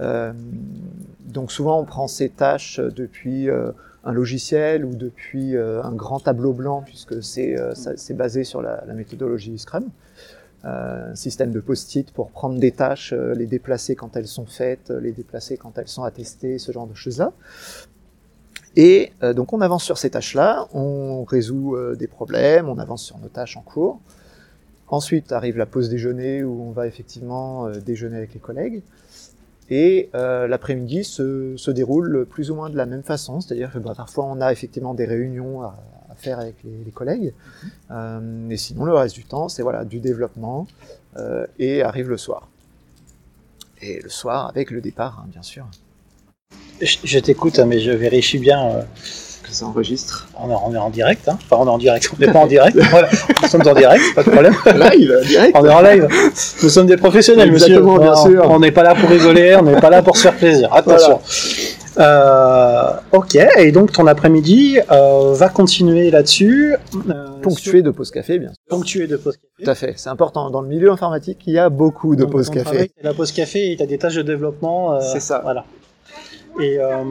Euh, 0.00 0.32
donc 1.26 1.52
souvent, 1.52 1.80
on 1.80 1.84
prend 1.84 2.08
ces 2.08 2.28
tâches 2.28 2.78
euh, 2.78 2.90
depuis 2.90 3.48
euh, 3.48 3.70
un 4.04 4.12
logiciel 4.12 4.84
ou 4.84 4.94
depuis 4.94 5.58
un 5.58 5.92
grand 5.92 6.20
tableau 6.20 6.54
blanc, 6.54 6.82
puisque 6.86 7.22
c'est 7.22 7.54
basé 8.14 8.44
sur 8.44 8.62
la, 8.62 8.82
la 8.86 8.94
méthodologie 8.94 9.58
Scrum. 9.58 9.90
Un 10.64 11.14
système 11.14 11.52
de 11.52 11.60
post-it 11.60 12.10
pour 12.10 12.30
prendre 12.30 12.58
des 12.58 12.72
tâches, 12.72 13.12
les 13.12 13.44
déplacer 13.44 13.96
quand 13.96 14.16
elles 14.16 14.26
sont 14.26 14.46
faites, 14.46 14.88
les 14.88 15.12
déplacer 15.12 15.58
quand 15.58 15.76
elles 15.76 15.88
sont 15.88 16.02
attestées, 16.02 16.58
ce 16.58 16.72
genre 16.72 16.86
de 16.86 16.94
choses-là. 16.94 17.34
Et 18.76 19.12
donc 19.34 19.52
on 19.52 19.60
avance 19.60 19.84
sur 19.84 19.98
ces 19.98 20.08
tâches-là, 20.08 20.66
on 20.72 21.24
résout 21.24 21.76
des 21.98 22.06
problèmes, 22.06 22.70
on 22.70 22.78
avance 22.78 23.02
sur 23.02 23.18
nos 23.18 23.28
tâches 23.28 23.58
en 23.58 23.62
cours. 23.62 24.00
Ensuite 24.88 25.30
arrive 25.30 25.58
la 25.58 25.66
pause 25.66 25.90
déjeuner 25.90 26.42
où 26.42 26.62
on 26.62 26.70
va 26.70 26.86
effectivement 26.86 27.68
déjeuner 27.84 28.16
avec 28.16 28.32
les 28.32 28.40
collègues. 28.40 28.82
Et 29.70 30.10
euh, 30.16 30.48
l'après-midi 30.48 31.04
se, 31.04 31.56
se 31.56 31.70
déroule 31.70 32.26
plus 32.28 32.50
ou 32.50 32.56
moins 32.56 32.70
de 32.70 32.76
la 32.76 32.86
même 32.86 33.04
façon, 33.04 33.40
c'est-à-dire 33.40 33.72
que 33.72 33.78
bah, 33.78 33.94
parfois 33.96 34.24
on 34.24 34.40
a 34.40 34.50
effectivement 34.50 34.94
des 34.94 35.04
réunions 35.04 35.62
à, 35.62 35.78
faire 36.16 36.40
avec 36.40 36.56
les, 36.64 36.90
collègues, 36.90 37.32
euh, 37.90 38.50
et 38.50 38.56
sinon 38.58 38.84
le 38.84 38.92
reste 38.92 39.14
du 39.14 39.24
temps 39.24 39.48
c'est 39.48 39.62
voilà 39.62 39.86
du 39.86 40.00
développement 40.00 40.66
euh, 41.16 41.46
et 41.58 41.82
arrive 41.82 42.10
le 42.10 42.18
soir. 42.18 42.48
Et 43.80 44.00
le 44.02 44.10
soir 44.10 44.48
avec 44.48 44.70
le 44.70 44.82
départ, 44.82 45.20
hein, 45.20 45.28
bien 45.30 45.40
sûr. 45.40 45.66
Je, 46.82 47.18
t'écoute, 47.18 47.58
hein, 47.58 47.64
mais 47.64 47.78
je 47.78 47.90
vérifie 47.90 48.38
bien. 48.38 48.84
Que 49.50 49.56
ça 49.56 49.66
enregistre. 49.66 50.28
on, 50.40 50.48
est, 50.48 50.54
on 50.64 50.72
est 50.72 50.78
en 50.78 50.90
direct. 50.90 51.28
Hein. 51.28 51.36
Enfin, 51.50 51.56
on 51.60 51.66
est 51.66 51.70
en 51.70 51.78
direct. 51.78 52.08
On 52.16 52.24
n'est 52.24 52.32
pas 52.32 52.38
en 52.38 52.46
direct. 52.46 52.78
Voilà. 52.90 53.08
Nous 53.42 53.48
sommes 53.48 53.66
en 53.66 53.74
direct, 53.74 54.02
pas 54.14 54.22
de 54.22 54.30
problème. 54.30 54.54
Live, 54.66 55.12
direct. 55.26 55.56
On 55.58 55.64
est 55.64 55.72
en 55.72 55.82
live. 55.82 56.08
Nous 56.62 56.68
sommes 56.68 56.86
des 56.86 56.96
professionnels, 56.96 57.50
monsieur. 57.50 57.78
Exactement, 57.78 57.98
bien 57.98 58.14
Non, 58.14 58.22
sûr. 58.24 58.46
On 58.48 58.60
n'est 58.60 58.70
pas 58.70 58.84
là 58.84 58.94
pour 58.94 59.08
rigoler, 59.10 59.56
on 59.56 59.62
n'est 59.62 59.80
pas 59.80 59.90
là 59.90 60.02
pour 60.02 60.16
se 60.16 60.22
faire 60.22 60.36
plaisir. 60.36 60.72
Attention. 60.72 61.20
Euh, 61.98 62.92
ok, 63.12 63.36
et 63.58 63.72
donc 63.72 63.92
ton 63.92 64.06
après-midi 64.06 64.78
euh, 64.92 65.34
va 65.34 65.48
continuer 65.48 66.10
là-dessus. 66.10 66.76
Euh, 67.08 67.40
ponctué 67.42 67.82
de 67.82 67.90
pause 67.90 68.10
café, 68.12 68.38
bien 68.38 68.48
sûr. 68.48 68.56
Ponctué 68.68 69.06
de 69.08 69.16
pause 69.16 69.36
café. 69.36 69.64
Tout 69.64 69.70
à 69.70 69.74
fait, 69.74 69.94
c'est 69.96 70.08
important. 70.08 70.50
Dans 70.50 70.62
le 70.62 70.68
milieu 70.68 70.90
informatique, 70.92 71.40
il 71.46 71.54
y 71.54 71.58
a 71.58 71.68
beaucoup 71.68 72.14
de 72.14 72.24
pauses 72.24 72.50
café. 72.50 72.92
La 73.02 73.12
pause 73.12 73.32
café 73.32 73.72
et 73.72 73.76
tu 73.76 73.82
as 73.82 73.86
des 73.86 73.98
tâches 73.98 74.14
de 74.14 74.22
développement. 74.22 74.94
Euh, 74.94 75.00
c'est 75.00 75.20
ça. 75.20 75.40
Voilà. 75.42 75.64
Et 76.60 76.78
euh, 76.78 77.02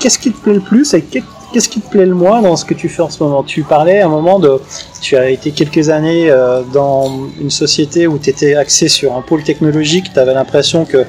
qu'est-ce 0.00 0.18
qui 0.18 0.32
te 0.32 0.40
plaît 0.42 0.54
le 0.54 0.60
plus 0.60 0.94
et 0.94 1.02
qu'est-ce 1.02 1.68
qui 1.68 1.80
te 1.80 1.88
plaît 1.88 2.06
le 2.06 2.14
moins 2.14 2.42
dans 2.42 2.56
ce 2.56 2.64
que 2.64 2.74
tu 2.74 2.88
fais 2.88 3.02
en 3.02 3.10
ce 3.10 3.22
moment? 3.22 3.42
Tu 3.42 3.62
parlais 3.62 4.00
à 4.00 4.06
un 4.06 4.08
moment 4.08 4.38
de. 4.38 4.60
Tu 5.00 5.16
as 5.16 5.30
été 5.30 5.52
quelques 5.52 5.90
années 5.90 6.30
euh, 6.30 6.62
dans 6.72 7.28
une 7.40 7.50
société 7.50 8.06
où 8.06 8.18
tu 8.18 8.30
étais 8.30 8.56
axé 8.56 8.88
sur 8.88 9.16
un 9.16 9.20
pôle 9.20 9.44
technologique, 9.44 10.12
tu 10.12 10.18
avais 10.18 10.34
l'impression 10.34 10.84
que 10.84 11.04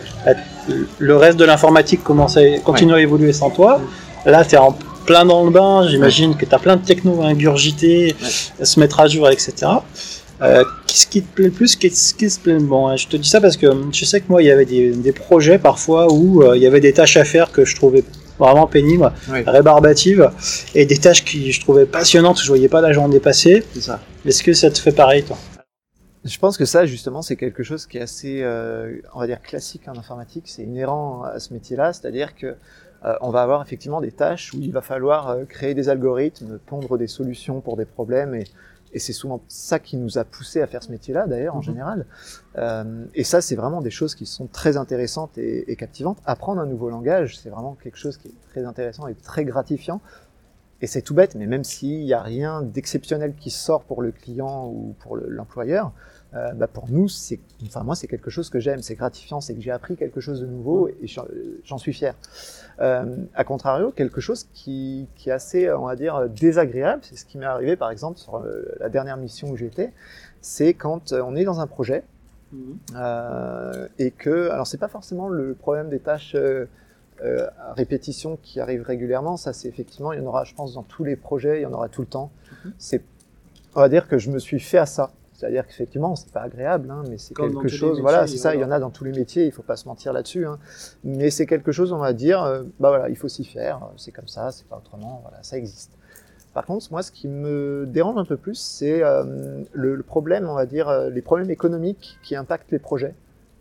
le 0.98 1.18
reste 1.18 1.38
de 1.38 1.46
l'informatique 1.46 2.04
commençait, 2.04 2.62
continuait 2.64 2.98
à 2.98 3.02
évoluer 3.02 3.34
sans 3.34 3.50
toi. 3.50 3.80
Là, 4.26 4.44
tu 4.44 4.56
es 4.56 4.58
en 4.58 4.76
plein 5.06 5.26
dans 5.26 5.44
le 5.44 5.52
bain, 5.52 5.88
j'imagine 5.88 6.36
que 6.36 6.46
tu 6.46 6.56
as 6.56 6.60
plein 6.60 6.76
de 6.76 6.84
techno 6.84 7.22
à 7.22 7.28
ingurgiter, 7.28 8.16
à 8.60 8.66
se 8.66 8.80
mettre 8.80 9.00
à 9.00 9.08
jour, 9.08 9.30
etc. 9.30 9.54
Euh, 10.42 10.64
qu'est-ce 10.86 11.08
qui 11.08 11.22
te 11.22 11.34
plaît 11.34 11.46
le 11.46 11.52
plus 11.52 11.76
Qu'est-ce 11.76 12.14
qui 12.14 12.28
te 12.28 12.40
plaît 12.40 12.58
Bon, 12.60 12.96
je 12.96 13.08
te 13.08 13.16
dis 13.16 13.30
ça 13.30 13.40
parce 13.40 13.58
que 13.58 13.68
je 13.92 14.06
sais 14.06 14.20
que 14.20 14.26
moi, 14.30 14.42
il 14.42 14.48
y 14.48 14.52
avait 14.52 14.66
des, 14.66 15.12
projets 15.14 15.58
parfois 15.58 16.12
où 16.12 16.44
euh, 16.44 16.58
il 16.58 16.64
y 16.64 16.68
avait 16.68 16.82
des 16.82 16.94
tâches 16.94 17.18
à 17.18 17.24
faire 17.24 17.52
que 17.52 17.64
je 17.64 17.76
trouvais 17.76 18.04
vraiment 18.38 18.68
pénibles, 18.68 19.14
rébarbatives, 19.30 20.30
et 20.74 20.86
des 20.86 20.98
tâches 20.98 21.24
que 21.24 21.32
je 21.32 21.60
trouvais 21.62 21.86
passionnantes, 21.86 22.42
je 22.42 22.48
voyais 22.48 22.68
pas 22.68 22.82
la 22.82 22.92
journée 22.92 23.22
passer. 23.22 23.64
Est-ce 24.26 24.44
que 24.44 24.52
ça 24.52 24.70
te 24.70 24.78
fait 24.78 24.92
pareil, 24.92 25.24
toi? 25.24 25.38
Je 26.26 26.38
pense 26.40 26.58
que 26.58 26.66
ça, 26.66 26.86
justement, 26.86 27.22
c'est 27.22 27.36
quelque 27.36 27.64
chose 27.64 27.86
qui 27.86 27.98
est 27.98 28.02
assez, 28.02 28.42
euh, 28.42 28.98
on 29.14 29.20
va 29.20 29.28
dire, 29.28 29.42
classique 29.42 29.84
en 29.88 29.98
informatique. 29.98 30.46
C'est 30.48 30.64
inhérent 30.64 31.24
à 31.24 31.40
ce 31.40 31.54
métier-là, 31.54 31.94
c'est-à-dire 31.94 32.36
que 32.36 32.56
on 33.22 33.30
va 33.30 33.44
avoir 33.44 33.62
effectivement 33.62 34.02
des 34.02 34.12
tâches 34.12 34.52
où 34.56 34.58
il 34.60 34.72
va 34.72 34.82
falloir 34.82 35.38
créer 35.48 35.76
des 35.76 35.90
algorithmes, 35.90 36.58
pondre 36.66 36.98
des 36.98 37.06
solutions 37.06 37.62
pour 37.62 37.78
des 37.78 37.86
problèmes 37.86 38.34
et 38.34 38.46
et 38.94 39.00
c'est 39.00 39.14
souvent 39.14 39.42
ça 39.48 39.80
qui 39.80 39.98
nous 39.98 40.18
a 40.18 40.24
poussé 40.24 40.62
à 40.62 40.68
faire 40.68 40.82
ce 40.82 40.92
métier-là, 40.92 41.28
d'ailleurs, 41.28 41.56
en 41.56 41.60
mhm. 41.60 41.64
général. 41.64 42.06
Euh, 42.58 43.06
et 43.14 43.24
ça, 43.24 43.42
c'est 43.42 43.56
vraiment 43.56 43.82
des 43.82 43.92
choses 43.92 44.16
qui 44.16 44.26
sont 44.26 44.48
très 44.48 44.78
intéressantes 44.78 45.38
et, 45.38 45.70
et 45.72 45.76
captivantes. 45.76 46.18
Apprendre 46.26 46.62
un 46.62 46.66
nouveau 46.66 46.90
langage, 46.90 47.38
c'est 47.38 47.50
vraiment 47.50 47.76
quelque 47.82 47.98
chose 47.98 48.18
qui 48.18 48.30
est 48.30 48.36
très 48.52 48.66
intéressant 48.66 49.08
et 49.08 49.16
très 49.16 49.44
gratifiant. 49.44 50.02
Et 50.82 50.88
c'est 50.88 51.02
tout 51.02 51.14
bête, 51.14 51.36
mais 51.36 51.48
même 51.48 51.64
s'il 51.64 52.04
n'y 52.04 52.14
a 52.14 52.22
rien 52.22 52.62
d'exceptionnel 52.62 53.34
qui 53.36 53.50
sort 53.50 53.84
pour 53.84 54.02
le 54.02 54.12
client 54.12 54.68
ou 54.68 54.94
pour 55.00 55.18
l'employeur, 55.18 55.92
euh, 56.36 56.52
bah 56.54 56.68
pour 56.68 56.90
nous, 56.90 57.08
c'est, 57.08 57.40
enfin 57.66 57.84
moi, 57.84 57.96
c'est 57.96 58.08
quelque 58.08 58.30
chose 58.30 58.50
que 58.50 58.60
j'aime, 58.60 58.82
c'est 58.82 58.96
gratifiant, 58.96 59.42
c'est 59.42 59.54
que 59.54 59.62
j'ai 59.62 59.72
appris 59.72 59.96
quelque 59.96 60.20
chose 60.20 60.42
de 60.42 60.46
nouveau 60.46 60.90
et 60.90 61.08
j'en 61.64 61.78
suis 61.78 61.94
fier. 61.94 62.16
Euh, 62.82 63.18
à 63.34 63.44
contrario, 63.44 63.92
quelque 63.92 64.20
chose 64.20 64.46
qui, 64.54 65.08
qui, 65.16 65.30
est 65.30 65.34
assez, 65.34 65.72
on 65.72 65.86
va 65.86 65.96
dire, 65.96 66.30
désagréable, 66.30 67.02
c'est 67.04 67.16
ce 67.16 67.26
qui 67.26 67.38
m'est 67.38 67.46
arrivé 67.46 67.76
par 67.78 67.90
exemple 67.90 68.20
sur 68.20 68.38
euh, 68.38 68.76
la 68.80 68.90
dernière 68.90 69.18
mission 69.18 69.50
où 69.50 69.56
j'étais, 69.56 69.94
c'est 70.42 70.74
quand 70.74 71.12
euh, 71.12 71.24
on 71.26 71.36
est 71.36 71.44
dans 71.44 71.60
un 71.60 71.68
projet 71.68 72.04
euh, 72.96 73.88
et 73.98 74.12
que, 74.12 74.50
alors 74.50 74.68
c'est 74.68 74.78
pas 74.78 74.88
forcément 74.88 75.28
le 75.28 75.56
problème 75.56 75.90
des 75.90 76.00
tâches 76.00 76.36
euh, 76.36 76.68
à 77.60 77.74
répétition 77.74 78.38
qui 78.42 78.60
arrivent 78.60 78.84
régulièrement, 78.84 79.38
ça 79.38 79.54
c'est 79.54 79.68
effectivement, 79.68 80.14
il 80.14 80.20
y 80.20 80.22
en 80.22 80.26
aura, 80.26 80.44
je 80.44 80.54
pense, 80.54 80.74
dans 80.74 80.84
tous 80.84 81.04
les 81.04 81.16
projets, 81.16 81.60
il 81.60 81.64
y 81.64 81.66
en 81.66 81.74
aura 81.74 81.90
tout 81.90 82.02
le 82.02 82.08
temps. 82.08 82.30
Mhm. 82.66 82.74
C'est, 82.78 83.02
on 83.74 83.80
va 83.80 83.90
dire 83.90 84.08
que 84.08 84.18
je 84.18 84.30
me 84.30 84.38
suis 84.38 84.60
fait 84.60 84.78
à 84.78 84.86
ça. 84.86 85.12
C'est-à-dire 85.36 85.68
qu'effectivement, 85.68 86.16
c'est 86.16 86.32
pas 86.32 86.44
agréable, 86.44 86.90
hein, 86.90 87.04
mais 87.10 87.18
c'est 87.18 87.36
quelque 87.36 87.68
chose. 87.68 88.00
Voilà, 88.00 88.26
c'est 88.26 88.38
ça. 88.38 88.56
Il 88.56 88.62
y 88.62 88.64
en 88.64 88.72
a 88.72 88.80
dans 88.80 88.90
tous 88.90 89.04
les 89.04 89.12
métiers. 89.12 89.46
Il 89.46 89.52
faut 89.52 89.64
pas 89.64 89.76
se 89.76 89.86
mentir 89.86 90.14
là-dessus. 90.14 90.46
Hein. 90.46 90.60
Mais 91.04 91.30
c'est 91.30 91.46
quelque 91.46 91.74
chose, 91.74 91.92
on 91.92 91.98
va 91.98 92.14
dire. 92.14 92.42
Euh, 92.42 92.64
bah 92.80 92.90
voilà, 92.90 93.10
il 93.10 93.18
faut 93.18 93.28
s'y 93.28 93.44
faire. 93.44 93.82
C'est 93.98 94.12
comme 94.12 94.30
ça. 94.30 94.52
C'est 94.52 94.66
pas 94.66 94.78
autrement. 94.78 95.20
Voilà, 95.24 95.44
ça 95.44 95.58
existe. 95.58 95.92
Par 96.54 96.66
contre, 96.66 96.88
moi, 96.90 97.04
ce 97.04 97.12
qui 97.12 97.28
me 97.28 97.86
dérange 97.86 98.18
un 98.18 98.24
peu 98.24 98.38
plus, 98.38 98.56
c'est 98.56 99.04
euh, 99.04 99.62
le, 99.74 100.02
problème, 100.04 100.48
on 100.48 100.54
va 100.54 100.66
dire, 100.66 100.88
euh, 100.88 101.10
les 101.10 101.22
problèmes 101.22 101.50
économiques 101.50 102.18
qui 102.24 102.38
impactent 102.38 102.72
les 102.72 102.80
projets. 102.80 103.14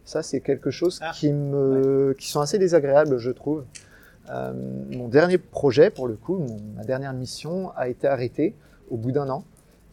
Ça, 0.04 0.22
c'est 0.22 0.40
quelque 0.40 0.70
chose 0.70 1.00
ah, 1.02 1.10
qui 1.12 1.32
me, 1.32 2.14
qui 2.16 2.28
sont 2.28 2.40
assez 2.40 2.58
désagréables, 2.58 3.18
je 3.18 3.30
trouve. 3.30 3.64
mon 4.28 5.08
dernier 5.08 5.38
projet, 5.38 5.90
pour 5.90 6.06
le 6.06 6.14
coup, 6.14 6.46
ma 6.76 6.84
dernière 6.84 7.14
mission 7.14 7.72
a 7.74 7.88
été 7.88 8.06
arrêtée 8.06 8.54
au 8.90 8.96
bout 8.96 9.10
d'un 9.10 9.28
an 9.28 9.44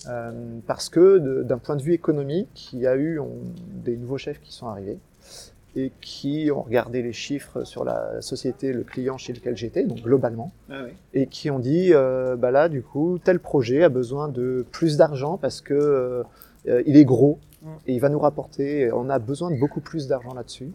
euh, 0.07 0.31
parce 0.67 0.89
que 0.89 1.41
d'un 1.43 1.57
point 1.57 1.75
de 1.75 1.81
vue 1.81 1.93
économique, 1.93 2.69
il 2.73 2.79
y 2.79 2.87
a 2.87 2.97
eu 2.97 3.19
des 3.83 3.97
nouveaux 3.97 4.17
chefs 4.17 4.41
qui 4.41 4.53
sont 4.53 4.67
arrivés 4.67 4.97
et 5.75 5.91
qui 6.01 6.49
ont 6.53 6.61
regardé 6.61 7.01
les 7.01 7.13
chiffres 7.13 7.63
sur 7.63 7.85
la 7.85 8.21
société, 8.21 8.73
le 8.73 8.83
client 8.83 9.17
chez 9.17 9.31
lequel 9.31 9.55
j'étais, 9.55 9.83
donc 9.83 10.01
globalement, 10.01 10.51
ah 10.69 10.83
et 11.13 11.27
qui 11.27 11.49
ont 11.49 11.59
dit, 11.59 11.93
euh, 11.93 12.35
bah 12.35 12.51
là, 12.51 12.67
du 12.67 12.81
coup, 12.81 13.19
tel 13.23 13.39
projet 13.39 13.83
a 13.83 13.89
besoin 13.89 14.27
de 14.27 14.65
plus 14.71 14.97
d'argent 14.97 15.37
parce 15.37 15.61
que 15.61 15.73
euh, 16.67 16.83
il 16.85 16.97
est 16.97 17.05
gros 17.05 17.39
mm. 17.61 17.67
et 17.87 17.93
il 17.93 17.99
va 17.99 18.09
nous 18.09 18.19
rapporter, 18.19 18.91
on 18.91 19.09
a 19.09 19.19
besoin 19.19 19.49
de 19.49 19.59
beaucoup 19.59 19.79
plus 19.79 20.07
d'argent 20.07 20.33
là-dessus. 20.33 20.71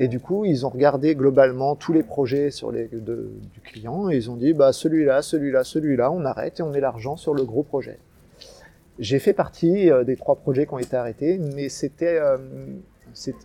Et 0.00 0.06
du 0.06 0.20
coup, 0.20 0.44
ils 0.44 0.64
ont 0.64 0.68
regardé 0.68 1.14
globalement 1.16 1.74
tous 1.74 1.92
les 1.92 2.04
projets 2.04 2.50
sur 2.50 2.70
les, 2.70 2.86
de, 2.86 3.30
du 3.52 3.60
client 3.60 4.10
et 4.10 4.16
ils 4.16 4.30
ont 4.30 4.36
dit, 4.36 4.52
bah 4.52 4.72
celui-là, 4.72 5.22
celui-là, 5.22 5.64
celui-là, 5.64 6.12
on 6.12 6.24
arrête 6.24 6.60
et 6.60 6.62
on 6.62 6.70
met 6.70 6.80
l'argent 6.80 7.16
sur 7.16 7.34
le 7.34 7.44
gros 7.44 7.64
projet. 7.64 7.98
J'ai 8.98 9.18
fait 9.18 9.32
partie 9.32 9.90
euh, 9.90 10.04
des 10.04 10.16
trois 10.16 10.36
projets 10.36 10.66
qui 10.66 10.74
ont 10.74 10.78
été 10.78 10.96
arrêtés, 10.96 11.38
mais 11.38 11.68
c'était, 11.68 12.18
euh, 12.18 12.36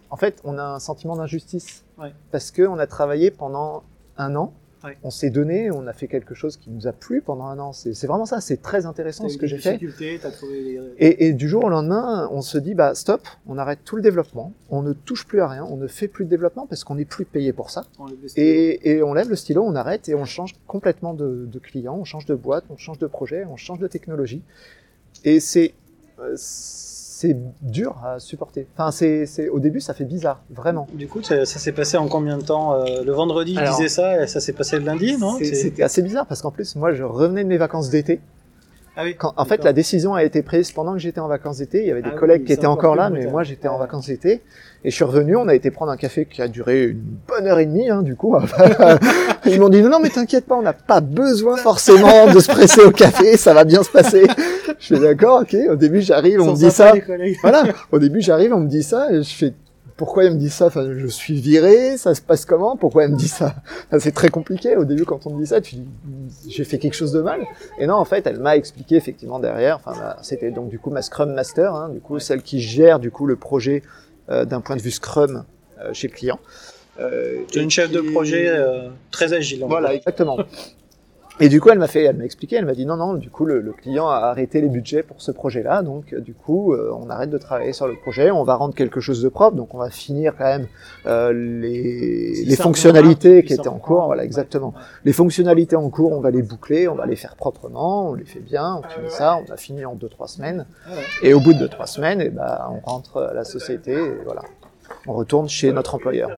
en 0.10 0.18
fait, 0.18 0.40
on 0.44 0.58
a 0.58 0.64
un 0.64 0.80
sentiment 0.80 1.16
d'injustice 1.16 1.84
ouais. 2.00 2.12
parce 2.32 2.52
que 2.52 2.64
on 2.64 2.80
a 2.80 2.88
travaillé 2.88 3.30
pendant 3.30 3.84
un 4.18 4.36
an, 4.36 4.54
ouais. 4.84 4.98
on 5.04 5.12
s'est 5.12 5.30
donné, 5.30 5.70
on 5.70 5.86
a 5.86 5.94
fait 5.94 6.08
quelque 6.08 6.34
chose 6.34 6.58
qui 6.58 6.72
nous 6.72 6.88
a 6.88 6.92
plu 6.92 7.22
pendant 7.22 7.46
un 7.46 7.60
an. 7.60 7.72
C'est 7.72 8.08
vraiment 8.08 8.26
ça, 8.26 8.42
c'est 8.42 8.64
très 8.64 8.88
intéressant 8.88 9.30
ce 9.30 9.38
que 9.38 9.46
j'ai 9.46 9.60
fait. 9.60 9.78
Trouvé 9.78 10.62
les... 10.62 10.80
et, 10.98 11.28
et, 11.28 11.34
du 11.34 11.48
jour 11.48 11.64
au 11.66 11.70
lendemain, 11.70 12.28
on 12.32 12.42
se 12.42 12.58
dit 12.58 12.74
bah 12.74 12.96
stop, 12.96 13.22
on 13.46 13.60
arrête 13.60 13.80
tout 13.86 13.96
le 13.96 14.02
développement, 14.02 14.54
on 14.70 14.82
ne 14.82 14.94
touche 14.94 15.28
plus 15.28 15.42
à 15.42 15.48
rien, 15.48 15.66
on 15.66 15.78
ne 15.78 15.88
fait 15.88 16.08
plus 16.08 16.26
de 16.26 16.30
développement 16.32 16.66
parce 16.66 16.84
qu'on 16.84 16.96
n'est 16.96 17.06
plus 17.06 17.26
payé 17.26 17.54
pour 17.54 17.70
ça. 17.70 17.86
Et, 18.36 18.90
et, 18.90 19.04
on 19.04 19.14
lève 19.14 19.30
le 19.30 19.36
stylo, 19.36 19.64
on 19.64 19.76
arrête 19.76 20.10
et 20.10 20.16
on 20.16 20.26
change 20.26 20.56
complètement 20.66 21.14
de, 21.14 21.46
de 21.46 21.60
client, 21.60 21.96
on 21.96 22.06
change 22.06 22.26
de 22.26 22.36
boîte, 22.36 22.66
on 22.72 22.78
change 22.78 22.98
de 22.98 23.08
projet, 23.08 23.46
on 23.46 23.56
change 23.56 23.80
de 23.80 23.88
technologie. 23.88 24.42
Et 25.24 25.40
c'est 25.40 25.74
euh, 26.20 26.36
c'est 27.24 27.38
dur 27.62 27.96
à 28.04 28.20
supporter. 28.20 28.68
Enfin, 28.76 28.92
c'est, 28.92 29.48
au 29.48 29.60
début, 29.60 29.80
ça 29.80 29.94
fait 29.94 30.04
bizarre, 30.04 30.42
vraiment. 30.50 30.88
Du 30.94 31.08
coup, 31.08 31.24
ça, 31.24 31.46
s'est 31.46 31.72
passé 31.72 31.96
en 31.96 32.10
combien 32.10 32.38
de 32.38 32.44
temps 32.44 32.74
euh, 32.74 33.02
Le 33.06 33.12
vendredi, 33.14 33.56
il 33.58 33.70
disait 33.70 33.88
ça, 33.88 34.24
et 34.24 34.28
ça 34.28 34.42
s'est 34.42 34.52
passé 34.52 34.78
le 34.78 34.84
lundi, 34.84 35.16
non? 35.18 35.38
C'était 35.42 35.84
assez 35.84 36.02
bizarre 36.02 36.26
parce 36.26 36.42
qu'en 36.42 36.52
plus, 36.52 36.76
moi, 36.76 36.92
je 36.92 37.04
revenais 37.04 37.46
de 37.46 37.50
mes 37.50 37.58
vacances 37.58 37.90
d'été. 37.90 38.20
Ah 38.96 39.04
oui, 39.04 39.16
Quand, 39.16 39.34
en 39.38 39.46
fait, 39.46 39.64
la 39.64 39.74
décision 39.74 40.14
a 40.14 40.24
été 40.24 40.44
prise 40.44 40.72
pendant 40.72 40.94
que 40.94 41.00
j'étais 41.00 41.20
en 41.20 41.28
vacances 41.28 41.58
d'été. 41.58 41.82
Il 41.82 41.88
y 41.88 41.92
avait 41.92 42.04
des 42.04 42.12
ah 42.14 42.18
collègues 42.18 42.46
qui 42.46 42.54
étaient 42.54 42.68
encore 42.68 42.96
là, 42.96 43.10
mais 43.10 43.26
moi, 43.26 43.44
j'étais 43.44 43.68
en 43.68 43.80
vacances 43.80 44.06
d'été. 44.06 44.42
Et 44.86 44.92
je 44.92 44.96
suis 44.96 45.04
revenu, 45.04 45.36
on 45.36 45.48
a 45.48 45.56
été 45.56 45.72
prendre 45.72 45.92
un 45.92 45.98
café 45.98 46.26
qui 46.26 46.42
a 46.42 46.48
duré 46.48 46.84
une 46.84 47.02
bonne 47.28 47.48
heure 47.48 47.58
et 47.58 47.66
demie, 47.66 47.90
hein, 47.90 48.04
du 48.04 48.16
coup. 48.16 48.36
Ils 49.46 49.60
m'ont 49.60 49.70
dit, 49.70 49.82
non, 49.82 49.90
non, 49.90 50.00
mais 50.00 50.10
t'inquiète 50.10 50.46
pas, 50.46 50.56
on 50.56 50.62
n'a 50.62 50.74
pas 50.74 51.02
besoin 51.02 51.58
forcément 51.58 52.32
de 52.32 52.40
se 52.40 52.52
presser 52.52 52.82
au 52.82 52.92
café, 52.92 53.36
ça 53.38 53.54
va 53.54 53.64
bien 53.64 53.82
se 53.82 53.90
passer. 53.90 54.28
Je 54.80 54.96
fais 54.96 55.00
d'accord, 55.00 55.42
ok. 55.42 55.56
Au 55.72 55.76
début, 55.76 56.02
j'arrive, 56.02 56.42
on 56.42 56.52
me 56.52 56.56
dit 56.56 56.70
ça. 56.70 56.94
Voilà. 57.42 57.64
Au 57.92 58.00
début, 58.00 58.22
j'arrive, 58.22 58.54
on 58.54 58.60
me 58.60 58.68
dit 58.68 58.84
ça, 58.84 59.12
et 59.12 59.24
je 59.24 59.34
fais, 59.34 59.54
pourquoi 59.96 60.26
elle 60.26 60.34
me 60.34 60.40
dit 60.40 60.50
ça? 60.50 60.68
Enfin, 60.68 60.86
je 60.98 61.08
suis 61.08 61.40
viré, 61.40 61.98
ça 61.98 62.16
se 62.16 62.22
passe 62.22 62.46
comment? 62.46 62.78
Pourquoi 62.78 63.04
elle 63.04 63.12
me 63.12 63.18
dit 63.18 63.28
ça? 63.28 63.56
C'est 64.00 64.14
très 64.14 64.30
compliqué. 64.30 64.76
Au 64.76 64.86
début, 64.86 65.06
quand 65.06 65.26
on 65.28 65.36
me 65.36 65.42
dit 65.42 65.48
ça, 65.48 65.62
tu 65.62 65.76
dis 65.76 65.88
j'ai 66.48 66.64
fait 66.64 66.80
quelque 66.80 66.96
chose 66.96 67.12
de 67.12 67.22
mal. 67.22 67.42
Et 67.80 67.88
non, 67.88 67.96
en 67.96 68.06
fait, 68.06 68.26
elle 68.28 68.40
m'a 68.40 68.56
expliqué 68.58 68.96
effectivement 68.96 69.40
derrière. 69.40 69.78
Enfin, 69.78 69.94
bah, 70.00 70.18
c'était 70.22 70.52
donc 70.52 70.70
du 70.70 70.80
coup 70.80 70.90
ma 70.90 71.02
Scrum 71.02 71.34
Master, 71.34 71.74
hein, 71.74 71.90
du 71.90 72.00
coup 72.00 72.20
celle 72.20 72.42
qui 72.42 72.60
gère 72.60 73.00
du 73.00 73.12
coup 73.12 73.26
le 73.26 73.36
projet 73.36 73.84
euh, 74.30 74.46
d'un 74.46 74.62
point 74.62 74.76
de 74.76 74.82
vue 74.82 74.92
Scrum 74.92 75.44
euh, 75.80 75.94
chez 75.94 76.08
le 76.08 76.14
client. 76.14 76.40
Euh, 77.00 77.40
tu 77.52 77.60
es 77.60 77.64
une 77.64 77.72
chef 77.72 77.92
de 77.92 78.02
projet 78.02 78.48
euh, 78.48 78.90
très 79.12 79.34
agile. 79.34 79.64
Voilà, 79.68 79.94
exactement. 79.94 80.38
Et 81.40 81.50
du 81.50 81.60
coup, 81.60 81.70
elle 81.70 81.80
m'a 81.80 81.88
fait, 81.88 82.04
elle 82.04 82.16
m'a 82.16 82.26
expliqué, 82.26 82.58
elle 82.58 82.66
m'a 82.66 82.76
dit 82.76 82.86
non, 82.86 82.96
non, 82.96 83.16
du 83.16 83.32
coup, 83.32 83.46
le, 83.46 83.60
le, 83.60 83.74
client 83.74 84.08
a 84.08 84.18
arrêté 84.18 84.62
les 84.62 84.70
budgets 84.70 85.02
pour 85.02 85.20
ce 85.20 85.32
projet-là, 85.32 85.82
donc 85.82 86.14
euh, 86.14 86.20
du 86.20 86.36
coup, 86.36 86.74
euh, 86.74 86.96
on 86.96 87.10
arrête 87.10 87.32
de 87.32 87.40
travailler 87.40 87.74
sur 87.74 87.88
le 87.88 87.96
projet, 87.96 88.30
on 88.30 88.44
va 88.44 88.56
rendre 88.56 88.76
quelque 88.76 89.00
chose 89.00 89.22
de 89.24 89.30
propre, 89.30 89.58
donc 89.58 89.74
on 89.74 89.80
va 89.80 89.90
finir 89.90 90.36
quand 90.38 90.44
même 90.44 90.68
euh, 91.08 91.34
les, 91.34 92.46
les 92.46 92.56
fonctionnalités 92.56 93.44
qui 93.44 93.54
étaient 93.54 93.68
en 93.68 93.80
cours, 93.80 94.06
voilà, 94.06 94.24
exactement. 94.24 94.76
Les 95.06 95.14
fonctionnalités 95.14 95.76
en 95.76 95.90
cours, 95.90 96.12
on 96.12 96.20
va 96.20 96.30
les 96.30 96.44
boucler, 96.44 96.88
on 96.88 96.96
va 96.96 97.08
les 97.08 97.16
faire 97.16 97.36
proprement, 97.36 98.12
on 98.12 98.14
les 98.14 98.26
fait 98.26 98.40
bien, 98.40 98.82
on 98.84 98.88
finit 98.88 99.10
ça, 99.10 99.40
on 99.48 99.52
a 99.52 99.58
fini 99.58 99.86
en 99.86 99.96
deux 99.96 100.10
trois 100.10 100.28
semaines, 100.28 100.68
et 101.24 101.34
au 101.34 101.40
bout 101.40 101.54
de 101.54 101.60
deux 101.60 101.70
trois 101.70 101.88
semaines, 101.88 102.22
et 102.22 102.28
eh 102.28 102.30
ben, 102.30 102.60
on 102.70 102.88
rentre 102.88 103.24
à 103.24 103.34
la 103.34 103.44
société, 103.44 103.94
et 103.94 104.24
voilà, 104.24 104.44
on 105.08 105.14
retourne 105.14 105.50
chez 105.50 105.74
notre 105.74 105.96
employeur. 105.96 106.30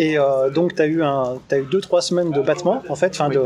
Et 0.00 0.16
euh, 0.16 0.48
donc, 0.48 0.76
tu 0.76 0.80
as 0.80 0.86
eu, 0.86 1.02
un, 1.02 1.34
as 1.50 1.58
eu 1.58 1.66
deux, 1.70 1.82
trois 1.82 2.00
semaines 2.00 2.30
de 2.30 2.40
battement, 2.40 2.82
en 2.88 2.96
fait, 2.96 3.10
enfin, 3.12 3.28
de, 3.28 3.42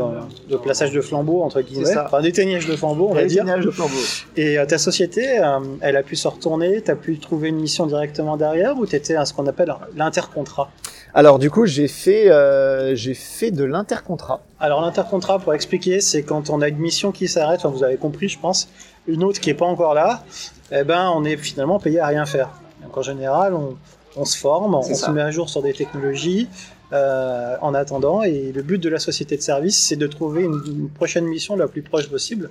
de 0.49 0.55
plaçage 0.55 0.93
de 0.93 1.01
flambeau, 1.01 1.41
entre 1.41 1.59
guillemets. 1.59 1.97
Enfin, 1.97 2.21
d'éteignage 2.21 2.65
de 2.65 2.77
flambeau, 2.77 3.09
on 3.11 3.13
va 3.13 3.25
dire. 3.25 3.43
De 3.43 3.71
flambeau. 3.71 3.91
Et 4.37 4.57
euh, 4.57 4.65
ta 4.65 4.77
société, 4.77 5.37
euh, 5.37 5.59
elle 5.81 5.97
a 5.97 6.01
pu 6.01 6.15
se 6.15 6.29
retourner, 6.29 6.81
tu 6.81 6.89
as 6.89 6.95
pu 6.95 7.19
trouver 7.19 7.49
une 7.49 7.59
mission 7.59 7.87
directement 7.87 8.37
derrière, 8.37 8.77
ou 8.79 8.85
tu 8.85 8.95
étais 8.95 9.17
à 9.17 9.25
ce 9.25 9.33
qu'on 9.33 9.45
appelle 9.47 9.75
l'intercontrat? 9.97 10.69
Alors 11.13 11.39
du 11.39 11.51
coup, 11.51 11.65
j'ai 11.65 11.89
fait, 11.89 12.31
euh, 12.31 12.95
j'ai 12.95 13.15
fait 13.15 13.51
de 13.51 13.65
l'intercontrat. 13.65 14.39
Alors, 14.61 14.79
l'intercontrat, 14.79 15.39
pour 15.39 15.53
expliquer, 15.53 15.99
c'est 15.99 16.23
quand 16.23 16.49
on 16.49 16.61
a 16.61 16.69
une 16.69 16.77
mission 16.77 17.11
qui 17.11 17.27
s'arrête, 17.27 17.59
enfin, 17.65 17.75
vous 17.75 17.83
avez 17.83 17.97
compris, 17.97 18.29
je 18.29 18.39
pense, 18.39 18.69
une 19.07 19.25
autre 19.25 19.41
qui 19.41 19.49
est 19.49 19.55
pas 19.55 19.65
encore 19.65 19.93
là, 19.93 20.23
eh 20.71 20.85
ben, 20.85 21.11
on 21.13 21.25
est 21.25 21.35
finalement 21.35 21.79
payé 21.79 21.99
à 21.99 22.07
rien 22.07 22.25
faire. 22.25 22.49
Donc, 22.81 22.95
en 22.95 23.01
général, 23.01 23.53
on, 23.53 23.75
on 24.15 24.25
se 24.25 24.37
forme, 24.37 24.75
on 24.75 24.81
se 24.81 25.11
met 25.11 25.21
à 25.21 25.31
jour 25.31 25.49
sur 25.49 25.61
des 25.61 25.73
technologies 25.73 26.47
euh, 26.93 27.55
en 27.61 27.73
attendant, 27.73 28.21
et 28.23 28.51
le 28.51 28.61
but 28.61 28.81
de 28.81 28.89
la 28.89 28.99
société 28.99 29.37
de 29.37 29.41
service, 29.41 29.87
c'est 29.87 29.95
de 29.95 30.07
trouver 30.07 30.43
une, 30.43 30.61
une 30.67 30.89
prochaine 30.89 31.25
mission 31.25 31.55
la 31.55 31.67
plus 31.67 31.81
proche 31.81 32.09
possible. 32.09 32.49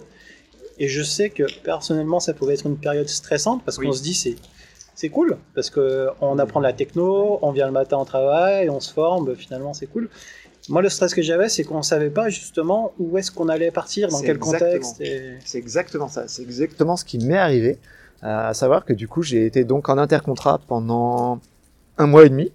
Et 0.79 0.89
je 0.89 1.03
sais 1.03 1.31
que 1.31 1.45
personnellement, 1.63 2.21
ça 2.21 2.35
pouvait 2.35 2.55
être 2.55 2.67
une 2.67 2.77
période 2.77 3.09
stressante 3.09 3.63
parce 3.65 3.79
Oui. 3.79 3.87
qu'on 3.87 3.93
se 3.93 4.03
dit 4.03 4.15
c'est 4.15 4.37
c'est 4.97 5.09
cool 5.09 5.39
parce 5.55 5.71
que 5.71 6.09
on 6.21 6.39
apprend 6.39 6.61
de 6.61 6.67
la 6.67 6.73
techno, 6.73 7.39
on 7.43 7.51
vient 7.51 7.67
le 7.67 7.73
matin 7.73 7.99
au 7.99 8.05
travail, 8.05 8.71
on 8.71 8.79
se 8.81 8.93
forme, 8.93 9.35
finalement 9.35 9.75
c'est 9.75 9.87
cool. 9.87 10.09
Moi, 10.69 10.81
le 10.81 10.89
stress 10.89 11.15
que 11.15 11.21
j'avais, 11.21 11.49
c'est 11.51 11.63
qu'on 11.65 11.83
savait 11.83 12.11
pas 12.11 12.31
justement 12.31 12.93
où 12.99 13.19
est-ce 13.19 13.31
qu'on 13.31 13.49
allait 13.51 13.71
partir, 13.71 14.09
dans 14.09 14.21
quel 14.21 14.39
contexte. 14.39 15.01
Et... 15.01 15.35
C'est 15.45 15.59
exactement 15.59 16.09
ça. 16.09 16.27
C'est 16.27 16.43
exactement 16.43 16.97
ce 16.97 17.05
qui 17.05 17.19
m'est 17.19 17.37
arrivé. 17.37 17.79
Euh, 18.23 18.49
à 18.49 18.55
savoir 18.55 18.87
que 18.87 18.95
du 18.95 19.07
coup, 19.07 19.23
j'ai 19.23 19.45
été 19.45 19.65
donc 19.65 19.91
en 19.91 19.99
intercontrat 19.99 20.59
pendant 20.67 21.39
un 21.99 22.07
mois 22.07 22.25
et 22.25 22.29
demi. 22.29 22.53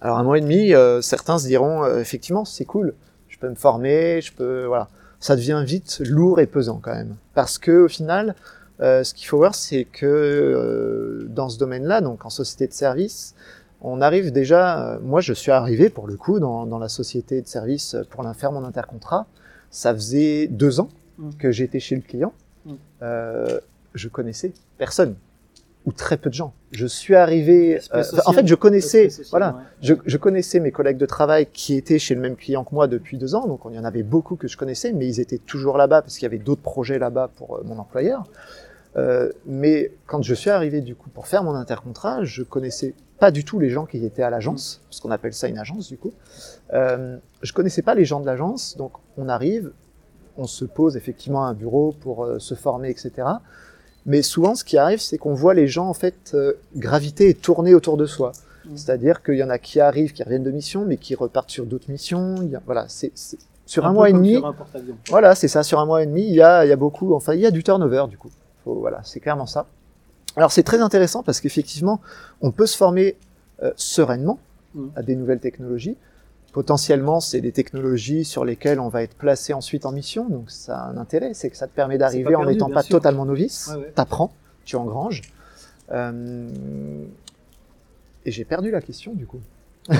Alors 0.00 0.18
un 0.18 0.22
mois 0.22 0.38
et 0.38 0.40
demi, 0.40 0.74
euh, 0.74 1.00
certains 1.00 1.38
se 1.38 1.46
diront 1.46 1.82
euh, 1.84 2.00
effectivement 2.00 2.44
c'est 2.44 2.64
cool, 2.64 2.94
je 3.28 3.38
peux 3.38 3.48
me 3.48 3.54
former, 3.54 4.20
je 4.20 4.32
peux 4.32 4.64
voilà. 4.66 4.88
Ça 5.20 5.36
devient 5.36 5.62
vite 5.66 6.00
lourd 6.04 6.38
et 6.40 6.46
pesant 6.46 6.80
quand 6.82 6.92
même, 6.94 7.16
parce 7.32 7.56
que 7.56 7.84
au 7.84 7.88
final, 7.88 8.34
euh, 8.80 9.02
ce 9.04 9.14
qu'il 9.14 9.26
faut 9.26 9.38
voir, 9.38 9.54
c'est 9.54 9.84
que 9.84 10.04
euh, 10.04 11.26
dans 11.30 11.48
ce 11.48 11.58
domaine-là, 11.58 12.02
donc 12.02 12.26
en 12.26 12.30
société 12.30 12.66
de 12.66 12.74
service, 12.74 13.34
on 13.80 14.02
arrive 14.02 14.32
déjà. 14.32 14.92
euh, 14.94 14.98
moi, 15.00 15.22
je 15.22 15.32
suis 15.32 15.50
arrivé 15.50 15.88
pour 15.88 16.06
le 16.06 16.16
coup 16.16 16.40
dans, 16.40 16.66
dans 16.66 16.78
la 16.78 16.90
société 16.90 17.40
de 17.40 17.46
service 17.46 17.96
pour 18.10 18.24
faire 18.34 18.52
mon 18.52 18.64
intercontrat. 18.64 19.26
Ça 19.70 19.94
faisait 19.94 20.46
deux 20.48 20.80
ans 20.80 20.90
Mm. 21.18 21.30
que 21.38 21.50
j'étais 21.50 21.80
chez 21.80 21.94
le 21.96 22.02
client. 22.02 22.32
Mm. 22.64 22.72
Euh, 23.02 23.60
je 23.94 24.08
connaissais 24.08 24.52
personne 24.78 25.14
ou 25.86 25.92
très 25.92 26.16
peu 26.16 26.30
de 26.30 26.34
gens. 26.34 26.54
Je 26.70 26.86
suis 26.86 27.14
arrivé. 27.14 27.80
Euh, 27.94 28.02
en 28.26 28.32
fait, 28.32 28.46
je 28.46 28.54
connaissais. 28.54 29.08
Voilà, 29.30 29.52
ouais. 29.52 29.62
je, 29.82 29.94
je 30.04 30.16
connaissais 30.16 30.60
mes 30.60 30.72
collègues 30.72 30.96
de 30.96 31.06
travail 31.06 31.46
qui 31.52 31.74
étaient 31.74 31.98
chez 31.98 32.14
le 32.14 32.20
même 32.20 32.36
client 32.36 32.64
que 32.64 32.74
moi 32.74 32.86
depuis 32.86 33.18
deux 33.18 33.34
ans, 33.34 33.46
donc 33.46 33.60
il 33.70 33.76
y 33.76 33.78
en 33.78 33.84
avait 33.84 34.02
beaucoup 34.02 34.36
que 34.36 34.48
je 34.48 34.56
connaissais, 34.56 34.92
mais 34.92 35.06
ils 35.06 35.20
étaient 35.20 35.38
toujours 35.38 35.76
là-bas 35.76 36.02
parce 36.02 36.14
qu'il 36.14 36.24
y 36.24 36.26
avait 36.26 36.38
d'autres 36.38 36.62
projets 36.62 36.98
là-bas 36.98 37.30
pour 37.36 37.56
euh, 37.56 37.62
mon 37.64 37.78
employeur. 37.78 38.24
Euh, 38.96 39.32
mais 39.44 39.92
quand 40.06 40.22
je 40.22 40.34
suis 40.34 40.50
arrivé 40.50 40.80
du 40.80 40.94
coup 40.94 41.10
pour 41.10 41.26
faire 41.26 41.42
mon 41.42 41.54
intercontrat, 41.54 42.24
je 42.24 42.42
connaissais 42.42 42.94
pas 43.18 43.30
du 43.30 43.44
tout 43.44 43.58
les 43.58 43.70
gens 43.70 43.86
qui 43.86 44.04
étaient 44.04 44.22
à 44.22 44.30
l'agence, 44.30 44.82
parce 44.88 45.00
qu'on 45.00 45.10
appelle 45.10 45.32
ça 45.32 45.48
une 45.48 45.58
agence 45.58 45.88
du 45.88 45.98
coup. 45.98 46.12
Euh, 46.72 47.16
je 47.42 47.52
connaissais 47.52 47.82
pas 47.82 47.94
les 47.94 48.04
gens 48.04 48.20
de 48.20 48.26
l'agence, 48.26 48.76
donc 48.76 48.92
on 49.16 49.28
arrive, 49.28 49.72
on 50.36 50.46
se 50.46 50.64
pose 50.64 50.96
effectivement 50.96 51.44
à 51.44 51.48
un 51.48 51.54
bureau 51.54 51.92
pour 51.92 52.24
euh, 52.24 52.38
se 52.38 52.54
former, 52.54 52.90
etc. 52.90 53.28
Mais 54.06 54.22
souvent, 54.22 54.54
ce 54.54 54.64
qui 54.64 54.76
arrive, 54.76 55.00
c'est 55.00 55.16
qu'on 55.18 55.34
voit 55.34 55.54
les 55.54 55.66
gens 55.66 55.88
en 55.88 55.94
fait 55.94 56.32
euh, 56.34 56.52
graviter 56.76 57.28
et 57.30 57.34
tourner 57.34 57.74
autour 57.74 57.96
de 57.96 58.06
soi. 58.06 58.32
Mm. 58.66 58.76
C'est-à-dire 58.76 59.22
qu'il 59.22 59.36
y 59.36 59.42
en 59.42 59.50
a 59.50 59.58
qui 59.58 59.80
arrivent, 59.80 60.12
qui 60.12 60.22
reviennent 60.22 60.44
de 60.44 60.50
mission, 60.50 60.84
mais 60.84 60.96
qui 60.98 61.14
repartent 61.14 61.50
sur 61.50 61.64
d'autres 61.66 61.90
missions. 61.90 62.34
Il 62.42 62.50
y 62.50 62.56
a- 62.56 62.62
voilà, 62.66 62.84
c'est 62.88 63.12
c'est- 63.14 63.38
sur 63.66 63.86
un, 63.86 63.92
mois 63.94 64.10
et 64.10 64.12
demi. 64.12 64.34
sur 64.34 64.46
un. 64.46 64.54
Voilà, 65.08 65.34
c'est 65.34 65.48
ça. 65.48 65.62
Sur 65.62 65.80
un 65.80 65.86
mois 65.86 66.02
et 66.02 66.06
demi, 66.06 66.22
il 66.26 66.34
y 66.34 66.42
a, 66.42 66.66
il 66.66 66.68
y 66.68 66.72
a 66.72 66.76
beaucoup. 66.76 67.14
Enfin, 67.14 67.32
il 67.34 67.40
y 67.40 67.46
a 67.46 67.50
du 67.50 67.64
turnover 67.64 68.04
du 68.10 68.18
coup. 68.18 68.30
Faut- 68.62 68.74
voilà, 68.74 69.00
c'est 69.04 69.20
clairement 69.20 69.46
ça. 69.46 69.66
Alors 70.36 70.52
c'est 70.52 70.62
très 70.64 70.80
intéressant 70.80 71.22
parce 71.22 71.40
qu'effectivement, 71.40 72.00
on 72.42 72.50
peut 72.50 72.66
se 72.66 72.76
former 72.76 73.16
euh, 73.62 73.72
sereinement 73.76 74.38
Mm. 74.74 74.86
à 74.96 75.02
des 75.02 75.14
nouvelles 75.16 75.38
technologies. 75.40 75.96
Potentiellement, 76.54 77.18
c'est 77.18 77.40
des 77.40 77.50
technologies 77.50 78.24
sur 78.24 78.44
lesquelles 78.44 78.78
on 78.78 78.88
va 78.88 79.02
être 79.02 79.16
placé 79.16 79.52
ensuite 79.52 79.86
en 79.86 79.90
mission, 79.90 80.28
donc 80.28 80.52
ça 80.52 80.78
a 80.78 80.86
un 80.86 80.96
intérêt, 80.96 81.34
c'est 81.34 81.50
que 81.50 81.56
ça 81.56 81.66
te 81.66 81.74
permet 81.74 81.98
d'arriver 81.98 82.36
en 82.36 82.44
n'étant 82.44 82.70
pas 82.70 82.84
sûr. 82.84 82.96
totalement 82.96 83.24
novice. 83.24 83.70
Ouais, 83.72 83.80
ouais. 83.80 83.92
T'apprends, 83.92 84.32
tu 84.64 84.76
engranges. 84.76 85.22
Euh, 85.90 86.48
Et 88.24 88.30
j'ai 88.30 88.44
perdu 88.44 88.70
la 88.70 88.80
question 88.80 89.14
du 89.14 89.26
coup. 89.26 89.40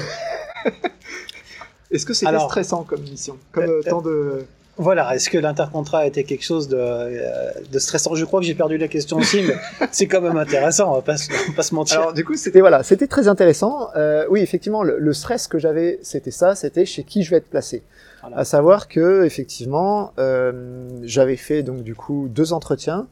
Est-ce 1.90 2.07
que 2.07 2.14
c'était 2.14 2.38
stressant 2.38 2.84
comme 2.84 3.02
mission, 3.02 3.36
comme 3.50 3.64
euh, 3.64 3.80
euh, 3.84 3.90
tant 3.90 4.00
de 4.00 4.46
Voilà, 4.77 5.14
est-ce 5.14 5.31
que 5.31 5.39
l'intercontrat 5.39 6.01
a 6.01 6.07
été 6.07 6.25
quelque 6.25 6.43
chose 6.43 6.68
de, 6.68 6.77
euh, 6.79 7.51
de 7.70 7.79
stressant? 7.79 8.14
Je 8.14 8.25
crois 8.25 8.41
que 8.41 8.47
j'ai 8.47 8.55
perdu 8.55 8.77
la 8.77 8.89
question 8.89 9.18
aussi, 9.18 9.43
mais 9.43 9.55
c'est 9.93 10.07
quand 10.07 10.20
même 10.20 10.37
intéressant, 10.37 10.91
on 10.91 10.97
va 10.97 11.03
pas 11.03 11.16
se, 11.16 11.31
on 11.31 11.51
va 11.51 11.57
pas 11.57 11.62
se 11.62 11.75
mentir. 11.75 12.01
Alors 12.01 12.12
du 12.12 12.25
coup, 12.25 12.35
c'était 12.37 12.61
voilà, 12.61 12.83
c'était 12.83 13.07
très 13.07 13.29
intéressant. 13.29 13.89
Euh, 13.97 14.27
oui, 14.31 14.41
effectivement, 14.41 14.83
le, 14.83 14.99
le 14.99 15.12
stress 15.12 15.47
que 15.47 15.59
j'avais, 15.59 16.01
c'était 16.03 16.33
ça, 16.33 16.55
c'était 16.57 16.87
chez 16.87 17.05
qui 17.05 17.22
je 17.22 17.31
vais 17.31 17.37
être 17.37 17.49
placé. 17.49 17.83
Voilà. 18.22 18.39
À 18.39 18.45
savoir 18.45 18.89
que 18.89 19.25
effectivement, 19.25 20.12
euh, 20.18 20.89
j'avais 21.03 21.37
fait 21.37 21.62
donc 21.62 21.83
du 21.83 21.95
coup 21.95 22.29
deux 22.29 22.53
entretiens. 22.53 23.07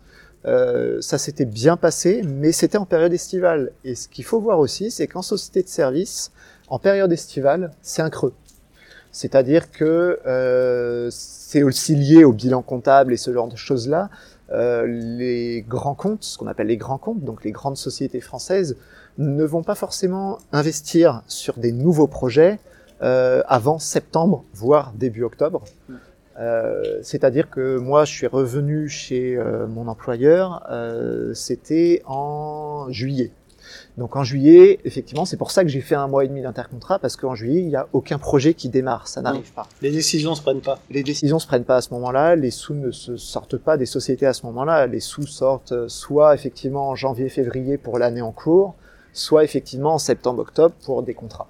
Euh, 0.45 1.01
ça 1.01 1.19
s'était 1.19 1.45
bien 1.45 1.77
passé, 1.77 2.23
mais 2.25 2.51
c'était 2.51 2.79
en 2.79 2.87
période 2.87 3.13
estivale. 3.13 3.73
Et 3.85 3.95
ce 3.95 4.09
qu'il 4.09 4.25
faut 4.25 4.41
voir 4.41 4.59
aussi, 4.59 4.91
c'est 4.91 5.07
qu'en 5.07 5.23
société 5.23 5.63
de 5.63 5.69
service, 5.69 6.33
en 6.69 6.79
période 6.79 7.13
estivale, 7.13 7.71
c'est 7.83 8.03
un 8.03 8.11
creux. 8.11 8.33
C'est-à-dire 9.13 9.71
que 9.71 10.19
euh, 10.27 11.11
c'est 11.53 11.63
aussi 11.63 11.95
lié 11.95 12.25
au 12.25 12.33
bilan 12.33 12.63
comptable 12.63 13.13
et 13.13 13.19
ce 13.19 13.31
genre 13.31 13.47
de 13.47 13.57
choses-là. 13.57 14.09
Euh, 14.53 14.87
les 14.87 15.63
grands 15.69 15.95
comptes, 15.95 16.25
ce 16.25 16.39
qu'on 16.39 16.47
appelle 16.47 16.69
les 16.69 16.79
grands 16.79 16.97
comptes, 16.97 17.23
donc 17.23 17.45
les 17.45 17.53
grandes 17.53 17.77
sociétés 17.77 18.23
françaises, 18.23 18.79
ne 19.19 19.45
vont 19.45 19.63
pas 19.63 19.75
forcément 19.75 20.39
investir 20.53 21.23
sur 21.27 21.59
des 21.59 21.73
nouveaux 21.73 22.07
projets 22.07 22.59
euh, 23.03 23.43
avant 23.49 23.79
septembre, 23.79 24.45
voire 24.55 24.95
début 24.95 25.25
octobre. 25.25 25.65
Euh, 26.41 27.01
C'est-à-dire 27.03 27.51
que 27.51 27.77
moi, 27.77 28.07
je 28.07 28.13
suis 28.13 28.27
revenu 28.27 28.89
chez 28.89 29.39
mon 29.69 29.89
employeur, 29.89 30.67
c'était 31.35 32.03
en 32.07 32.87
juillet. 32.89 33.31
Donc 33.99 34.17
en 34.17 34.25
juillet, 34.25 34.79
effectivement, 34.85 35.27
c'est 35.27 35.37
pour 35.37 35.51
ça 35.51 35.65
que 35.65 35.69
j'ai 35.69 35.83
fait 35.83 35.95
un 35.95 36.09
mois 36.09 36.25
et 36.25 36.29
demi 36.29 36.41
d'intercontrat, 36.41 36.99
parce 36.99 37.17
qu'en 37.17 37.35
juillet, 37.35 37.61
il 37.61 37.69
n'y 37.69 37.77
a 37.77 37.89
aucun 37.93 38.19
projet 38.19 38.55
qui 38.55 38.71
démarre, 38.71 39.07
ça 39.07 39.21
n'arrive 39.21 39.53
pas. 39.53 39.69
Les 39.83 39.91
décisions 39.91 40.35
se 40.35 40.41
prennent 40.41 40.63
pas. 40.63 40.79
Les 40.91 41.03
décisions 41.03 41.39
se 41.39 41.47
prennent 41.47 41.65
pas 41.65 41.77
à 41.77 41.81
ce 41.83 41.93
moment-là, 41.93 42.35
les 42.35 42.51
sous 42.51 42.75
ne 42.75 42.91
se 42.91 43.19
sortent 43.19 43.59
pas 43.59 43.77
des 43.77 43.85
sociétés 43.85 44.25
à 44.25 44.33
ce 44.33 44.47
moment-là, 44.47 44.87
les 44.87 45.01
sous 45.01 45.27
sortent 45.27 45.73
euh, 45.73 45.89
soit 45.89 46.35
effectivement 46.35 46.89
en 46.89 46.95
janvier-février 46.95 47.77
pour 47.77 47.99
l'année 47.99 48.23
en 48.23 48.33
cours, 48.33 48.77
soit 49.13 49.45
effectivement 49.45 49.95
en 49.95 49.99
septembre-octobre 49.99 50.75
pour 50.87 51.03
des 51.03 51.13
contrats. 51.13 51.49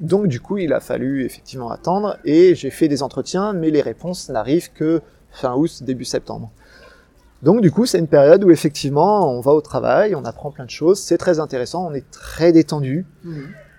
Donc 0.00 0.26
du 0.26 0.40
coup, 0.40 0.58
il 0.58 0.72
a 0.72 0.80
fallu 0.80 1.24
effectivement 1.24 1.70
attendre 1.70 2.18
et 2.24 2.56
j'ai 2.56 2.70
fait 2.70 2.88
des 2.88 3.04
entretiens, 3.04 3.52
mais 3.52 3.70
les 3.70 3.82
réponses 3.82 4.28
n'arrivent 4.30 4.72
que 4.72 5.00
fin 5.30 5.54
août, 5.54 5.84
début 5.84 6.04
septembre. 6.04 6.50
Donc 7.42 7.60
du 7.60 7.72
coup, 7.72 7.86
c'est 7.86 7.98
une 7.98 8.06
période 8.06 8.44
où 8.44 8.50
effectivement, 8.50 9.28
on 9.36 9.40
va 9.40 9.52
au 9.52 9.60
travail, 9.60 10.14
on 10.14 10.24
apprend 10.24 10.50
plein 10.50 10.64
de 10.64 10.70
choses, 10.70 11.00
c'est 11.00 11.18
très 11.18 11.40
intéressant, 11.40 11.86
on 11.88 11.94
est 11.94 12.08
très 12.10 12.52
détendu, 12.52 13.04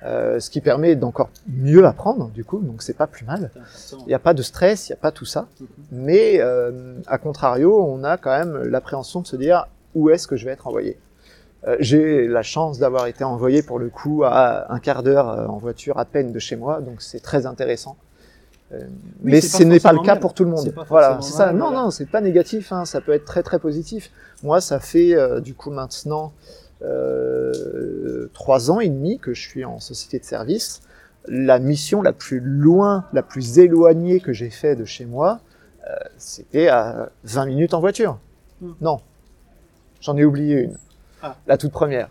euh, 0.05 0.39
ce 0.41 0.49
qui 0.49 0.59
permet 0.59 0.97
d'encore 0.97 1.29
mieux 1.47 1.85
apprendre 1.85 2.29
du 2.31 2.43
coup, 2.43 2.59
donc 2.59 2.81
c'est 2.81 2.97
pas 2.97 3.07
plus 3.07 3.25
mal. 3.25 3.51
Il 3.99 4.07
n'y 4.07 4.13
a 4.13 4.19
pas 4.19 4.33
de 4.33 4.41
stress, 4.41 4.89
il 4.89 4.91
n'y 4.91 4.97
a 4.97 5.01
pas 5.01 5.11
tout 5.11 5.25
ça. 5.25 5.47
Mhm. 5.59 5.67
Mais 5.93 6.41
euh, 6.41 6.95
à 7.07 7.17
contrario, 7.17 7.81
on 7.81 8.03
a 8.03 8.17
quand 8.17 8.37
même 8.37 8.63
l'appréhension 8.63 9.21
de 9.21 9.27
se 9.27 9.37
dire 9.37 9.67
où 9.95 10.09
est-ce 10.09 10.27
que 10.27 10.35
je 10.35 10.43
vais 10.45 10.51
être 10.51 10.67
envoyé? 10.67 10.99
Euh, 11.65 11.77
J'ai 11.79 12.27
la 12.27 12.41
chance 12.41 12.79
d'avoir 12.79 13.07
été 13.07 13.23
envoyé 13.23 13.63
pour 13.63 13.79
le 13.79 13.89
coup 13.89 14.23
à 14.25 14.71
un 14.73 14.79
quart 14.79 15.03
d'heure 15.03 15.29
euh, 15.29 15.45
en 15.47 15.57
voiture 15.57 15.97
à 15.97 16.03
peine 16.03 16.33
de 16.33 16.39
chez 16.39 16.57
moi, 16.57 16.81
donc 16.81 17.01
c'est 17.01 17.21
très 17.21 17.45
intéressant. 17.45 17.95
Euh, 18.73 18.79
mais 19.21 19.41
ce 19.41 19.63
n'est 19.63 19.79
pas 19.79 19.93
le 19.93 19.99
cas 19.99 20.13
mal. 20.13 20.19
pour 20.19 20.33
tout 20.33 20.43
le 20.43 20.49
monde. 20.51 20.73
Voilà, 20.89 21.19
c'est 21.21 21.33
ça. 21.33 21.47
mal, 21.47 21.55
Non, 21.57 21.65
voilà. 21.67 21.83
non, 21.83 21.91
c'est 21.91 22.05
pas 22.09 22.21
négatif. 22.21 22.71
Hein, 22.71 22.85
ça 22.85 23.01
peut 23.01 23.13
être 23.13 23.25
très 23.25 23.43
très 23.43 23.59
positif. 23.59 24.11
Moi, 24.43 24.61
ça 24.61 24.79
fait 24.79 25.15
euh, 25.15 25.39
du 25.39 25.53
coup 25.53 25.71
maintenant 25.71 26.33
euh, 26.81 28.27
trois 28.33 28.71
ans 28.71 28.79
et 28.79 28.89
demi 28.89 29.19
que 29.19 29.33
je 29.33 29.41
suis 29.41 29.63
en 29.63 29.79
société 29.79 30.19
de 30.19 30.25
service. 30.25 30.81
La 31.27 31.59
mission 31.59 32.01
la 32.01 32.11
plus 32.11 32.41
loin, 32.41 33.05
la 33.13 33.23
plus 33.23 33.59
éloignée 33.59 34.19
que 34.19 34.33
j'ai 34.33 34.49
fait 34.49 34.75
de 34.75 34.83
chez 34.83 35.05
moi, 35.05 35.39
euh, 35.87 35.95
c'était 36.17 36.67
à 36.67 37.09
20 37.23 37.45
minutes 37.45 37.73
en 37.73 37.79
voiture. 37.79 38.19
Hmm. 38.61 38.73
Non, 38.81 38.99
j'en 40.01 40.17
ai 40.17 40.25
oublié 40.25 40.55
une. 40.55 40.77
Ah. 41.21 41.37
La 41.47 41.57
toute 41.57 41.71
première, 41.71 42.09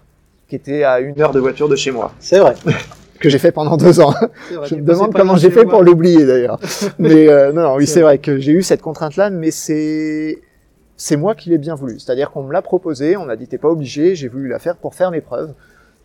qui 0.48 0.56
était 0.56 0.84
à 0.84 1.00
une 1.00 1.20
heure 1.20 1.32
de 1.32 1.40
voiture 1.40 1.68
de 1.68 1.76
chez 1.76 1.90
moi, 1.90 2.12
C'est 2.18 2.38
vrai. 2.38 2.54
que 3.22 3.30
j'ai 3.30 3.38
fait 3.38 3.52
pendant 3.52 3.76
deux 3.76 4.00
ans. 4.00 4.10
vrai. 4.10 4.68
Je 4.68 4.74
me 4.74 4.82
demande 4.82 5.14
comment 5.14 5.36
j'ai 5.36 5.50
fait 5.50 5.64
pour 5.64 5.82
l'oublier 5.82 6.26
d'ailleurs. 6.26 6.58
mais 6.98 7.28
euh, 7.28 7.52
non, 7.52 7.62
non, 7.62 7.74
oui, 7.76 7.86
C'est 7.86 8.02
vrai 8.02 8.18
que 8.18 8.38
j'ai 8.38 8.52
eu 8.52 8.62
cette 8.62 8.82
contrainte-là, 8.82 9.30
mais 9.30 9.50
c'est 9.50 10.40
c'est 10.96 11.16
moi 11.16 11.34
qui 11.34 11.50
l'ai 11.50 11.58
bien 11.58 11.74
voulu. 11.74 11.98
C'est-à-dire 11.98 12.30
qu'on 12.30 12.42
me 12.42 12.52
l'a 12.52 12.62
proposé, 12.62 13.16
on 13.16 13.24
m'a 13.24 13.36
dit 13.36 13.48
t'es 13.48 13.58
pas 13.58 13.68
obligé, 13.68 14.14
j'ai 14.14 14.28
voulu 14.28 14.48
la 14.48 14.58
faire 14.58 14.76
pour 14.76 14.94
faire 14.94 15.10
mes 15.10 15.20
preuves. 15.20 15.54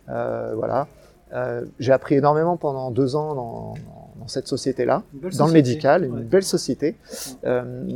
Euh, 0.08 0.54
voilà. 0.56 0.86
Euh, 1.34 1.64
j'ai 1.78 1.92
appris 1.92 2.14
énormément 2.14 2.56
pendant 2.56 2.90
deux 2.90 3.14
ans 3.14 3.34
dans, 3.34 3.74
dans 4.18 4.28
cette 4.28 4.48
société-là, 4.48 5.02
dans 5.36 5.46
le 5.46 5.52
médical, 5.52 6.04
une 6.04 6.22
belle 6.22 6.42
société. 6.42 6.96
Euh, 7.44 7.86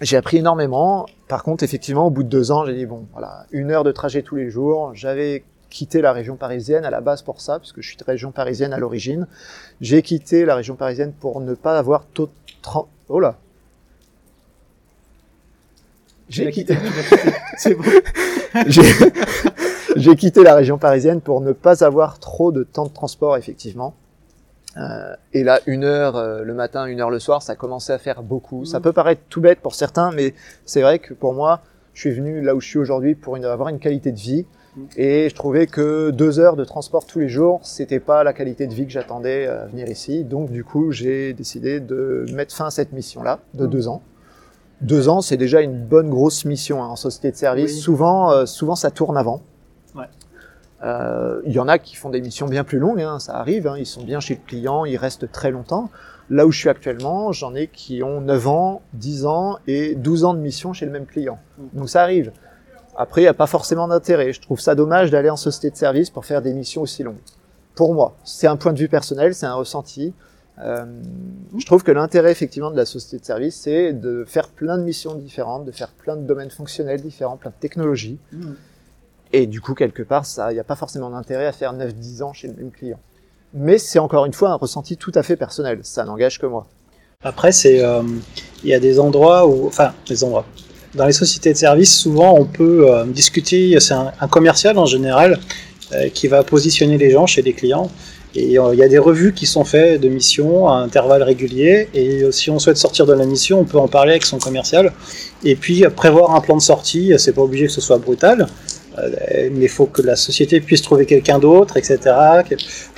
j'ai 0.00 0.16
appris 0.16 0.38
énormément. 0.38 1.06
Par 1.28 1.42
contre, 1.42 1.64
effectivement, 1.64 2.06
au 2.06 2.10
bout 2.10 2.22
de 2.22 2.28
deux 2.28 2.52
ans, 2.52 2.64
j'ai 2.64 2.74
dit 2.74 2.86
bon, 2.86 3.06
voilà, 3.12 3.46
une 3.50 3.70
heure 3.70 3.84
de 3.84 3.92
trajet 3.92 4.22
tous 4.22 4.36
les 4.36 4.50
jours. 4.50 4.92
J'avais 4.94 5.44
quitté 5.70 6.02
la 6.02 6.12
région 6.12 6.36
parisienne 6.36 6.84
à 6.84 6.90
la 6.90 7.00
base 7.00 7.22
pour 7.22 7.40
ça, 7.40 7.58
puisque 7.58 7.80
je 7.80 7.88
suis 7.88 7.96
de 7.96 8.04
région 8.04 8.32
parisienne 8.32 8.72
à 8.72 8.78
l'origine. 8.78 9.26
J'ai 9.80 10.02
quitté 10.02 10.44
la 10.44 10.54
région 10.56 10.74
parisienne 10.76 11.12
pour 11.12 11.40
ne 11.40 11.54
pas 11.54 11.78
avoir 11.78 12.04
taux 12.06 12.26
de 12.26 12.32
tran- 12.62 12.88
Oh 13.08 13.20
là. 13.20 13.36
J'ai 16.28 16.50
quitté. 16.50 16.76
C'est 17.56 17.74
bon. 17.74 17.84
J'ai 19.96 20.14
quitté 20.16 20.42
la 20.44 20.54
région 20.54 20.78
parisienne 20.78 21.20
pour 21.20 21.40
ne 21.40 21.52
pas 21.52 21.84
avoir 21.84 22.18
trop 22.20 22.52
de 22.52 22.62
temps 22.62 22.86
de 22.86 22.92
transport, 22.92 23.36
effectivement. 23.36 23.94
Euh, 24.76 25.14
et 25.32 25.42
là, 25.42 25.58
une 25.66 25.82
heure 25.82 26.14
euh, 26.16 26.42
le 26.44 26.54
matin, 26.54 26.86
une 26.86 27.00
heure 27.00 27.10
le 27.10 27.18
soir, 27.18 27.42
ça 27.42 27.56
commençait 27.56 27.92
à 27.92 27.98
faire 27.98 28.22
beaucoup. 28.22 28.64
Ça 28.64 28.78
Mhm. 28.78 28.82
peut 28.84 28.92
paraître 28.92 29.22
tout 29.28 29.40
bête 29.40 29.58
pour 29.60 29.74
certains, 29.74 30.12
mais 30.12 30.32
c'est 30.64 30.82
vrai 30.82 31.00
que 31.00 31.12
pour 31.12 31.34
moi, 31.34 31.60
je 31.92 32.02
suis 32.02 32.12
venu 32.12 32.40
là 32.40 32.54
où 32.54 32.60
je 32.60 32.68
suis 32.68 32.78
aujourd'hui 32.78 33.16
pour 33.16 33.34
une- 33.36 33.44
avoir 33.44 33.68
une 33.68 33.80
qualité 33.80 34.12
de 34.12 34.18
vie. 34.18 34.46
Et 34.96 35.28
je 35.28 35.34
trouvais 35.34 35.66
que 35.66 36.10
deux 36.10 36.38
heures 36.38 36.56
de 36.56 36.64
transport 36.64 37.04
tous 37.06 37.18
les 37.18 37.28
jours, 37.28 37.60
c'était 37.64 37.98
pas 38.00 38.22
la 38.24 38.32
qualité 38.32 38.66
de 38.66 38.74
vie 38.74 38.86
que 38.86 38.92
j'attendais 38.92 39.46
à 39.46 39.66
venir 39.66 39.88
ici. 39.88 40.24
Donc, 40.24 40.50
du 40.50 40.62
coup, 40.64 40.92
j'ai 40.92 41.32
décidé 41.32 41.80
de 41.80 42.24
mettre 42.32 42.54
fin 42.54 42.66
à 42.66 42.70
cette 42.70 42.92
mission-là 42.92 43.40
de 43.54 43.64
Mhm. 43.64 43.70
deux 43.70 43.88
ans. 43.88 44.02
Deux 44.80 45.08
ans, 45.08 45.20
c'est 45.20 45.36
déjà 45.36 45.60
une 45.60 45.76
bonne 45.84 46.08
grosse 46.08 46.44
mission 46.44 46.82
hein, 46.82 46.86
en 46.86 46.96
société 46.96 47.30
de 47.32 47.36
service. 47.36 47.72
Oui. 47.74 47.78
Souvent, 47.80 48.30
euh, 48.32 48.46
souvent, 48.46 48.76
ça 48.76 48.90
tourne 48.90 49.16
avant. 49.16 49.42
Ouais. 49.94 50.04
Euh, 50.82 51.42
Il 51.44 51.52
y 51.52 51.58
en 51.58 51.68
a 51.68 51.78
qui 51.78 51.96
font 51.96 52.08
des 52.08 52.20
missions 52.20 52.46
bien 52.46 52.64
plus 52.64 52.78
longues, 52.78 53.02
hein, 53.02 53.18
ça 53.18 53.34
arrive. 53.34 53.66
hein, 53.66 53.74
ils 53.76 53.86
sont 53.86 54.02
bien 54.02 54.20
chez 54.20 54.34
le 54.36 54.40
client, 54.46 54.84
ils 54.84 54.96
restent 54.96 55.30
très 55.30 55.50
longtemps. 55.50 55.90
Là 56.30 56.46
où 56.46 56.52
je 56.52 56.58
suis 56.58 56.68
actuellement, 56.68 57.32
j'en 57.32 57.54
ai 57.56 57.66
qui 57.66 58.02
ont 58.02 58.20
9 58.20 58.46
ans, 58.46 58.82
10 58.94 59.26
ans 59.26 59.58
et 59.66 59.96
12 59.96 60.24
ans 60.24 60.32
de 60.32 60.38
mission 60.38 60.72
chez 60.72 60.86
le 60.86 60.92
même 60.92 61.06
client. 61.06 61.38
Mhm. 61.58 61.68
Donc 61.80 61.88
ça 61.90 62.02
arrive. 62.02 62.30
Après, 63.00 63.22
il 63.22 63.24
n'y 63.24 63.28
a 63.28 63.34
pas 63.34 63.46
forcément 63.46 63.88
d'intérêt. 63.88 64.34
Je 64.34 64.42
trouve 64.42 64.60
ça 64.60 64.74
dommage 64.74 65.10
d'aller 65.10 65.30
en 65.30 65.36
société 65.36 65.70
de 65.70 65.76
service 65.76 66.10
pour 66.10 66.26
faire 66.26 66.42
des 66.42 66.52
missions 66.52 66.82
aussi 66.82 67.02
longues. 67.02 67.16
Pour 67.74 67.94
moi, 67.94 68.14
c'est 68.24 68.46
un 68.46 68.56
point 68.56 68.74
de 68.74 68.78
vue 68.78 68.90
personnel, 68.90 69.34
c'est 69.34 69.46
un 69.46 69.54
ressenti. 69.54 70.12
Euh, 70.58 70.84
je 71.56 71.64
trouve 71.64 71.82
que 71.82 71.92
l'intérêt 71.92 72.30
effectivement 72.30 72.70
de 72.70 72.76
la 72.76 72.84
société 72.84 73.18
de 73.18 73.24
service, 73.24 73.56
c'est 73.56 73.94
de 73.94 74.26
faire 74.26 74.48
plein 74.48 74.76
de 74.76 74.82
missions 74.82 75.14
différentes, 75.14 75.64
de 75.64 75.72
faire 75.72 75.88
plein 75.88 76.14
de 76.14 76.26
domaines 76.26 76.50
fonctionnels 76.50 77.00
différents, 77.00 77.38
plein 77.38 77.48
de 77.48 77.58
technologies. 77.58 78.18
Mhm. 78.32 78.56
Et 79.32 79.46
du 79.46 79.62
coup, 79.62 79.72
quelque 79.72 80.02
part, 80.02 80.26
ça, 80.26 80.52
il 80.52 80.56
n'y 80.56 80.60
a 80.60 80.64
pas 80.64 80.76
forcément 80.76 81.08
d'intérêt 81.08 81.46
à 81.46 81.52
faire 81.52 81.72
9-10 81.72 82.22
ans 82.22 82.34
chez 82.34 82.48
le 82.48 82.54
même 82.54 82.70
client. 82.70 83.00
Mais 83.54 83.78
c'est 83.78 83.98
encore 83.98 84.26
une 84.26 84.34
fois 84.34 84.50
un 84.50 84.56
ressenti 84.56 84.98
tout 84.98 85.12
à 85.14 85.22
fait 85.22 85.36
personnel. 85.36 85.80
Ça 85.84 86.04
n'engage 86.04 86.38
que 86.38 86.44
moi. 86.44 86.66
Après, 87.24 87.52
c'est, 87.52 87.82
euh, 87.82 88.02
il 88.62 88.68
y 88.68 88.74
a 88.74 88.80
des 88.80 89.00
endroits 89.00 89.46
où, 89.46 89.68
enfin, 89.68 89.94
des 90.06 90.22
endroits. 90.22 90.44
Dans 90.94 91.06
les 91.06 91.12
sociétés 91.12 91.52
de 91.52 91.58
services, 91.58 91.96
souvent, 91.96 92.34
on 92.34 92.44
peut 92.44 92.90
euh, 92.90 93.04
discuter. 93.04 93.78
C'est 93.80 93.94
un, 93.94 94.12
un 94.20 94.28
commercial 94.28 94.76
en 94.78 94.86
général 94.86 95.38
euh, 95.92 96.08
qui 96.08 96.26
va 96.28 96.42
positionner 96.42 96.98
les 96.98 97.10
gens 97.10 97.26
chez 97.26 97.42
des 97.42 97.52
clients. 97.52 97.90
Et 98.34 98.58
euh, 98.58 98.74
il 98.74 98.78
y 98.78 98.82
a 98.82 98.88
des 98.88 98.98
revues 98.98 99.32
qui 99.32 99.46
sont 99.46 99.64
faites 99.64 100.00
de 100.00 100.08
missions 100.08 100.68
à 100.68 100.74
intervalles 100.74 101.22
réguliers. 101.22 101.88
Et 101.94 102.22
euh, 102.22 102.30
si 102.30 102.50
on 102.50 102.58
souhaite 102.58 102.76
sortir 102.76 103.06
de 103.06 103.12
la 103.12 103.26
mission, 103.26 103.60
on 103.60 103.64
peut 103.64 103.78
en 103.78 103.88
parler 103.88 104.12
avec 104.12 104.24
son 104.24 104.38
commercial. 104.38 104.92
Et 105.42 105.56
puis 105.56 105.84
euh, 105.84 105.90
prévoir 105.90 106.34
un 106.34 106.40
plan 106.40 106.56
de 106.56 106.62
sortie. 106.62 107.12
C'est 107.18 107.32
pas 107.32 107.42
obligé 107.42 107.66
que 107.66 107.72
ce 107.72 107.80
soit 107.80 107.98
brutal. 107.98 108.46
Mais 108.98 109.62
il 109.62 109.68
faut 109.68 109.86
que 109.86 110.02
la 110.02 110.14
société 110.14 110.60
puisse 110.60 110.82
trouver 110.82 111.06
quelqu'un 111.06 111.38
d'autre, 111.38 111.78
etc. 111.78 111.98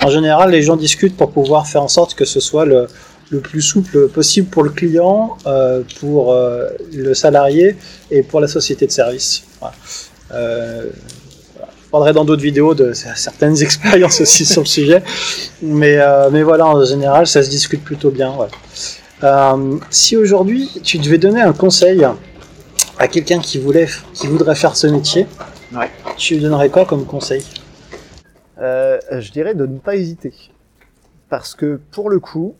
En 0.03 0.09
général, 0.09 0.51
les 0.51 0.61
gens 0.61 0.75
discutent 0.75 1.15
pour 1.15 1.31
pouvoir 1.31 1.65
faire 1.65 1.81
en 1.81 1.87
sorte 1.87 2.13
que 2.13 2.25
ce 2.25 2.41
soit 2.41 2.65
le, 2.65 2.87
le 3.29 3.39
plus 3.39 3.61
souple 3.61 4.07
possible 4.09 4.47
pour 4.49 4.63
le 4.63 4.69
client, 4.69 5.37
euh, 5.47 5.81
pour 5.99 6.33
euh, 6.33 6.69
le 6.93 7.13
salarié 7.13 7.75
et 8.11 8.21
pour 8.23 8.39
la 8.39 8.47
société 8.47 8.85
de 8.85 8.91
service. 8.91 9.43
Voilà. 9.59 9.75
Euh, 10.33 10.89
voilà. 11.55 11.71
Je 11.85 11.89
parlerai 11.89 12.13
dans 12.13 12.25
d'autres 12.25 12.41
vidéos 12.43 12.73
de 12.75 12.93
certaines 12.93 13.61
expériences 13.61 14.21
aussi 14.21 14.45
sur 14.45 14.61
le 14.61 14.67
sujet, 14.67 15.03
mais, 15.61 15.97
euh, 15.97 16.29
mais 16.31 16.43
voilà, 16.43 16.65
en 16.67 16.83
général, 16.85 17.27
ça 17.27 17.41
se 17.43 17.49
discute 17.49 17.83
plutôt 17.83 18.11
bien. 18.11 18.31
voilà. 18.31 18.51
Euh, 19.23 19.77
si 19.89 20.17
aujourd'hui 20.17 20.69
tu 20.83 20.97
devais 20.97 21.17
donner 21.17 21.41
un 21.41 21.53
conseil 21.53 22.05
à 22.99 23.07
quelqu'un 23.07 23.39
qui 23.39 23.57
voulait, 23.57 23.87
qui 24.13 24.27
voudrait 24.27 24.55
faire 24.55 24.75
ce 24.75 24.87
métier, 24.87 25.27
Ouais. 25.73 25.89
tu 26.17 26.35
lui 26.35 26.41
donnerais 26.41 26.69
quoi 26.69 26.85
comme 26.85 27.05
conseil? 27.05 27.43
Euh, 28.61 28.99
je 29.11 29.31
dirais 29.31 29.55
de 29.55 29.65
ne 29.65 29.79
pas 29.79 29.95
hésiter. 29.95 30.33
Parce 31.29 31.55
que 31.55 31.79
pour 31.91 32.09
le 32.11 32.19
coup, 32.19 32.55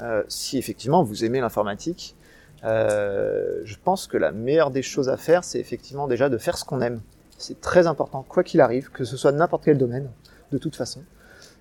euh, 0.00 0.22
si 0.28 0.58
effectivement 0.58 1.02
vous 1.02 1.24
aimez 1.24 1.40
l'informatique, 1.40 2.16
euh, 2.64 3.60
je 3.64 3.76
pense 3.82 4.06
que 4.06 4.16
la 4.16 4.32
meilleure 4.32 4.70
des 4.70 4.82
choses 4.82 5.08
à 5.08 5.16
faire, 5.16 5.44
c'est 5.44 5.60
effectivement 5.60 6.08
déjà 6.08 6.28
de 6.28 6.38
faire 6.38 6.58
ce 6.58 6.64
qu'on 6.64 6.80
aime. 6.80 7.00
C'est 7.36 7.60
très 7.60 7.86
important, 7.86 8.24
quoi 8.28 8.42
qu'il 8.42 8.60
arrive, 8.60 8.90
que 8.90 9.04
ce 9.04 9.16
soit 9.16 9.32
n'importe 9.32 9.64
quel 9.64 9.78
domaine, 9.78 10.10
de 10.50 10.58
toute 10.58 10.74
façon. 10.76 11.02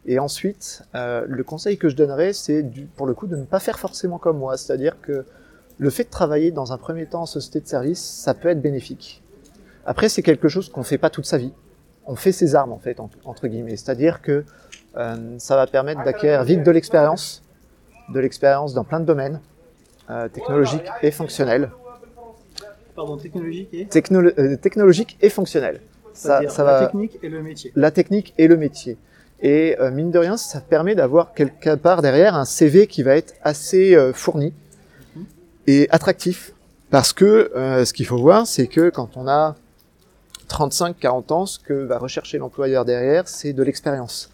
Et 0.06 0.20
ensuite, 0.20 0.84
euh, 0.96 1.26
le 1.28 1.44
conseil 1.44 1.78
que 1.78 1.90
je 1.90 1.96
donnerais, 1.96 2.34
c'est 2.34 2.66
pour 2.96 3.06
le 3.06 3.14
coup 3.14 3.28
de 3.28 3.36
ne 3.36 3.44
pas 3.44 3.60
faire 3.60 3.78
forcément 3.78 4.18
comme 4.18 4.38
moi. 4.38 4.58
C'est-à-dire 4.58 5.00
que 5.02 5.26
le 5.78 5.90
fait 5.92 6.06
de 6.06 6.10
travailler 6.10 6.52
dans 6.52 6.72
un 6.74 6.78
premier 6.78 7.06
temps 7.06 7.24
en 7.24 7.26
société 7.28 7.60
de 7.62 7.68
service, 7.68 8.02
ça 8.02 8.34
peut 8.34 8.48
être 8.48 8.62
bénéfique. 8.62 9.22
Après, 9.86 10.10
c'est 10.10 10.24
quelque 10.24 10.48
chose 10.48 10.70
qu'on 10.70 10.84
fait 10.84 10.98
pas 10.98 11.10
toute 11.10 11.26
sa 11.26 11.38
vie. 11.38 11.54
On 12.08 12.16
fait 12.16 12.32
ses 12.32 12.56
armes, 12.56 12.72
en 12.72 12.80
fait, 12.80 13.00
en- 13.00 13.10
entre 13.26 13.48
guillemets. 13.48 13.76
C'est-à-dire 13.76 14.22
que 14.22 14.46
euh, 14.96 15.36
ça 15.38 15.56
va 15.56 15.68
permettre 15.68 16.04
d'acquérir 16.04 16.44
vite 16.44 16.64
de 16.64 16.72
l'expérience, 16.72 17.44
de 18.10 18.20
l'expérience 18.20 18.74
dans 18.74 18.84
plein 18.84 19.00
de 19.00 19.06
domaines, 19.06 19.40
euh, 20.10 20.28
technologiques 20.30 20.86
et 21.02 21.12
fonctionnels. 21.12 21.72
Pardon, 22.96 23.18
technologique 23.18 23.70
et 23.74 23.86
Technolo- 23.86 24.34
euh, 24.40 24.56
technologiques 24.58 25.18
et 25.22 25.30
fonctionnels. 25.30 25.82
Ça, 26.14 26.42
ça 26.50 26.64
la 26.64 26.72
va, 26.72 26.86
technique 26.88 27.20
et 27.22 27.30
le 27.30 27.44
métier. 27.44 27.72
la 27.76 27.92
technique 27.92 28.34
et 28.38 28.48
le 28.48 28.58
métier. 28.58 28.98
Et 29.42 29.76
euh, 29.80 29.92
mine 29.92 30.10
de 30.10 30.18
rien, 30.18 30.36
ça 30.36 30.62
permet 30.62 30.96
d'avoir 30.96 31.34
quelque 31.36 31.76
part 31.76 32.02
derrière 32.02 32.34
un 32.36 32.46
CV 32.46 32.88
qui 32.88 33.04
va 33.04 33.16
être 33.16 33.36
assez 33.44 33.96
euh, 33.96 34.14
fourni 34.14 34.52
et 35.68 35.88
attractif. 35.92 36.54
Parce 36.90 37.14
que 37.14 37.52
euh, 37.56 37.86
ce 37.86 37.94
qu'il 37.94 38.08
faut 38.08 38.18
voir, 38.18 38.48
c'est 38.48 38.66
que 38.68 38.90
quand 38.90 39.16
on 39.16 39.28
a 39.28 39.56
35-40 40.50 41.34
ans, 41.34 41.46
ce 41.46 41.60
que 41.60 41.74
va 41.74 41.98
rechercher 42.00 42.38
l'employeur 42.40 42.86
derrière, 42.86 43.28
c'est 43.28 43.54
de 43.54 43.62
l'expérience. 43.62 44.32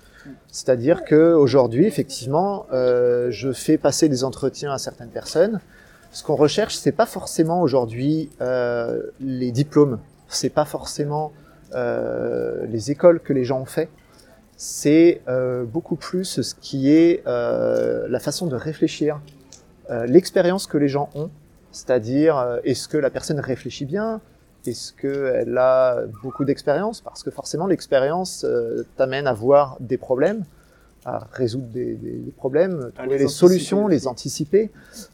C'est-à-dire 0.47 1.03
que 1.03 1.33
aujourd'hui, 1.33 1.85
effectivement, 1.85 2.65
euh, 2.71 3.27
je 3.31 3.51
fais 3.51 3.77
passer 3.77 4.09
des 4.09 4.23
entretiens 4.23 4.71
à 4.71 4.77
certaines 4.77 5.09
personnes. 5.09 5.59
Ce 6.11 6.23
qu'on 6.23 6.35
recherche, 6.35 6.75
c'est 6.75 6.91
pas 6.91 7.05
forcément 7.05 7.61
aujourd'hui 7.61 8.29
euh, 8.41 9.01
les 9.19 9.51
diplômes, 9.51 9.99
c'est 10.27 10.49
pas 10.49 10.65
forcément 10.65 11.31
euh, 11.73 12.65
les 12.67 12.91
écoles 12.91 13.19
que 13.19 13.33
les 13.33 13.43
gens 13.43 13.61
ont 13.61 13.65
fait. 13.65 13.89
C'est 14.55 15.21
beaucoup 15.73 15.95
plus 15.95 16.41
ce 16.41 16.55
qui 16.55 16.89
est 16.89 17.23
la 17.25 18.19
façon 18.19 18.47
de 18.47 18.55
réfléchir, 18.55 19.19
l'expérience 20.05 20.67
que 20.67 20.77
les 20.77 20.87
gens 20.87 21.09
ont, 21.15 21.31
c'est-à-dire 21.71 22.59
est-ce 22.63 22.87
que 22.87 22.97
la 22.97 23.09
personne 23.09 23.41
réfléchit 23.41 23.85
bien, 23.85 24.21
est-ce 24.65 24.93
qu'elle 24.93 25.57
a 25.57 26.01
beaucoup 26.21 26.45
d'expérience? 26.45 27.01
Parce 27.01 27.23
que 27.23 27.31
forcément, 27.31 27.67
l'expérience 27.67 28.45
euh, 28.47 28.83
t'amène 28.97 29.27
à 29.27 29.33
voir 29.33 29.77
des 29.79 29.97
problèmes, 29.97 30.43
à 31.05 31.27
résoudre 31.33 31.67
des, 31.67 31.95
des- 31.95 32.11
des 32.19 32.31
problèmes, 32.31 32.91
À 32.97 33.01
trouver 33.03 33.17
les 33.17 33.23
les, 33.23 33.27
solutions, 33.29 33.87
les 33.87 34.07
anticiper. 34.07 34.71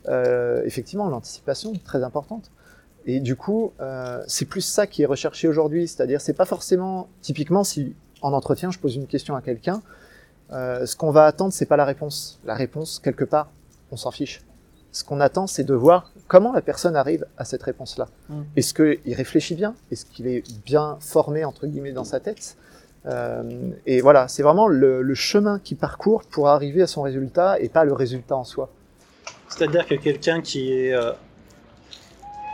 Euh, 0.08 0.62
effectivement, 0.66 1.10
l'anticipation 1.10 1.74
très 1.84 2.04
importante. 2.04 2.52
Et 3.06 3.20
du 3.22 3.36
coup, 3.36 3.72
euh, 3.80 4.22
c'est 4.28 4.46
plus 4.46 4.62
ça 4.62 4.86
qui 4.86 5.02
est 5.02 5.08
recherché 5.08 5.48
aujourd'hui. 5.48 5.88
C'est-à-dire, 5.88 6.22
c'est 6.22 6.34
pas 6.34 6.46
forcément 6.46 7.08
typiquement 7.22 7.64
si 7.64 7.96
en 8.22 8.34
entretien 8.34 8.70
je 8.70 8.78
pose 8.80 8.96
une 8.98 9.08
question 9.08 9.36
à 9.36 9.42
quelqu'un, 9.42 9.82
ce 10.52 10.96
qu'on 10.96 11.12
va 11.12 11.26
attendre, 11.26 11.54
c'est 11.54 11.68
pas 11.68 11.78
la 11.78 11.86
réponse. 11.86 12.40
La 12.44 12.56
réponse, 12.56 13.00
quelque 13.00 13.24
part, 13.24 13.50
on 13.92 13.98
s'en 13.98 14.12
fiche. 14.12 14.42
Ce 14.92 15.04
qu'on 15.04 15.20
attend, 15.22 15.46
c'est 15.48 15.64
de 15.64 15.74
voir 15.76 16.12
comment 16.30 16.54
la 16.54 16.62
personne 16.62 16.96
arrive 16.96 17.26
à 17.38 17.44
cette 17.44 17.64
réponse-là. 17.64 18.08
Mm. 18.30 18.42
Est-ce 18.56 18.74
qu'il 18.74 19.14
réfléchit 19.14 19.56
bien 19.56 19.76
Est-ce 19.92 20.06
qu'il 20.06 20.28
est 20.28 20.44
bien 20.66 20.98
formé, 21.02 21.44
entre 21.44 21.68
guillemets, 21.68 21.92
dans 21.92 22.06
sa 22.06 22.22
tête 22.22 22.56
Euh, 23.06 23.44
Et 23.86 24.00
voilà, 24.02 24.28
c'est 24.28 24.44
vraiment 24.44 24.68
le, 24.68 25.02
le 25.02 25.16
chemin 25.16 25.60
qu'il 25.60 25.78
parcourt 25.78 26.24
pour 26.24 26.48
arriver 26.50 26.82
à 26.82 26.88
son 26.88 27.02
résultat 27.02 27.58
et 27.60 27.68
pas 27.70 27.84
le 27.86 27.94
résultat 27.94 28.36
en 28.38 28.44
soi. 28.44 28.70
C'est-à-dire 29.50 29.86
que 29.88 29.96
quelqu'un 29.96 30.42
qui 30.42 30.72
est 30.74 30.94
euh, 30.94 31.12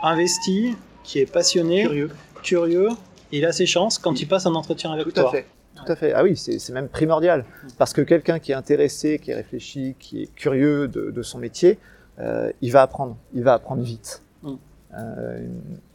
investi, 0.02 0.76
qui 1.04 1.18
est 1.20 1.30
passionné, 1.30 1.82
Curieux. 1.82 2.10
curieux, 2.42 2.88
il 3.32 3.44
a 3.44 3.52
ses 3.52 3.66
chances 3.66 3.98
quand 3.98 4.20
il 4.20 4.26
passe 4.28 4.46
un 4.46 4.54
entretien 4.54 4.92
avec 4.92 5.04
Tout 5.04 5.12
toi. 5.12 5.28
à 5.28 5.32
fait. 5.32 5.46
Tout 5.74 5.92
à 5.92 5.96
fait. 5.96 6.12
Ah 6.14 6.22
oui, 6.22 6.36
c'est 6.36 6.58
c'est 6.58 6.72
même 6.72 6.88
primordial. 6.88 7.44
Parce 7.76 7.92
que 7.92 8.00
quelqu'un 8.00 8.38
qui 8.38 8.52
est 8.52 8.54
intéressé, 8.54 9.18
qui 9.18 9.30
est 9.30 9.34
réfléchi, 9.34 9.94
qui 9.98 10.22
est 10.22 10.34
curieux 10.34 10.88
de, 10.88 11.10
de 11.10 11.22
son 11.22 11.38
métier, 11.38 11.78
euh, 12.18 12.50
il 12.60 12.72
va 12.72 12.82
apprendre. 12.82 13.16
Il 13.34 13.42
va 13.42 13.54
apprendre 13.54 13.82
vite. 13.82 14.22
Mm. 14.42 14.54
Euh, 14.98 15.46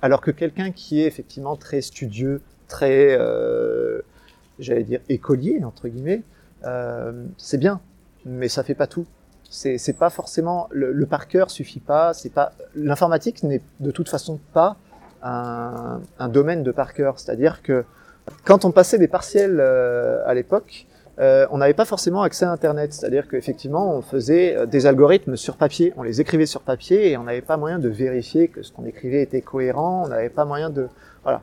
alors 0.02 0.22
que 0.22 0.32
quelqu'un 0.32 0.72
qui 0.72 1.02
est 1.02 1.06
effectivement 1.08 1.56
très 1.56 1.82
studieux, 1.82 2.42
très, 2.68 3.18
euh, 3.18 4.02
j'allais 4.60 4.84
dire, 4.84 5.02
écolier, 5.10 5.64
entre 5.64 5.88
guillemets, 5.88 6.24
euh, 6.66 7.26
c'est 7.38 7.58
bien, 7.58 7.82
mais 8.26 8.48
ça 8.48 8.64
fait 8.64 8.76
pas 8.76 8.88
tout. 8.88 9.06
C'est 9.54 9.98
pas 9.98 10.10
forcément 10.10 10.70
le, 10.72 10.94
le 10.94 11.06
par 11.06 11.28
cœur 11.28 11.52
suffit 11.52 11.82
pas. 11.82 12.14
C'est 12.14 12.30
pas 12.30 12.54
l'informatique 12.74 13.44
n'est 13.44 13.62
de 13.82 13.92
toute 13.92 14.08
façon 14.08 14.40
pas 14.54 14.78
un, 15.22 16.00
un 16.20 16.30
domaine 16.30 16.64
de 16.64 16.72
par 16.72 16.94
cœur. 16.94 17.20
C'est-à-dire 17.20 17.62
que 17.62 17.84
quand 18.46 18.64
on 18.64 18.72
passait 18.72 18.98
des 18.98 19.10
partiels 19.10 19.58
euh, 19.60 20.24
à 20.26 20.34
l'époque, 20.34 20.86
euh, 21.20 21.45
on 21.51 21.57
n'avait 21.57 21.74
pas 21.74 21.86
forcément 21.86 22.22
accès 22.22 22.45
à 22.45 22.51
Internet. 22.51 22.93
C'est-à-dire 22.93 23.28
qu'effectivement, 23.28 23.95
on 23.95 24.01
faisait 24.01 24.55
euh, 24.55 24.66
des 24.66 24.86
algorithmes 24.86 25.36
sur 25.36 25.57
papier, 25.57 25.93
on 25.97 26.03
les 26.03 26.22
écrivait 26.22 26.45
sur 26.45 26.62
papier 26.62 27.12
et 27.12 27.18
on 27.18 27.24
n'avait 27.24 27.41
pas 27.41 27.57
moyen 27.57 27.80
de 27.80 27.89
vérifier 27.89 28.47
que 28.47 28.64
ce 28.64 28.72
qu'on 28.72 28.86
écrivait 28.86 29.22
était 29.22 29.41
cohérent. 29.41 30.03
On 30.05 30.07
n'avait 30.07 30.30
pas 30.30 30.45
moyen 30.45 30.70
de 30.70 30.88
voilà 31.24 31.41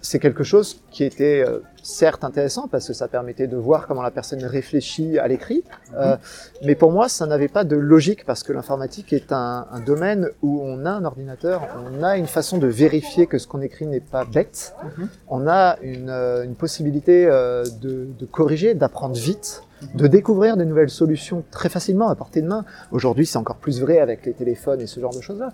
c'est 0.00 0.18
quelque 0.18 0.44
chose 0.44 0.80
qui 0.90 1.04
était 1.04 1.44
euh, 1.46 1.60
certes 1.90 2.24
intéressant 2.24 2.68
parce 2.68 2.86
que 2.86 2.92
ça 2.94 3.08
permettait 3.08 3.46
de 3.46 3.56
voir 3.56 3.86
comment 3.86 4.02
la 4.02 4.10
personne 4.10 4.42
réfléchit 4.44 5.18
à 5.18 5.28
l'écrit, 5.28 5.64
euh, 5.96 6.16
mais 6.64 6.74
pour 6.74 6.92
moi 6.92 7.08
ça 7.08 7.26
n'avait 7.26 7.48
pas 7.48 7.64
de 7.64 7.76
logique 7.76 8.24
parce 8.24 8.42
que 8.42 8.52
l'informatique 8.52 9.12
est 9.12 9.32
un, 9.32 9.66
un, 9.70 9.80
domaine 9.80 10.28
où 10.42 10.60
on 10.62 10.86
a 10.86 10.90
un 10.90 11.04
ordinateur, 11.04 11.62
on 11.92 12.02
a 12.02 12.16
une 12.16 12.26
façon 12.26 12.58
de 12.58 12.66
vérifier 12.66 13.26
que 13.26 13.38
ce 13.38 13.46
qu'on 13.46 13.60
écrit 13.60 13.86
n'est 13.86 14.00
pas 14.00 14.24
bête, 14.24 14.74
Mhm. 14.84 15.08
on 15.28 15.46
a 15.48 15.76
une, 15.82 16.10
euh, 16.10 16.44
une 16.44 16.54
possibilité 16.54 17.26
euh, 17.26 17.64
de, 17.80 18.06
de 18.18 18.26
corriger, 18.26 18.74
d'apprendre 18.74 19.16
vite, 19.16 19.62
de 19.94 20.06
découvrir 20.06 20.56
des 20.56 20.64
nouvelles 20.66 20.90
solutions 20.90 21.42
très 21.50 21.68
facilement 21.68 22.08
à 22.08 22.14
portée 22.14 22.42
de 22.42 22.46
main. 22.48 22.64
Aujourd'hui 22.92 23.26
c'est 23.26 23.38
encore 23.38 23.56
plus 23.56 23.80
vrai 23.80 23.98
avec 23.98 24.26
les 24.26 24.32
téléphones 24.34 24.80
et 24.80 24.86
ce 24.86 25.00
genre 25.00 25.14
de 25.14 25.20
choses-là. 25.20 25.52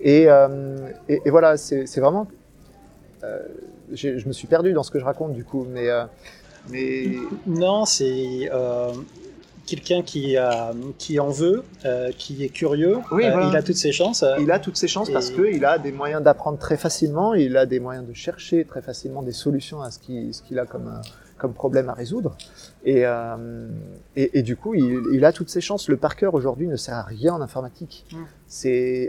Et, 0.00 0.28
euh, 0.28 0.76
et, 1.08 1.22
et 1.24 1.30
voilà, 1.30 1.56
c'est 1.56 2.00
vraiment 2.00 2.26
euh, 3.24 3.38
je 3.92 4.26
me 4.26 4.32
suis 4.32 4.46
perdu 4.46 4.72
dans 4.72 4.82
ce 4.82 4.90
que 4.90 4.98
je 4.98 5.04
raconte 5.04 5.32
du 5.32 5.44
coup, 5.44 5.66
mais 5.70 5.88
euh, 5.88 6.04
mais 6.70 7.06
Non, 7.46 7.84
c'est 7.84 8.48
euh, 8.52 8.92
quelqu'un 9.66 10.02
qui, 10.02 10.36
a- 10.36 10.72
qui 10.98 11.18
en 11.20 11.28
veut, 11.30 11.62
euh, 11.84 12.10
qui 12.16 12.44
est 12.44 12.48
curieux. 12.48 12.98
Oui, 13.12 13.24
Euh, 13.26 13.32
voilà. 13.32 13.48
Il 13.48 13.56
a 13.56 13.62
toutes 13.62 13.76
ses 13.76 13.92
chances. 13.92 14.22
euh, 14.22 14.36
il 14.40 14.50
a 14.50 14.58
toutes 14.58 14.76
ses 14.76 14.88
chances 14.88 15.10
parce 15.10 15.30
Et- 15.30 15.34
que 15.34 15.42
il 15.52 15.64
a 15.64 15.78
des 15.78 15.92
moyens 15.92 16.22
d'apprendre 16.22 16.58
très 16.58 16.76
facilement, 16.76 17.34
il 17.34 17.56
a 17.56 17.66
des 17.66 17.80
moyens 17.80 18.06
de 18.06 18.12
chercher 18.14 18.64
très 18.64 18.82
facilement 18.82 19.22
des 19.22 19.32
solutions 19.32 19.80
à 19.82 19.90
ce 19.90 19.98
qu'il 19.98 20.30
qu'il 20.46 20.58
a 20.58 20.66
comme 20.66 20.88
euh, 20.88 21.00
comme 21.38 21.52
problème 21.54 21.88
à 21.88 21.92
résoudre. 21.94 22.36
Et, 22.84 23.06
euh, 23.06 23.68
et, 24.16 24.40
et 24.40 24.42
du 24.42 24.56
coup, 24.56 24.74
il, 24.74 25.00
il 25.12 25.24
a 25.24 25.32
toutes 25.32 25.50
ses 25.50 25.60
chances. 25.60 25.88
Le 25.88 25.96
par 25.96 26.16
cœur 26.16 26.34
aujourd'hui 26.34 26.66
ne 26.66 26.74
sert 26.74 26.94
à 26.96 27.04
rien 27.04 27.32
en 27.32 27.40
informatique. 27.40 28.04
Mm. 28.12 28.16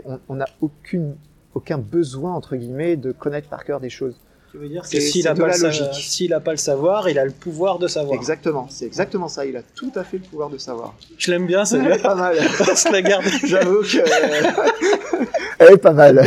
On 0.06 0.20
on 0.28 0.34
n'a 0.36 0.46
aucune 0.60 1.16
aucun 1.54 1.78
besoin 1.78 2.32
entre 2.34 2.54
guillemets 2.54 2.96
de 2.96 3.10
connaître 3.10 3.48
par 3.48 3.64
cœur 3.64 3.80
des 3.80 3.90
choses. 3.90 4.14
Tu 4.52 4.58
veux 4.58 4.68
dire 4.68 4.82
que 4.82 4.98
s'il 5.00 5.24
n'a 5.24 5.34
pas, 5.34 5.46
la 5.46 5.52
le 5.52 5.58
sa- 5.58 5.66
logique. 5.68 5.94
s'il 5.94 6.34
a 6.34 6.40
pas 6.40 6.50
le 6.50 6.56
savoir, 6.56 7.08
il 7.08 7.18
a 7.20 7.24
le 7.24 7.30
pouvoir 7.30 7.78
de 7.78 7.86
savoir. 7.86 8.18
Exactement, 8.18 8.66
c'est 8.68 8.84
exactement 8.84 9.28
ça. 9.28 9.46
Il 9.46 9.56
a 9.56 9.62
tout 9.62 9.92
à 9.94 10.02
fait 10.02 10.18
le 10.18 10.24
pouvoir 10.24 10.50
de 10.50 10.58
savoir. 10.58 10.94
Je 11.18 11.30
l'aime 11.30 11.46
bien, 11.46 11.64
celle-là. 11.64 11.98
pas 11.98 12.16
mal. 12.16 12.36
On 12.60 12.74
se 12.74 12.90
la 12.90 13.00
garde. 13.02 13.24
J'avoue 13.44 13.82
que 13.82 13.98
elle 15.60 15.72
est 15.74 15.76
pas 15.76 15.92
mal. 15.92 16.20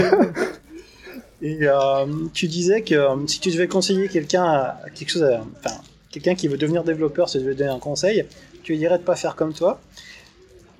Et 1.41 1.57
euh, 1.63 2.05
tu 2.33 2.47
disais 2.47 2.81
que 2.81 2.95
euh, 2.95 3.27
si 3.27 3.41
tu 3.41 3.51
devais 3.51 3.67
conseiller 3.67 4.07
quelqu'un 4.07 4.45
à 4.45 4.77
quelque 4.95 5.09
chose, 5.09 5.23
à- 5.23 5.41
enfin 5.59 5.75
quelqu'un 6.09 6.35
qui 6.35 6.47
veut 6.47 6.57
devenir 6.57 6.83
développeur, 6.85 7.27
si 7.27 7.37
tu 7.39 7.43
devais 7.43 7.55
donner 7.55 7.71
un 7.71 7.79
conseil, 7.79 8.25
tu 8.63 8.71
lui 8.71 8.79
dirais 8.79 8.97
de 8.99 9.03
pas 9.03 9.15
faire 9.17 9.35
comme 9.35 9.53
toi. 9.53 9.81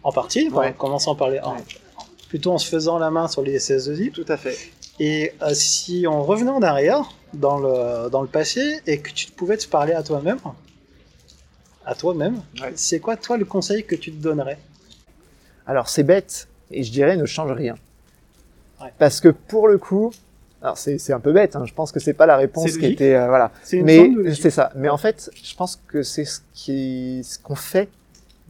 En 0.04 0.12
partie, 0.14 0.48
Ouais. 0.50 0.68
en 0.70 0.74
commençant 0.74 1.16
par 1.16 1.30
les, 1.30 1.40
en- 1.42 1.54
Ouais. 1.56 1.60
plutôt 2.30 2.52
en 2.54 2.58
se 2.58 2.68
faisant 2.70 2.98
la 3.00 3.10
main 3.12 3.28
sur 3.28 3.42
les 3.42 3.58
SS2I. 3.60 4.12
Tout 4.12 4.26
à 4.30 4.38
fait. 4.38 4.56
Et 5.00 5.34
euh, 5.42 5.54
si 5.54 6.06
on 6.08 6.24
revenait 6.24 6.52
en 6.52 6.62
arrière 6.62 7.10
dans 7.34 7.58
le 7.58 8.10
dans 8.10 8.22
le 8.22 8.28
passé 8.28 8.80
et 8.86 9.00
que 9.00 9.10
tu 9.12 9.32
pouvais 9.32 9.58
te 9.58 9.68
parler 9.68 9.94
à 9.94 10.04
toi-même, 10.04 10.38
à 11.86 11.96
toi-même, 11.96 12.42
Ouais. 12.62 12.72
c'est 12.76 13.00
quoi 13.00 13.18
toi 13.18 13.38
le 13.38 13.46
conseil 13.46 13.84
que 13.86 13.96
tu 13.96 14.12
te 14.12 14.22
donnerais? 14.22 14.60
Alors 15.66 15.90
c'est 15.90 16.04
bête 16.04 16.48
et 16.72 16.84
je 16.84 16.92
dirais 16.92 17.18
ne 17.18 17.26
change 17.26 17.52
rien. 17.52 17.76
Ouais. 18.82 18.94
Parce 19.00 19.20
que 19.20 19.30
pour 19.30 19.68
le 19.68 19.78
coup, 19.78 20.12
alors 20.62 20.78
c'est 20.78 20.98
c'est 21.00 21.14
un 21.14 21.20
peu 21.20 21.34
bête. 21.34 21.56
Hein, 21.56 21.66
je 21.66 21.74
pense 21.74 21.92
que 21.92 22.00
c'est 22.00 22.14
pas 22.14 22.26
la 22.28 22.38
réponse 22.38 22.78
qui 22.78 22.86
était 22.86 23.16
euh, 23.16 23.28
voilà. 23.28 23.52
C'est 23.64 23.78
une 23.78 23.86
Mais 23.86 24.34
c'est 24.36 24.50
ça. 24.52 24.72
Mais 24.76 24.90
en 24.90 24.98
fait, 24.98 25.32
je 25.42 25.56
pense 25.56 25.80
que 25.88 26.04
c'est 26.04 26.26
ce 26.26 26.40
qui 26.54 27.24
ce 27.24 27.40
qu'on 27.40 27.56
fait 27.56 27.90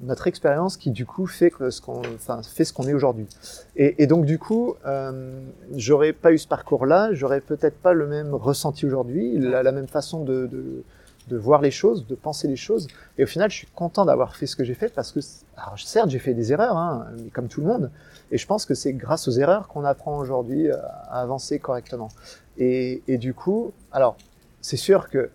notre 0.04 0.28
expérience 0.28 0.78
qui 0.78 0.92
du 0.92 1.06
coup 1.06 1.28
fait 1.28 1.52
ce 1.70 1.82
qu'on 1.82 2.02
fait 2.44 2.66
ce 2.66 2.74
qu'on 2.74 2.88
est 2.88 2.94
aujourd'hui. 2.94 3.28
Et, 3.76 4.08
donc 4.08 4.26
du 4.26 4.40
coup, 4.40 4.76
euh, 4.86 5.42
j'aurais 5.76 6.14
pas 6.14 6.32
eu 6.32 6.38
ce 6.38 6.48
parcours-là, 6.48 7.10
j'aurais 7.14 7.42
peut-être 7.42 7.78
pas 7.78 7.94
le 7.94 8.08
même 8.08 8.34
ressenti 8.34 8.86
aujourd'hui, 8.86 9.38
la, 9.38 9.72
même 9.72 9.88
façon 9.88 10.24
de, 10.24 10.84
voir 11.32 11.62
les 11.62 11.72
choses, 11.72 12.06
de 12.06 12.16
penser 12.16 12.48
les 12.48 12.56
choses. 12.56 12.88
Et 13.18 13.24
au 13.24 13.28
final, 13.28 13.50
je 13.50 13.58
suis 13.58 13.68
content 13.68 14.06
d'avoir 14.06 14.36
fait 14.36 14.46
ce 14.46 14.56
que 14.56 14.64
j'ai 14.64 14.74
fait 14.74 14.94
parce 14.94 15.12
que, 15.12 15.20
certes, 15.78 16.10
j'ai 16.10 16.20
fait 16.20 16.34
des 16.34 16.52
erreurs, 16.52 16.78
hein, 16.78 17.08
mais 17.18 17.30
comme 17.30 17.48
tout 17.48 17.62
le 17.62 17.68
monde. 17.68 17.92
Et 18.32 18.38
je 18.38 18.46
pense 18.46 18.66
que 18.66 18.74
c'est 18.74 18.94
grâce 18.94 19.28
aux 19.28 19.32
erreurs 19.32 19.68
qu'on 19.68 19.84
apprend 19.84 20.18
aujourd'hui 20.18 20.70
à 20.70 21.04
à 21.10 21.22
avancer 21.22 21.60
correctement. 21.60 22.10
Et 22.58 23.18
du 23.20 23.34
coup, 23.34 23.72
alors, 23.92 24.18
c'est 24.62 24.78
sûr 24.78 25.10
que 25.10 25.30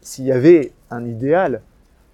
s'il 0.00 0.24
y 0.24 0.32
avait 0.32 0.72
un 0.90 1.04
idéal, 1.04 1.62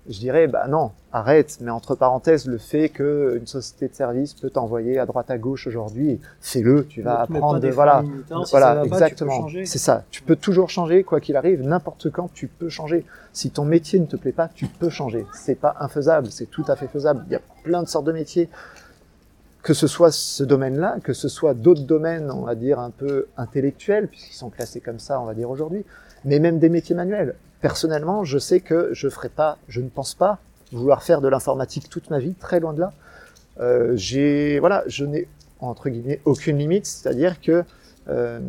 je 0.08 0.18
dirais, 0.18 0.46
bah 0.46 0.66
non, 0.68 0.92
arrête. 1.12 1.58
Mais 1.60 1.70
entre 1.70 1.94
parenthèses, 1.94 2.46
le 2.46 2.58
fait 2.58 2.88
qu'une 2.88 3.46
société 3.46 3.88
de 3.88 3.94
service 3.94 4.34
peut 4.34 4.50
t'envoyer 4.50 4.98
à 4.98 5.06
droite 5.06 5.30
à 5.30 5.38
gauche 5.38 5.66
aujourd'hui, 5.66 6.20
fais-le. 6.40 6.86
Tu 6.86 7.02
vas 7.02 7.20
apprendre, 7.20 7.60
des 7.60 7.70
voilà, 7.70 8.04
si 8.44 8.50
voilà, 8.50 8.84
exactement. 8.84 9.48
C'est 9.64 9.78
ça. 9.78 10.04
Tu 10.10 10.22
peux 10.22 10.36
toujours 10.36 10.70
changer, 10.70 11.02
quoi 11.02 11.20
qu'il 11.20 11.36
arrive, 11.36 11.62
n'importe 11.62 12.10
quand, 12.10 12.32
tu 12.32 12.46
peux 12.46 12.68
changer. 12.68 13.04
Si 13.32 13.50
ton 13.50 13.64
métier 13.64 13.98
ne 13.98 14.06
te 14.06 14.16
plaît 14.16 14.32
pas, 14.32 14.48
tu 14.48 14.66
peux 14.66 14.90
changer. 14.90 15.26
C'est 15.32 15.56
pas 15.56 15.74
infaisable, 15.80 16.28
c'est 16.30 16.46
tout 16.46 16.64
à 16.68 16.76
fait 16.76 16.88
faisable. 16.88 17.24
Il 17.26 17.32
y 17.32 17.36
a 17.36 17.42
plein 17.64 17.82
de 17.82 17.88
sortes 17.88 18.06
de 18.06 18.12
métiers. 18.12 18.48
Que 19.62 19.74
ce 19.74 19.88
soit 19.88 20.12
ce 20.12 20.44
domaine-là, 20.44 20.98
que 21.02 21.12
ce 21.12 21.26
soit 21.26 21.52
d'autres 21.52 21.82
domaines, 21.82 22.30
on 22.30 22.42
va 22.42 22.54
dire, 22.54 22.78
un 22.78 22.90
peu 22.90 23.26
intellectuels, 23.36 24.06
puisqu'ils 24.06 24.36
sont 24.36 24.48
classés 24.48 24.80
comme 24.80 25.00
ça, 25.00 25.20
on 25.20 25.24
va 25.24 25.34
dire 25.34 25.50
aujourd'hui, 25.50 25.84
mais 26.24 26.38
même 26.38 26.60
des 26.60 26.68
métiers 26.68 26.94
manuels. 26.94 27.34
Personnellement, 27.60 28.24
je 28.24 28.38
sais 28.38 28.60
que 28.60 28.90
je 28.92 29.08
ferai 29.08 29.28
pas, 29.28 29.58
je 29.68 29.80
ne 29.80 29.88
pense 29.88 30.14
pas 30.14 30.38
vouloir 30.72 31.02
faire 31.02 31.20
de 31.20 31.28
l'informatique 31.28 31.88
toute 31.88 32.10
ma 32.10 32.18
vie, 32.18 32.34
très 32.34 32.60
loin 32.60 32.72
de 32.72 32.80
là. 32.80 32.92
Euh, 33.60 33.92
j'ai, 33.96 34.58
voilà, 34.58 34.84
je 34.86 35.04
n'ai, 35.04 35.28
entre 35.60 35.88
guillemets, 35.88 36.20
aucune 36.24 36.58
limite, 36.58 36.86
c'est-à-dire 36.86 37.40
que 37.40 37.64
euh, 38.08 38.40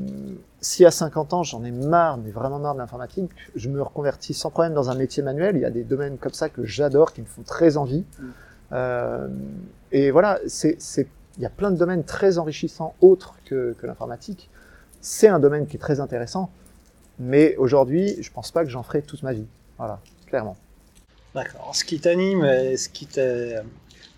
si 0.62 0.86
à 0.86 0.92
50 0.92 1.34
ans 1.34 1.44
j'en 1.44 1.64
ai 1.64 1.72
marre, 1.72 2.18
mais 2.18 2.32
vraiment 2.32 2.60
marre 2.60 2.74
de 2.74 2.80
l'informatique, 2.80 3.32
je 3.56 3.70
me 3.70 3.82
reconvertis 3.82 4.34
sans 4.34 4.50
problème 4.50 4.74
dans 4.74 4.90
un 4.90 4.96
métier 4.96 5.24
manuel. 5.24 5.56
Il 5.56 5.62
y 5.62 5.66
a 5.66 5.70
des 5.70 5.84
domaines 5.84 6.18
comme 6.18 6.34
ça 6.34 6.50
que 6.50 6.66
j'adore, 6.66 7.14
qui 7.14 7.22
me 7.22 7.26
font 7.26 7.44
très 7.44 7.78
envie. 7.78 8.04
Euh, 8.72 9.28
et 9.92 10.12
voilà, 10.12 10.40
c'est, 10.48 10.78
il 11.38 11.44
y 11.44 11.46
a 11.46 11.50
plein 11.50 11.72
de 11.72 11.78
domaines 11.78 12.04
très 12.04 12.38
enrichissants 12.38 12.96
autres 13.02 13.36
que, 13.46 13.76
que 13.80 13.88
l'informatique. 13.88 14.50
C'est 15.02 15.28
un 15.28 15.40
domaine 15.40 15.68
qui 15.68 15.78
est 15.78 15.80
très 15.80 16.00
intéressant, 16.00 16.52
mais 17.20 17.56
aujourd'hui, 17.58 18.16
je 18.22 18.32
pense 18.32 18.52
pas 18.52 18.64
que 18.64 18.70
j'en 18.70 18.84
ferai 18.84 19.02
toute 19.02 19.24
ma 19.24 19.34
vie. 19.34 19.46
Voilà, 19.78 20.00
clairement. 20.28 20.56
D'accord. 21.36 21.72
Ce 21.76 21.84
qui 21.84 22.00
t'anime, 22.00 22.44
ce 22.44 22.90
qui 22.90 23.06
t'a- 23.06 23.62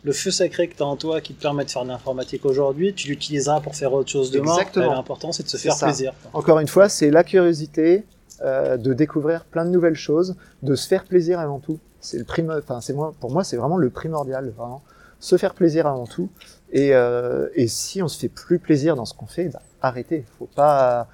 le 0.03 0.13
feu 0.13 0.31
sacré 0.31 0.69
que 0.69 0.75
tu 0.77 0.81
as 0.83 0.85
en 0.85 0.95
toi 0.95 1.19
qui 1.19 1.33
te 1.33 1.41
permet 1.41 1.65
de 1.65 1.69
faire 1.69 1.83
de 1.83 1.89
l'informatique 1.89 2.45
aujourd'hui, 2.45 2.93
tu 2.93 3.09
l'utiliseras 3.09 3.59
pour 3.59 3.75
faire 3.75 3.91
autre 3.91 4.09
chose 4.09 4.31
demain. 4.31 4.53
Exactement. 4.53 4.93
L'important, 4.93 5.31
c'est 5.33 5.43
de 5.43 5.49
se 5.49 5.57
faire 5.57 5.73
ça. 5.73 5.87
plaisir. 5.87 6.13
Encore 6.31 6.59
une 6.59 6.67
fois, 6.69 6.87
c'est 6.87 7.11
la 7.11 7.25
curiosité 7.25 8.05
euh, 8.41 8.77
de 8.77 8.93
découvrir 8.93 9.43
plein 9.43 9.65
de 9.65 9.69
nouvelles 9.71 9.95
choses, 9.97 10.35
de 10.63 10.75
se 10.75 10.87
faire 10.87 11.03
plaisir 11.03 11.39
avant 11.39 11.59
tout. 11.59 11.79
C'est 11.99 12.17
le 12.17 12.23
primo, 12.23 12.53
enfin 12.57 12.79
c'est 12.79 12.93
moi, 12.93 13.13
pour 13.19 13.31
moi, 13.31 13.43
c'est 13.43 13.57
vraiment 13.57 13.75
le 13.75 13.89
primordial, 13.89 14.53
vraiment 14.55 14.81
se 15.19 15.35
faire 15.35 15.53
plaisir 15.53 15.85
avant 15.85 16.07
tout. 16.07 16.29
Et, 16.71 16.95
euh, 16.95 17.49
et 17.55 17.67
si 17.67 18.01
on 18.01 18.07
se 18.07 18.17
fait 18.17 18.29
plus 18.29 18.57
plaisir 18.59 18.95
dans 18.95 19.03
ce 19.03 19.13
qu'on 19.13 19.25
fait, 19.25 19.49
bah, 19.49 19.61
arrêtez. 19.81 20.23
Faut 20.37 20.47
pas, 20.55 21.09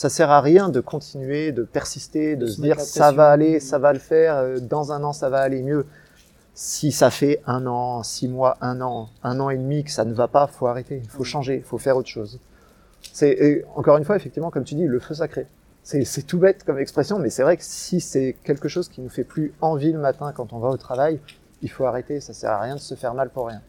ça 0.00 0.08
sert 0.08 0.30
à 0.30 0.40
rien 0.40 0.70
de 0.70 0.80
continuer, 0.80 1.52
de 1.52 1.62
persister, 1.62 2.34
de 2.34 2.46
De 2.46 2.50
se 2.50 2.62
dire 2.62 2.80
ça 2.80 3.12
va 3.12 3.28
aller, 3.30 3.60
ça 3.60 3.78
va 3.78 3.92
le 3.92 3.98
faire. 3.98 4.34
euh, 4.36 4.58
Dans 4.58 4.92
un 4.92 5.04
an, 5.04 5.12
ça 5.12 5.28
va 5.28 5.40
aller 5.40 5.60
mieux. 5.62 5.84
Si 6.54 6.90
ça 6.90 7.10
fait 7.10 7.42
un 7.46 7.66
an, 7.66 8.02
six 8.02 8.26
mois, 8.26 8.56
un 8.62 8.80
an, 8.80 9.10
un 9.22 9.38
an 9.40 9.50
et 9.50 9.58
demi 9.58 9.84
que 9.84 9.90
ça 9.90 10.06
ne 10.06 10.14
va 10.14 10.26
pas, 10.26 10.46
faut 10.46 10.66
arrêter, 10.68 11.02
faut 11.10 11.22
changer, 11.22 11.60
faut 11.60 11.76
faire 11.76 11.98
autre 11.98 12.08
chose. 12.08 12.40
C'est 13.12 13.62
encore 13.76 13.98
une 13.98 14.04
fois, 14.06 14.16
effectivement, 14.16 14.50
comme 14.50 14.64
tu 14.64 14.74
dis, 14.74 14.86
le 14.86 15.00
feu 15.00 15.12
sacré. 15.12 15.46
C'est 15.82 16.04
c'est 16.06 16.22
tout 16.22 16.38
bête 16.38 16.64
comme 16.64 16.78
expression, 16.78 17.18
mais 17.18 17.28
c'est 17.28 17.42
vrai 17.42 17.58
que 17.58 17.62
si 17.64 18.00
c'est 18.00 18.36
quelque 18.42 18.68
chose 18.68 18.88
qui 18.88 19.02
nous 19.02 19.10
fait 19.10 19.24
plus 19.24 19.52
envie 19.60 19.92
le 19.92 19.98
matin 19.98 20.32
quand 20.34 20.54
on 20.54 20.60
va 20.60 20.70
au 20.70 20.78
travail, 20.78 21.20
il 21.60 21.70
faut 21.70 21.84
arrêter. 21.84 22.20
Ça 22.20 22.32
sert 22.32 22.52
à 22.52 22.60
rien 22.62 22.76
de 22.76 22.80
se 22.80 22.94
faire 22.94 23.12
mal 23.12 23.28
pour 23.28 23.48
rien. 23.48 23.60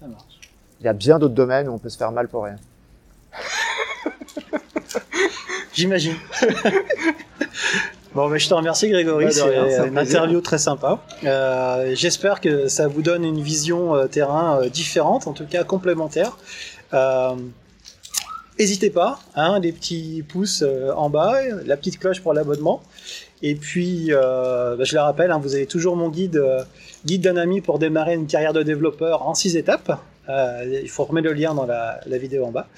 Ça 0.00 0.06
marche. 0.06 0.40
Il 0.80 0.86
y 0.86 0.88
a 0.88 0.94
bien 0.94 1.18
d'autres 1.18 1.34
domaines 1.34 1.68
où 1.68 1.72
on 1.72 1.78
peut 1.78 1.90
se 1.90 1.98
faire 1.98 2.10
mal 2.10 2.26
pour 2.28 2.44
rien. 2.44 2.56
J'imagine. 5.74 6.14
bon, 8.14 8.28
mais 8.28 8.38
je 8.38 8.48
te 8.48 8.54
remercie 8.54 8.88
Grégory, 8.88 9.32
c'est 9.32 9.40
c'est 9.40 9.78
un 9.78 9.86
une 9.86 9.98
interview 9.98 10.40
très 10.40 10.58
sympa. 10.58 11.02
Euh, 11.24 11.92
J'espère 11.94 12.40
que 12.40 12.68
ça 12.68 12.86
vous 12.86 13.02
donne 13.02 13.24
une 13.24 13.40
vision 13.40 13.94
euh, 13.94 14.06
terrain 14.06 14.60
euh, 14.60 14.68
différente, 14.68 15.26
en 15.26 15.32
tout 15.32 15.46
cas 15.46 15.64
complémentaire. 15.64 16.38
N'hésitez 18.56 18.90
pas, 18.90 19.18
hein, 19.34 19.58
les 19.58 19.72
petits 19.72 20.24
pouces 20.28 20.62
en 20.96 21.10
bas, 21.10 21.40
la 21.66 21.76
petite 21.76 21.98
cloche 21.98 22.20
pour 22.20 22.32
l'abonnement. 22.32 22.84
Et 23.42 23.56
puis, 23.56 24.10
bah, 24.12 24.76
je 24.78 24.94
le 24.94 25.00
rappelle, 25.00 25.32
hein, 25.32 25.40
vous 25.42 25.56
avez 25.56 25.66
toujours 25.66 25.96
mon 25.96 26.08
guide, 26.08 26.40
guide 27.04 27.22
d'un 27.22 27.36
ami 27.36 27.60
pour 27.60 27.80
démarrer 27.80 28.14
une 28.14 28.28
carrière 28.28 28.52
de 28.52 28.62
développeur 28.62 29.26
en 29.26 29.34
six 29.34 29.56
étapes. 29.56 30.00
Il 30.28 30.88
faut 30.88 31.02
remettre 31.02 31.26
le 31.26 31.34
lien 31.34 31.52
dans 31.52 31.66
la, 31.66 31.98
la 32.06 32.16
vidéo 32.16 32.44
en 32.44 32.52
bas. 32.52 32.68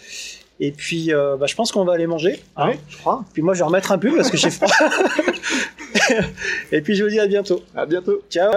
Et 0.60 0.72
puis, 0.72 1.12
euh, 1.12 1.36
bah, 1.36 1.46
je 1.46 1.54
pense 1.54 1.72
qu'on 1.72 1.84
va 1.84 1.94
aller 1.94 2.06
manger. 2.06 2.40
hein. 2.56 2.70
Oui, 2.70 2.76
je 2.88 2.96
crois. 2.98 3.24
Puis 3.32 3.42
moi, 3.42 3.54
je 3.54 3.60
vais 3.60 3.64
remettre 3.66 3.92
un 3.92 3.98
peu 3.98 4.14
parce 4.16 4.30
que 4.30 4.36
j'ai 4.36 4.50
froid. 4.50 4.68
Et 6.72 6.80
puis, 6.80 6.94
je 6.94 7.04
vous 7.04 7.10
dis 7.10 7.20
à 7.20 7.26
bientôt. 7.26 7.62
À 7.74 7.86
bientôt. 7.86 8.22
Ciao 8.30 8.44